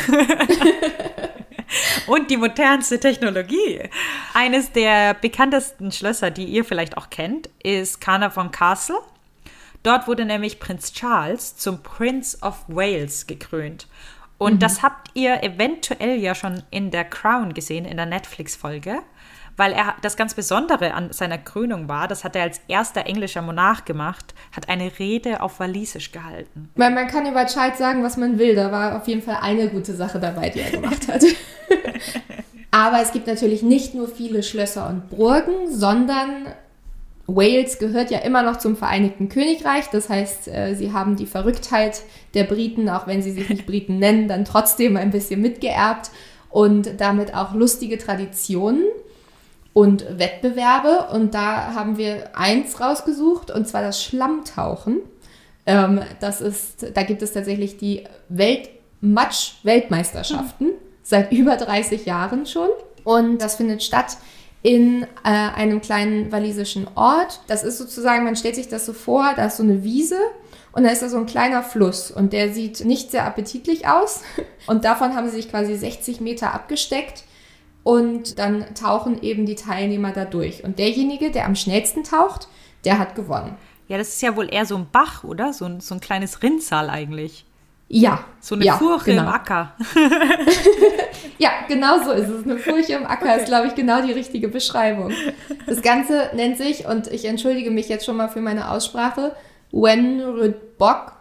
Und 2.08 2.30
die 2.30 2.38
modernste 2.38 3.00
Technologie. 3.00 3.82
Eines 4.34 4.72
der 4.72 5.14
bekanntesten 5.14 5.92
Schlösser, 5.92 6.32
die 6.32 6.46
ihr 6.46 6.66
vielleicht 6.66 6.98
auch 6.98 7.10
kennt, 7.10 7.50
ist 7.64 8.02
Carnarvon 8.02 8.52
Castle. 8.52 9.00
Dort 9.84 10.08
wurde 10.08 10.26
nämlich 10.26 10.60
Prinz 10.60 10.94
Charles 10.94 11.56
zum 11.56 11.82
Prince 11.82 12.38
of 12.42 12.64
Wales 12.68 13.28
gekrönt. 13.28 13.88
Und 14.38 14.56
mhm. 14.56 14.60
das 14.60 14.84
habt 14.84 15.12
ihr 15.14 15.44
eventuell 15.44 16.18
ja 16.18 16.36
schon 16.36 16.64
in 16.72 16.92
der 16.92 17.06
Crown 17.06 17.54
gesehen, 17.54 17.86
in 17.86 17.98
der 17.98 18.06
Netflix-Folge 18.06 19.00
weil 19.58 19.74
er 19.74 19.96
das 20.02 20.18
ganz 20.18 20.34
Besondere 20.34 20.94
an 20.94 21.12
seiner 21.12 21.38
Krönung 21.38 21.88
war, 21.88 22.08
das 22.08 22.24
hat 22.24 22.36
er 22.36 22.44
als 22.44 22.62
erster 22.68 23.06
englischer 23.06 23.42
Monarch 23.42 23.86
gemacht, 23.86 24.34
hat 24.56 24.70
eine 24.70 24.92
Rede 25.00 25.42
auf 25.42 25.60
Walisisch 25.60 26.12
gehalten. 26.12 26.70
Man, 26.76 26.94
man 26.94 27.08
kann 27.08 27.26
über 27.26 27.46
Charles 27.46 27.78
sagen, 27.78 28.04
was 28.04 28.18
man 28.18 28.40
will, 28.40 28.56
da 28.56 28.72
war 28.72 28.98
auf 28.98 29.08
jeden 29.08 29.22
Fall 29.22 29.38
eine 29.42 29.70
gute 29.70 29.94
Sache 29.94 30.20
dabei, 30.20 30.50
die 30.50 30.62
er 30.62 30.72
gemacht 30.72 31.08
hat. 31.08 31.24
Aber 32.72 33.02
es 33.02 33.12
gibt 33.12 33.28
natürlich 33.28 33.64
nicht 33.64 33.94
nur 33.94 34.08
viele 34.08 34.44
Schlösser 34.44 34.88
und 34.88 35.10
Burgen, 35.10 35.70
sondern 35.70 36.48
Wales 37.28 37.80
gehört 37.80 38.12
ja 38.12 38.20
immer 38.20 38.44
noch 38.44 38.58
zum 38.58 38.76
Vereinigten 38.76 39.30
Königreich. 39.30 39.90
Das 39.92 40.10
heißt, 40.10 40.48
äh, 40.48 40.76
sie 40.76 40.94
haben 40.94 41.16
die 41.16 41.26
Verrücktheit 41.26 42.02
der 42.34 42.46
Briten, 42.46 42.90
auch 42.90 43.08
wenn 43.08 43.22
sie 43.22 43.32
sich 43.32 43.50
nicht 43.50 43.66
Briten 43.66 44.00
nennen, 44.00 44.28
dann 44.28 44.46
trotzdem 44.46 44.98
ein 44.98 45.12
bisschen 45.12 45.42
mitgeerbt 45.42 46.12
und 46.50 47.00
damit 47.00 47.34
auch 47.34 47.54
lustige 47.54 47.98
Traditionen 47.98 48.84
und 49.74 50.20
Wettbewerbe. 50.20 51.08
Und 51.14 51.34
da 51.34 51.74
haben 51.74 51.98
wir 51.98 52.38
eins 52.38 52.80
rausgesucht, 52.80 53.50
und 53.52 53.68
zwar 53.68 53.82
das 53.82 54.02
Schlammtauchen. 54.04 55.00
Ähm, 55.66 56.02
das 56.20 56.42
ist, 56.42 56.86
da 56.94 57.02
gibt 57.04 57.22
es 57.22 57.32
tatsächlich 57.34 57.78
die 57.78 58.04
Weltmatsch-Weltmeisterschaften 58.30 60.68
mhm. 60.68 60.74
seit 61.04 61.32
über 61.32 61.56
30 61.58 62.06
Jahren 62.06 62.46
schon. 62.46 62.70
Und 63.04 63.42
das 63.42 63.56
findet 63.56 63.82
statt 63.84 64.18
in 64.64 65.04
äh, 65.04 65.08
einem 65.24 65.82
kleinen 65.82 66.32
walisischen 66.32 66.88
Ort. 66.96 67.42
Das 67.48 67.64
ist 67.64 67.80
sozusagen, 67.80 68.24
man 68.24 68.36
stellt 68.36 68.54
sich 68.56 68.68
das 68.68 68.86
so 68.86 68.94
vor, 68.94 69.34
da 69.36 69.48
ist 69.48 69.58
so 69.58 69.64
eine 69.64 69.84
Wiese 69.84 70.20
und 70.72 70.84
da 70.84 70.90
ist 70.90 71.02
da 71.02 71.10
so 71.10 71.18
ein 71.18 71.26
kleiner 71.26 71.64
Fluss 71.64 72.12
und 72.12 72.32
der 72.34 72.54
sieht 72.54 72.86
nicht 72.86 73.10
sehr 73.12 73.26
appetitlich 73.26 73.88
aus. 73.88 74.22
Und 74.68 74.86
davon 74.86 75.16
haben 75.16 75.28
sie 75.28 75.38
sich 75.38 75.50
quasi 75.50 75.76
60 75.76 76.22
Meter 76.22 76.54
abgesteckt 76.54 77.24
und 77.84 78.38
dann 78.40 78.76
tauchen 78.76 79.22
eben 79.22 79.46
die 79.46 79.56
Teilnehmer 79.56 80.12
da 80.12 80.26
durch. 80.26 80.64
Und 80.64 80.80
derjenige, 80.80 81.32
der 81.32 81.46
am 81.46 81.56
schnellsten 81.56 82.04
taucht, 82.04 82.48
der 82.86 83.00
hat 83.00 83.16
gewonnen. 83.16 83.56
Ja, 83.88 83.98
das 83.98 84.10
ist 84.10 84.22
ja 84.22 84.36
wohl 84.36 84.54
eher 84.54 84.66
so 84.66 84.78
ein 84.78 84.88
Bach, 84.92 85.24
oder? 85.24 85.54
So 85.54 85.66
ein, 85.66 85.82
so 85.82 85.96
ein 85.96 86.02
kleines 86.02 86.44
Rinnsal 86.44 86.90
eigentlich. 86.90 87.46
Ja. 87.94 88.24
So 88.40 88.56
eine 88.56 88.64
ja, 88.64 88.78
Furche 88.78 89.12
genau. 89.12 89.24
im 89.24 89.28
Acker. 89.28 89.76
ja, 91.38 91.50
genau 91.68 92.02
so 92.02 92.12
ist 92.12 92.30
es. 92.30 92.46
Eine 92.46 92.58
Furche 92.58 92.94
im 92.94 93.06
Acker 93.06 93.36
ist, 93.36 93.48
glaube 93.48 93.68
ich, 93.68 93.76
genau 93.76 94.02
die 94.02 94.14
richtige 94.14 94.48
Beschreibung. 94.48 95.12
Das 95.68 95.82
Ganze 95.82 96.30
nennt 96.34 96.58
sich, 96.58 96.86
und 96.86 97.08
ich 97.08 97.26
entschuldige 97.26 97.70
mich 97.70 97.90
jetzt 97.90 98.06
schon 98.06 98.16
mal 98.16 98.30
für 98.30 98.40
meine 98.40 98.72
Aussprache, 98.72 99.36
Wenrudbok. 99.74 101.14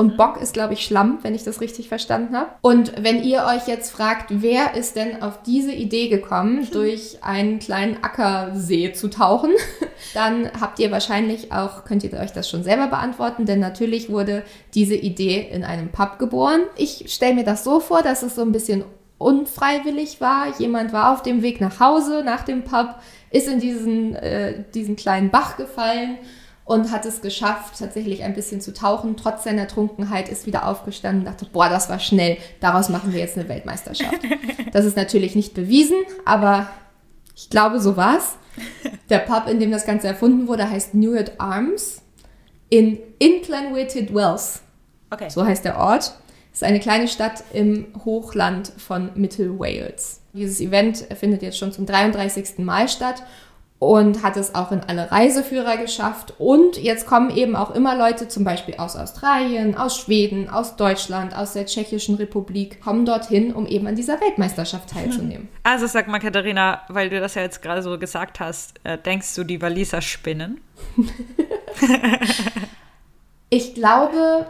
Und 0.00 0.16
Bock 0.16 0.40
ist, 0.40 0.54
glaube 0.54 0.72
ich, 0.72 0.82
Schlamm, 0.82 1.18
wenn 1.20 1.34
ich 1.34 1.44
das 1.44 1.60
richtig 1.60 1.90
verstanden 1.90 2.34
habe. 2.34 2.48
Und 2.62 3.04
wenn 3.04 3.22
ihr 3.22 3.44
euch 3.44 3.68
jetzt 3.68 3.90
fragt, 3.90 4.30
wer 4.30 4.74
ist 4.74 4.96
denn 4.96 5.22
auf 5.22 5.42
diese 5.42 5.72
Idee 5.72 6.08
gekommen, 6.08 6.66
durch 6.72 7.18
einen 7.20 7.58
kleinen 7.58 8.02
Ackersee 8.02 8.94
zu 8.94 9.10
tauchen, 9.10 9.50
dann 10.14 10.50
habt 10.58 10.78
ihr 10.78 10.90
wahrscheinlich 10.90 11.52
auch, 11.52 11.84
könnt 11.84 12.02
ihr 12.02 12.14
euch 12.14 12.32
das 12.32 12.48
schon 12.48 12.64
selber 12.64 12.86
beantworten, 12.86 13.44
denn 13.44 13.60
natürlich 13.60 14.08
wurde 14.08 14.42
diese 14.72 14.94
Idee 14.94 15.46
in 15.52 15.64
einem 15.64 15.90
Pub 15.90 16.18
geboren. 16.18 16.62
Ich 16.78 17.04
stelle 17.08 17.34
mir 17.34 17.44
das 17.44 17.62
so 17.62 17.78
vor, 17.78 18.00
dass 18.00 18.22
es 18.22 18.36
so 18.36 18.40
ein 18.40 18.52
bisschen 18.52 18.84
unfreiwillig 19.18 20.22
war. 20.22 20.46
Jemand 20.58 20.94
war 20.94 21.12
auf 21.12 21.22
dem 21.22 21.42
Weg 21.42 21.60
nach 21.60 21.78
Hause, 21.78 22.22
nach 22.24 22.44
dem 22.44 22.64
Pub, 22.64 22.94
ist 23.30 23.48
in 23.48 23.60
diesen, 23.60 24.14
äh, 24.14 24.64
diesen 24.72 24.96
kleinen 24.96 25.28
Bach 25.28 25.58
gefallen 25.58 26.16
und 26.70 26.92
hat 26.92 27.04
es 27.04 27.20
geschafft, 27.20 27.80
tatsächlich 27.80 28.22
ein 28.22 28.32
bisschen 28.32 28.60
zu 28.60 28.72
tauchen. 28.72 29.16
Trotz 29.16 29.42
seiner 29.42 29.66
Trunkenheit 29.66 30.28
ist 30.28 30.46
wieder 30.46 30.68
aufgestanden 30.68 31.22
und 31.22 31.26
dachte, 31.26 31.44
boah, 31.52 31.68
das 31.68 31.88
war 31.88 31.98
schnell, 31.98 32.36
daraus 32.60 32.88
machen 32.88 33.12
wir 33.12 33.18
jetzt 33.18 33.36
eine 33.36 33.48
Weltmeisterschaft. 33.48 34.20
Das 34.72 34.84
ist 34.84 34.96
natürlich 34.96 35.34
nicht 35.34 35.54
bewiesen, 35.54 35.96
aber 36.24 36.68
ich 37.34 37.50
glaube, 37.50 37.80
so 37.80 37.96
war's. 37.96 38.36
Der 39.08 39.18
Pub, 39.18 39.48
in 39.48 39.58
dem 39.58 39.72
das 39.72 39.84
Ganze 39.84 40.06
erfunden 40.06 40.46
wurde, 40.46 40.70
heißt 40.70 40.94
Newett 40.94 41.32
Arms 41.38 42.02
in 42.68 43.00
Inclanwitted 43.18 44.14
Wells. 44.14 44.62
Okay. 45.10 45.28
So 45.28 45.44
heißt 45.44 45.64
der 45.64 45.76
Ort. 45.76 46.14
Es 46.52 46.58
ist 46.58 46.64
eine 46.64 46.78
kleine 46.78 47.08
Stadt 47.08 47.42
im 47.52 47.86
Hochland 48.04 48.72
von 48.76 49.10
Mittel-Wales. 49.16 50.20
Dieses 50.34 50.60
Event 50.60 50.98
findet 51.18 51.42
jetzt 51.42 51.58
schon 51.58 51.72
zum 51.72 51.84
33. 51.84 52.58
Mal 52.58 52.88
statt 52.88 53.24
und 53.80 54.22
hat 54.22 54.36
es 54.36 54.54
auch 54.54 54.72
in 54.72 54.82
alle 54.86 55.10
Reiseführer 55.10 55.78
geschafft. 55.78 56.34
Und 56.38 56.76
jetzt 56.76 57.06
kommen 57.06 57.34
eben 57.34 57.56
auch 57.56 57.74
immer 57.74 57.96
Leute, 57.96 58.28
zum 58.28 58.44
Beispiel 58.44 58.74
aus 58.76 58.94
Australien, 58.94 59.74
aus 59.74 59.98
Schweden, 59.98 60.50
aus 60.50 60.76
Deutschland, 60.76 61.34
aus 61.34 61.54
der 61.54 61.64
Tschechischen 61.64 62.16
Republik, 62.16 62.82
kommen 62.82 63.06
dorthin, 63.06 63.54
um 63.54 63.66
eben 63.66 63.86
an 63.86 63.96
dieser 63.96 64.20
Weltmeisterschaft 64.20 64.90
teilzunehmen. 64.90 65.48
Also 65.62 65.86
sag 65.86 66.08
mal, 66.08 66.18
Katharina, 66.18 66.82
weil 66.88 67.10
du 67.10 67.20
das 67.20 67.34
ja 67.34 67.42
jetzt 67.42 67.62
gerade 67.62 67.82
so 67.82 67.98
gesagt 67.98 68.40
hast, 68.40 68.80
äh, 68.82 68.98
denkst 68.98 69.34
du, 69.34 69.44
die 69.44 69.62
Waliser 69.62 70.00
spinnen? 70.00 70.60
ich 73.50 73.74
glaube, 73.74 74.46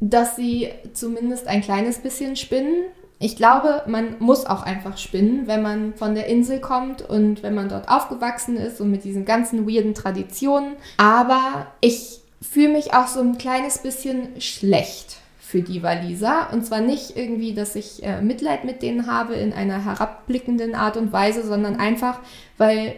dass 0.00 0.36
sie 0.36 0.70
zumindest 0.92 1.46
ein 1.46 1.60
kleines 1.60 1.98
bisschen 1.98 2.36
spinnen. 2.36 2.86
Ich 3.22 3.36
glaube, 3.36 3.82
man 3.86 4.16
muss 4.18 4.46
auch 4.46 4.64
einfach 4.64 4.98
spinnen, 4.98 5.46
wenn 5.46 5.62
man 5.62 5.94
von 5.94 6.16
der 6.16 6.26
Insel 6.26 6.60
kommt 6.60 7.02
und 7.02 7.44
wenn 7.44 7.54
man 7.54 7.68
dort 7.68 7.88
aufgewachsen 7.88 8.56
ist 8.56 8.80
und 8.80 8.90
mit 8.90 9.04
diesen 9.04 9.24
ganzen 9.24 9.68
weirden 9.68 9.94
Traditionen. 9.94 10.72
Aber 10.96 11.68
ich 11.80 12.20
fühle 12.40 12.70
mich 12.70 12.94
auch 12.94 13.06
so 13.06 13.20
ein 13.20 13.38
kleines 13.38 13.78
bisschen 13.78 14.40
schlecht 14.40 15.18
für 15.38 15.62
die 15.62 15.84
Waliser. 15.84 16.48
Und 16.52 16.66
zwar 16.66 16.80
nicht 16.80 17.16
irgendwie, 17.16 17.54
dass 17.54 17.76
ich 17.76 18.02
äh, 18.02 18.20
Mitleid 18.20 18.64
mit 18.64 18.82
denen 18.82 19.06
habe 19.06 19.34
in 19.34 19.52
einer 19.52 19.84
herabblickenden 19.84 20.74
Art 20.74 20.96
und 20.96 21.12
Weise, 21.12 21.46
sondern 21.46 21.76
einfach, 21.76 22.18
weil 22.58 22.96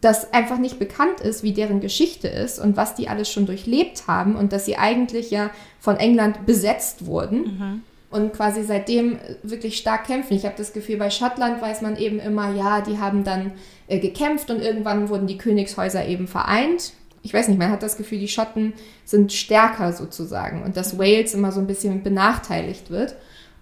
das 0.00 0.32
einfach 0.32 0.58
nicht 0.58 0.78
bekannt 0.78 1.20
ist, 1.20 1.42
wie 1.42 1.52
deren 1.52 1.80
Geschichte 1.80 2.28
ist 2.28 2.60
und 2.60 2.76
was 2.76 2.94
die 2.94 3.08
alles 3.08 3.28
schon 3.28 3.46
durchlebt 3.46 4.06
haben 4.06 4.36
und 4.36 4.52
dass 4.52 4.66
sie 4.66 4.76
eigentlich 4.76 5.32
ja 5.32 5.50
von 5.80 5.96
England 5.96 6.46
besetzt 6.46 7.06
wurden. 7.06 7.40
Mhm 7.40 7.82
und 8.14 8.32
quasi 8.32 8.62
seitdem 8.62 9.18
wirklich 9.42 9.76
stark 9.76 10.06
kämpfen. 10.06 10.34
Ich 10.34 10.44
habe 10.44 10.54
das 10.56 10.72
Gefühl, 10.72 10.98
bei 10.98 11.10
Schottland 11.10 11.60
weiß 11.60 11.82
man 11.82 11.96
eben 11.96 12.20
immer, 12.20 12.54
ja, 12.54 12.80
die 12.80 12.98
haben 12.98 13.24
dann 13.24 13.50
äh, 13.88 13.98
gekämpft 13.98 14.52
und 14.52 14.62
irgendwann 14.62 15.08
wurden 15.08 15.26
die 15.26 15.36
Königshäuser 15.36 16.06
eben 16.06 16.28
vereint. 16.28 16.92
Ich 17.24 17.34
weiß 17.34 17.48
nicht, 17.48 17.58
man 17.58 17.72
hat 17.72 17.82
das 17.82 17.96
Gefühl, 17.96 18.20
die 18.20 18.28
Schotten 18.28 18.72
sind 19.04 19.32
stärker 19.32 19.92
sozusagen 19.92 20.62
und 20.62 20.76
dass 20.76 20.96
Wales 20.96 21.34
immer 21.34 21.50
so 21.50 21.58
ein 21.58 21.66
bisschen 21.66 22.04
benachteiligt 22.04 22.88
wird. 22.88 23.16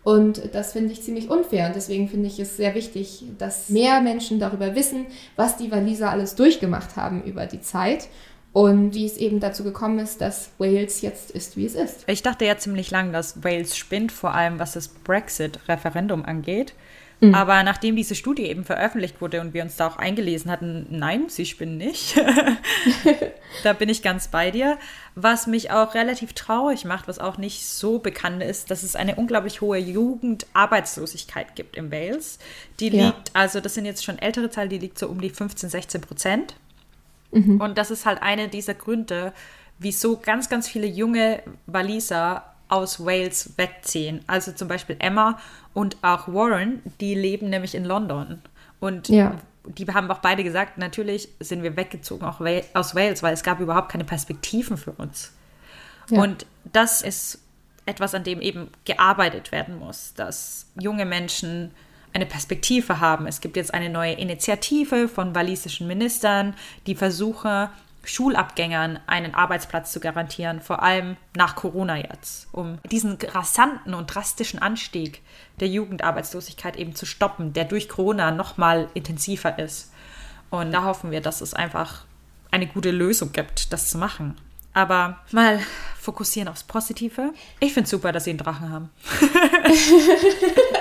Und 0.04 0.54
das 0.54 0.72
finde 0.72 0.92
ich 0.92 1.02
ziemlich 1.02 1.30
unfair. 1.30 1.68
Und 1.68 1.76
deswegen 1.76 2.08
finde 2.08 2.26
ich 2.26 2.38
es 2.38 2.58
sehr 2.58 2.74
wichtig, 2.74 3.24
dass 3.38 3.70
mehr 3.70 4.02
Menschen 4.02 4.38
darüber 4.38 4.74
wissen, 4.74 5.06
was 5.34 5.56
die 5.56 5.70
Waliser 5.70 6.10
alles 6.10 6.34
durchgemacht 6.34 6.96
haben 6.96 7.22
über 7.22 7.46
die 7.46 7.62
Zeit 7.62 8.08
und 8.52 8.94
wie 8.94 9.06
es 9.06 9.16
eben 9.16 9.40
dazu 9.40 9.64
gekommen 9.64 9.98
ist, 9.98 10.20
dass 10.20 10.50
Wales 10.58 11.00
jetzt 11.00 11.30
ist, 11.30 11.56
wie 11.56 11.64
es 11.64 11.74
ist. 11.74 12.04
Ich 12.06 12.22
dachte 12.22 12.44
ja 12.44 12.58
ziemlich 12.58 12.90
lang, 12.90 13.12
dass 13.12 13.42
Wales 13.42 13.76
spinnt, 13.76 14.12
vor 14.12 14.34
allem 14.34 14.58
was 14.58 14.72
das 14.72 14.88
Brexit-Referendum 14.88 16.24
angeht. 16.24 16.74
Mhm. 17.22 17.36
Aber 17.36 17.62
nachdem 17.62 17.94
diese 17.94 18.16
Studie 18.16 18.42
eben 18.46 18.64
veröffentlicht 18.64 19.20
wurde 19.20 19.40
und 19.40 19.54
wir 19.54 19.62
uns 19.62 19.76
da 19.76 19.86
auch 19.86 19.96
eingelesen 19.96 20.50
hatten, 20.50 20.86
nein, 20.90 21.28
sie 21.28 21.46
spinnen 21.46 21.78
nicht. 21.78 22.20
da 23.62 23.72
bin 23.74 23.88
ich 23.88 24.02
ganz 24.02 24.26
bei 24.26 24.50
dir. 24.50 24.76
Was 25.14 25.46
mich 25.46 25.70
auch 25.70 25.94
relativ 25.94 26.32
traurig 26.32 26.84
macht, 26.84 27.06
was 27.06 27.20
auch 27.20 27.38
nicht 27.38 27.64
so 27.64 28.00
bekannt 28.00 28.42
ist, 28.42 28.72
dass 28.72 28.82
es 28.82 28.96
eine 28.96 29.14
unglaublich 29.14 29.60
hohe 29.60 29.78
Jugendarbeitslosigkeit 29.78 31.54
gibt 31.54 31.76
in 31.76 31.92
Wales. 31.92 32.40
Die 32.80 32.88
ja. 32.88 33.06
liegt, 33.06 33.30
also 33.34 33.60
das 33.60 33.74
sind 33.74 33.84
jetzt 33.84 34.04
schon 34.04 34.18
ältere 34.18 34.50
Zahlen, 34.50 34.70
die 34.70 34.78
liegt 34.78 34.98
so 34.98 35.06
um 35.06 35.20
die 35.20 35.30
15, 35.30 35.70
16 35.70 36.00
Prozent. 36.00 36.56
Mhm. 37.32 37.60
Und 37.60 37.78
das 37.78 37.90
ist 37.90 38.06
halt 38.06 38.22
eine 38.22 38.48
dieser 38.48 38.74
Gründe, 38.74 39.32
wieso 39.78 40.16
ganz, 40.16 40.48
ganz 40.48 40.68
viele 40.68 40.86
junge 40.86 41.42
Waliser 41.66 42.44
aus 42.68 43.04
Wales 43.04 43.54
wegziehen. 43.56 44.22
Also 44.26 44.52
zum 44.52 44.68
Beispiel 44.68 44.96
Emma 44.98 45.38
und 45.74 45.96
auch 46.02 46.28
Warren, 46.28 46.80
die 47.00 47.14
leben 47.14 47.50
nämlich 47.50 47.74
in 47.74 47.84
London. 47.84 48.40
Und 48.80 49.08
ja. 49.08 49.38
die 49.66 49.86
haben 49.86 50.10
auch 50.10 50.20
beide 50.20 50.42
gesagt, 50.42 50.78
natürlich 50.78 51.28
sind 51.40 51.62
wir 51.62 51.76
weggezogen 51.76 52.24
auch 52.24 52.40
aus 52.74 52.94
Wales, 52.94 53.22
weil 53.22 53.34
es 53.34 53.42
gab 53.42 53.60
überhaupt 53.60 53.90
keine 53.90 54.04
Perspektiven 54.04 54.76
für 54.76 54.92
uns. 54.92 55.32
Ja. 56.08 56.22
Und 56.22 56.46
das 56.72 57.02
ist 57.02 57.40
etwas, 57.84 58.14
an 58.14 58.24
dem 58.24 58.40
eben 58.40 58.68
gearbeitet 58.84 59.52
werden 59.52 59.78
muss, 59.78 60.14
dass 60.14 60.66
junge 60.80 61.04
Menschen 61.04 61.72
eine 62.12 62.26
Perspektive 62.26 63.00
haben. 63.00 63.26
Es 63.26 63.40
gibt 63.40 63.56
jetzt 63.56 63.72
eine 63.72 63.88
neue 63.88 64.12
Initiative 64.12 65.08
von 65.08 65.34
walisischen 65.34 65.86
Ministern, 65.86 66.54
die 66.86 66.94
versuche, 66.94 67.70
Schulabgängern 68.04 68.98
einen 69.06 69.34
Arbeitsplatz 69.34 69.92
zu 69.92 70.00
garantieren, 70.00 70.60
vor 70.60 70.82
allem 70.82 71.16
nach 71.36 71.54
Corona 71.54 71.96
jetzt, 71.96 72.48
um 72.52 72.78
diesen 72.90 73.16
rasanten 73.20 73.94
und 73.94 74.06
drastischen 74.06 74.60
Anstieg 74.60 75.22
der 75.60 75.68
Jugendarbeitslosigkeit 75.68 76.76
eben 76.76 76.94
zu 76.94 77.06
stoppen, 77.06 77.52
der 77.52 77.64
durch 77.64 77.88
Corona 77.88 78.32
noch 78.32 78.56
mal 78.56 78.88
intensiver 78.94 79.58
ist. 79.58 79.92
Und 80.50 80.72
da 80.72 80.84
hoffen 80.84 81.10
wir, 81.10 81.20
dass 81.20 81.40
es 81.40 81.54
einfach 81.54 82.04
eine 82.50 82.66
gute 82.66 82.90
Lösung 82.90 83.32
gibt, 83.32 83.72
das 83.72 83.88
zu 83.90 83.98
machen. 83.98 84.36
Aber 84.74 85.20
mal 85.30 85.60
fokussieren 86.00 86.48
aufs 86.48 86.64
Positive. 86.64 87.32
Ich 87.60 87.72
finde 87.72 87.84
es 87.84 87.90
super, 87.90 88.10
dass 88.10 88.24
sie 88.24 88.30
einen 88.30 88.38
Drachen 88.38 88.70
haben. 88.70 88.90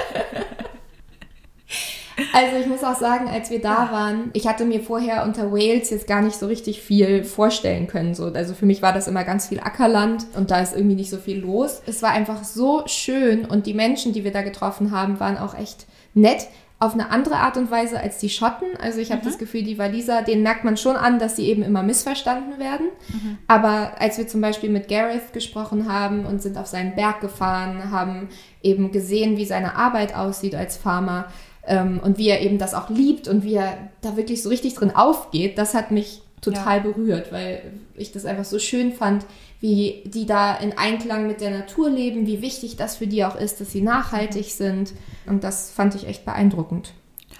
Also 2.33 2.57
ich 2.57 2.67
muss 2.67 2.83
auch 2.83 2.95
sagen, 2.95 3.27
als 3.27 3.49
wir 3.49 3.61
da 3.61 3.91
waren, 3.91 4.29
ich 4.33 4.47
hatte 4.47 4.65
mir 4.65 4.81
vorher 4.81 5.23
unter 5.23 5.51
Wales 5.51 5.89
jetzt 5.89 6.07
gar 6.07 6.21
nicht 6.21 6.35
so 6.35 6.47
richtig 6.47 6.81
viel 6.81 7.23
vorstellen 7.23 7.87
können. 7.87 8.15
So. 8.15 8.25
Also 8.25 8.53
für 8.53 8.65
mich 8.65 8.81
war 8.81 8.93
das 8.93 9.07
immer 9.07 9.23
ganz 9.23 9.47
viel 9.47 9.59
Ackerland 9.59 10.25
und 10.35 10.51
da 10.51 10.59
ist 10.59 10.75
irgendwie 10.75 10.95
nicht 10.95 11.09
so 11.09 11.17
viel 11.17 11.39
los. 11.39 11.81
Es 11.85 12.01
war 12.01 12.11
einfach 12.11 12.43
so 12.43 12.83
schön 12.85 13.45
und 13.45 13.65
die 13.65 13.73
Menschen, 13.73 14.13
die 14.13 14.23
wir 14.23 14.31
da 14.31 14.41
getroffen 14.41 14.91
haben, 14.91 15.19
waren 15.19 15.37
auch 15.37 15.57
echt 15.57 15.85
nett 16.13 16.47
auf 16.81 16.95
eine 16.95 17.11
andere 17.11 17.35
Art 17.35 17.57
und 17.57 17.69
Weise 17.69 17.99
als 17.99 18.17
die 18.17 18.29
Schotten. 18.29 18.69
Also 18.81 18.99
ich 18.99 19.11
habe 19.11 19.21
mhm. 19.21 19.25
das 19.25 19.37
Gefühl, 19.37 19.61
die 19.61 19.77
Waliser, 19.77 20.23
denen 20.23 20.41
merkt 20.41 20.63
man 20.63 20.77
schon 20.77 20.95
an, 20.95 21.19
dass 21.19 21.35
sie 21.35 21.45
eben 21.45 21.61
immer 21.61 21.83
missverstanden 21.83 22.57
werden. 22.57 22.87
Mhm. 23.09 23.37
Aber 23.47 24.01
als 24.01 24.17
wir 24.17 24.27
zum 24.27 24.41
Beispiel 24.41 24.71
mit 24.71 24.87
Gareth 24.87 25.31
gesprochen 25.31 25.87
haben 25.87 26.25
und 26.25 26.41
sind 26.41 26.57
auf 26.57 26.65
seinen 26.65 26.95
Berg 26.95 27.21
gefahren, 27.21 27.91
haben 27.91 28.29
eben 28.63 28.91
gesehen, 28.91 29.37
wie 29.37 29.45
seine 29.45 29.75
Arbeit 29.75 30.15
aussieht 30.15 30.55
als 30.55 30.75
Farmer, 30.75 31.27
und 31.63 32.17
wie 32.17 32.29
er 32.29 32.41
eben 32.41 32.57
das 32.57 32.73
auch 32.73 32.89
liebt 32.89 33.27
und 33.27 33.43
wie 33.43 33.55
er 33.55 33.77
da 34.01 34.17
wirklich 34.17 34.41
so 34.41 34.49
richtig 34.49 34.73
drin 34.73 34.91
aufgeht, 34.95 35.57
das 35.57 35.73
hat 35.73 35.91
mich 35.91 36.21
total 36.41 36.77
ja. 36.77 36.83
berührt, 36.83 37.31
weil 37.31 37.61
ich 37.95 38.11
das 38.11 38.25
einfach 38.25 38.45
so 38.45 38.59
schön 38.59 38.93
fand, 38.93 39.25
wie 39.59 40.01
die 40.05 40.25
da 40.25 40.55
in 40.55 40.77
Einklang 40.77 41.27
mit 41.27 41.39
der 41.39 41.51
Natur 41.51 41.89
leben, 41.89 42.25
wie 42.25 42.41
wichtig 42.41 42.75
das 42.75 42.97
für 42.97 43.07
die 43.07 43.23
auch 43.23 43.35
ist, 43.35 43.61
dass 43.61 43.71
sie 43.71 43.81
nachhaltig 43.81 44.47
mhm. 44.47 44.49
sind. 44.49 44.93
Und 45.27 45.43
das 45.43 45.69
fand 45.69 45.93
ich 45.93 46.07
echt 46.07 46.25
beeindruckend. 46.25 46.93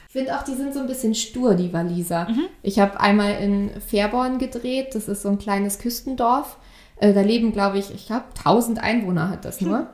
Ich 0.07 0.13
finde 0.13 0.37
auch, 0.37 0.43
die 0.43 0.53
sind 0.53 0.73
so 0.73 0.81
ein 0.81 0.87
bisschen 0.87 1.15
stur, 1.15 1.55
die 1.55 1.73
Waliser. 1.73 2.29
Mhm. 2.29 2.45
Ich 2.61 2.79
habe 2.79 2.99
einmal 2.99 3.41
in 3.41 3.71
Fairborn 3.81 4.37
gedreht, 4.37 4.93
das 4.93 5.07
ist 5.07 5.23
so 5.23 5.29
ein 5.29 5.39
kleines 5.39 5.79
Küstendorf. 5.79 6.57
Äh, 6.97 7.13
da 7.13 7.21
leben, 7.21 7.53
glaube 7.53 7.79
ich, 7.79 7.91
ich 7.93 8.05
glaube, 8.05 8.25
1000 8.37 8.83
Einwohner 8.83 9.29
hat 9.29 9.45
das 9.45 9.61
nur. 9.61 9.87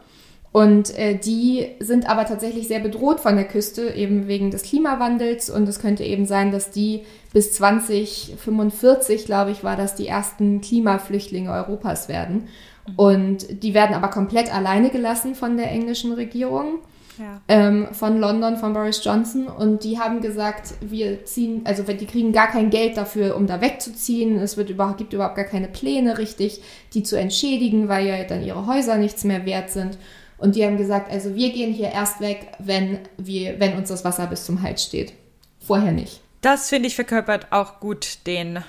Und 0.51 0.97
äh, 0.97 1.15
die 1.15 1.67
sind 1.79 2.09
aber 2.09 2.25
tatsächlich 2.25 2.67
sehr 2.67 2.79
bedroht 2.79 3.19
von 3.19 3.35
der 3.35 3.45
Küste, 3.45 3.91
eben 3.91 4.27
wegen 4.27 4.49
des 4.49 4.63
Klimawandels. 4.63 5.49
Und 5.49 5.67
es 5.67 5.79
könnte 5.79 6.03
eben 6.03 6.25
sein, 6.25 6.51
dass 6.51 6.71
die 6.71 7.03
bis 7.33 7.53
2045, 7.53 9.25
glaube 9.25 9.51
ich, 9.51 9.63
war 9.63 9.75
das, 9.75 9.95
die 9.95 10.07
ersten 10.07 10.61
Klimaflüchtlinge 10.61 11.51
Europas 11.51 12.07
werden. 12.09 12.47
Mhm. 12.87 12.93
Und 12.95 13.63
die 13.63 13.73
werden 13.73 13.95
aber 13.95 14.07
komplett 14.07 14.53
alleine 14.53 14.89
gelassen 14.89 15.35
von 15.35 15.57
der 15.57 15.69
englischen 15.69 16.13
Regierung. 16.13 16.79
Ja. 17.19 17.41
ähm, 17.47 17.87
von 17.93 18.19
London, 18.19 18.57
von 18.57 18.73
Boris 18.73 19.03
Johnson. 19.03 19.47
Und 19.47 19.83
die 19.83 19.97
haben 19.97 20.21
gesagt, 20.21 20.75
wir 20.81 21.25
ziehen, 21.25 21.61
also 21.63 21.81
die 21.81 22.05
kriegen 22.05 22.31
gar 22.31 22.47
kein 22.47 22.69
Geld 22.69 22.95
dafür, 22.95 23.35
um 23.35 23.47
da 23.47 23.59
wegzuziehen. 23.59 24.37
Es 24.37 24.55
wird 24.55 24.69
überhaupt, 24.69 24.99
gibt 24.99 25.13
überhaupt 25.13 25.35
gar 25.35 25.45
keine 25.45 25.67
Pläne, 25.67 26.19
richtig, 26.19 26.61
die 26.93 27.01
zu 27.01 27.17
entschädigen, 27.17 27.89
weil 27.89 28.05
ja 28.05 28.23
dann 28.23 28.43
ihre 28.43 28.67
Häuser 28.67 28.97
nichts 28.97 29.23
mehr 29.23 29.47
wert 29.47 29.71
sind. 29.71 29.97
Und 30.37 30.55
die 30.55 30.63
haben 30.63 30.77
gesagt, 30.77 31.11
also 31.11 31.35
wir 31.35 31.51
gehen 31.51 31.73
hier 31.73 31.91
erst 31.91 32.21
weg, 32.21 32.51
wenn, 32.59 32.99
wir, 33.17 33.59
wenn 33.59 33.75
uns 33.75 33.89
das 33.89 34.05
Wasser 34.05 34.27
bis 34.27 34.45
zum 34.45 34.61
Hals 34.61 34.83
steht. 34.83 35.13
Vorher 35.59 35.91
nicht. 35.91 36.21
Das 36.41 36.69
finde 36.69 36.87
ich 36.87 36.95
verkörpert 36.95 37.47
auch 37.51 37.79
gut 37.79 38.19
den, 38.27 38.63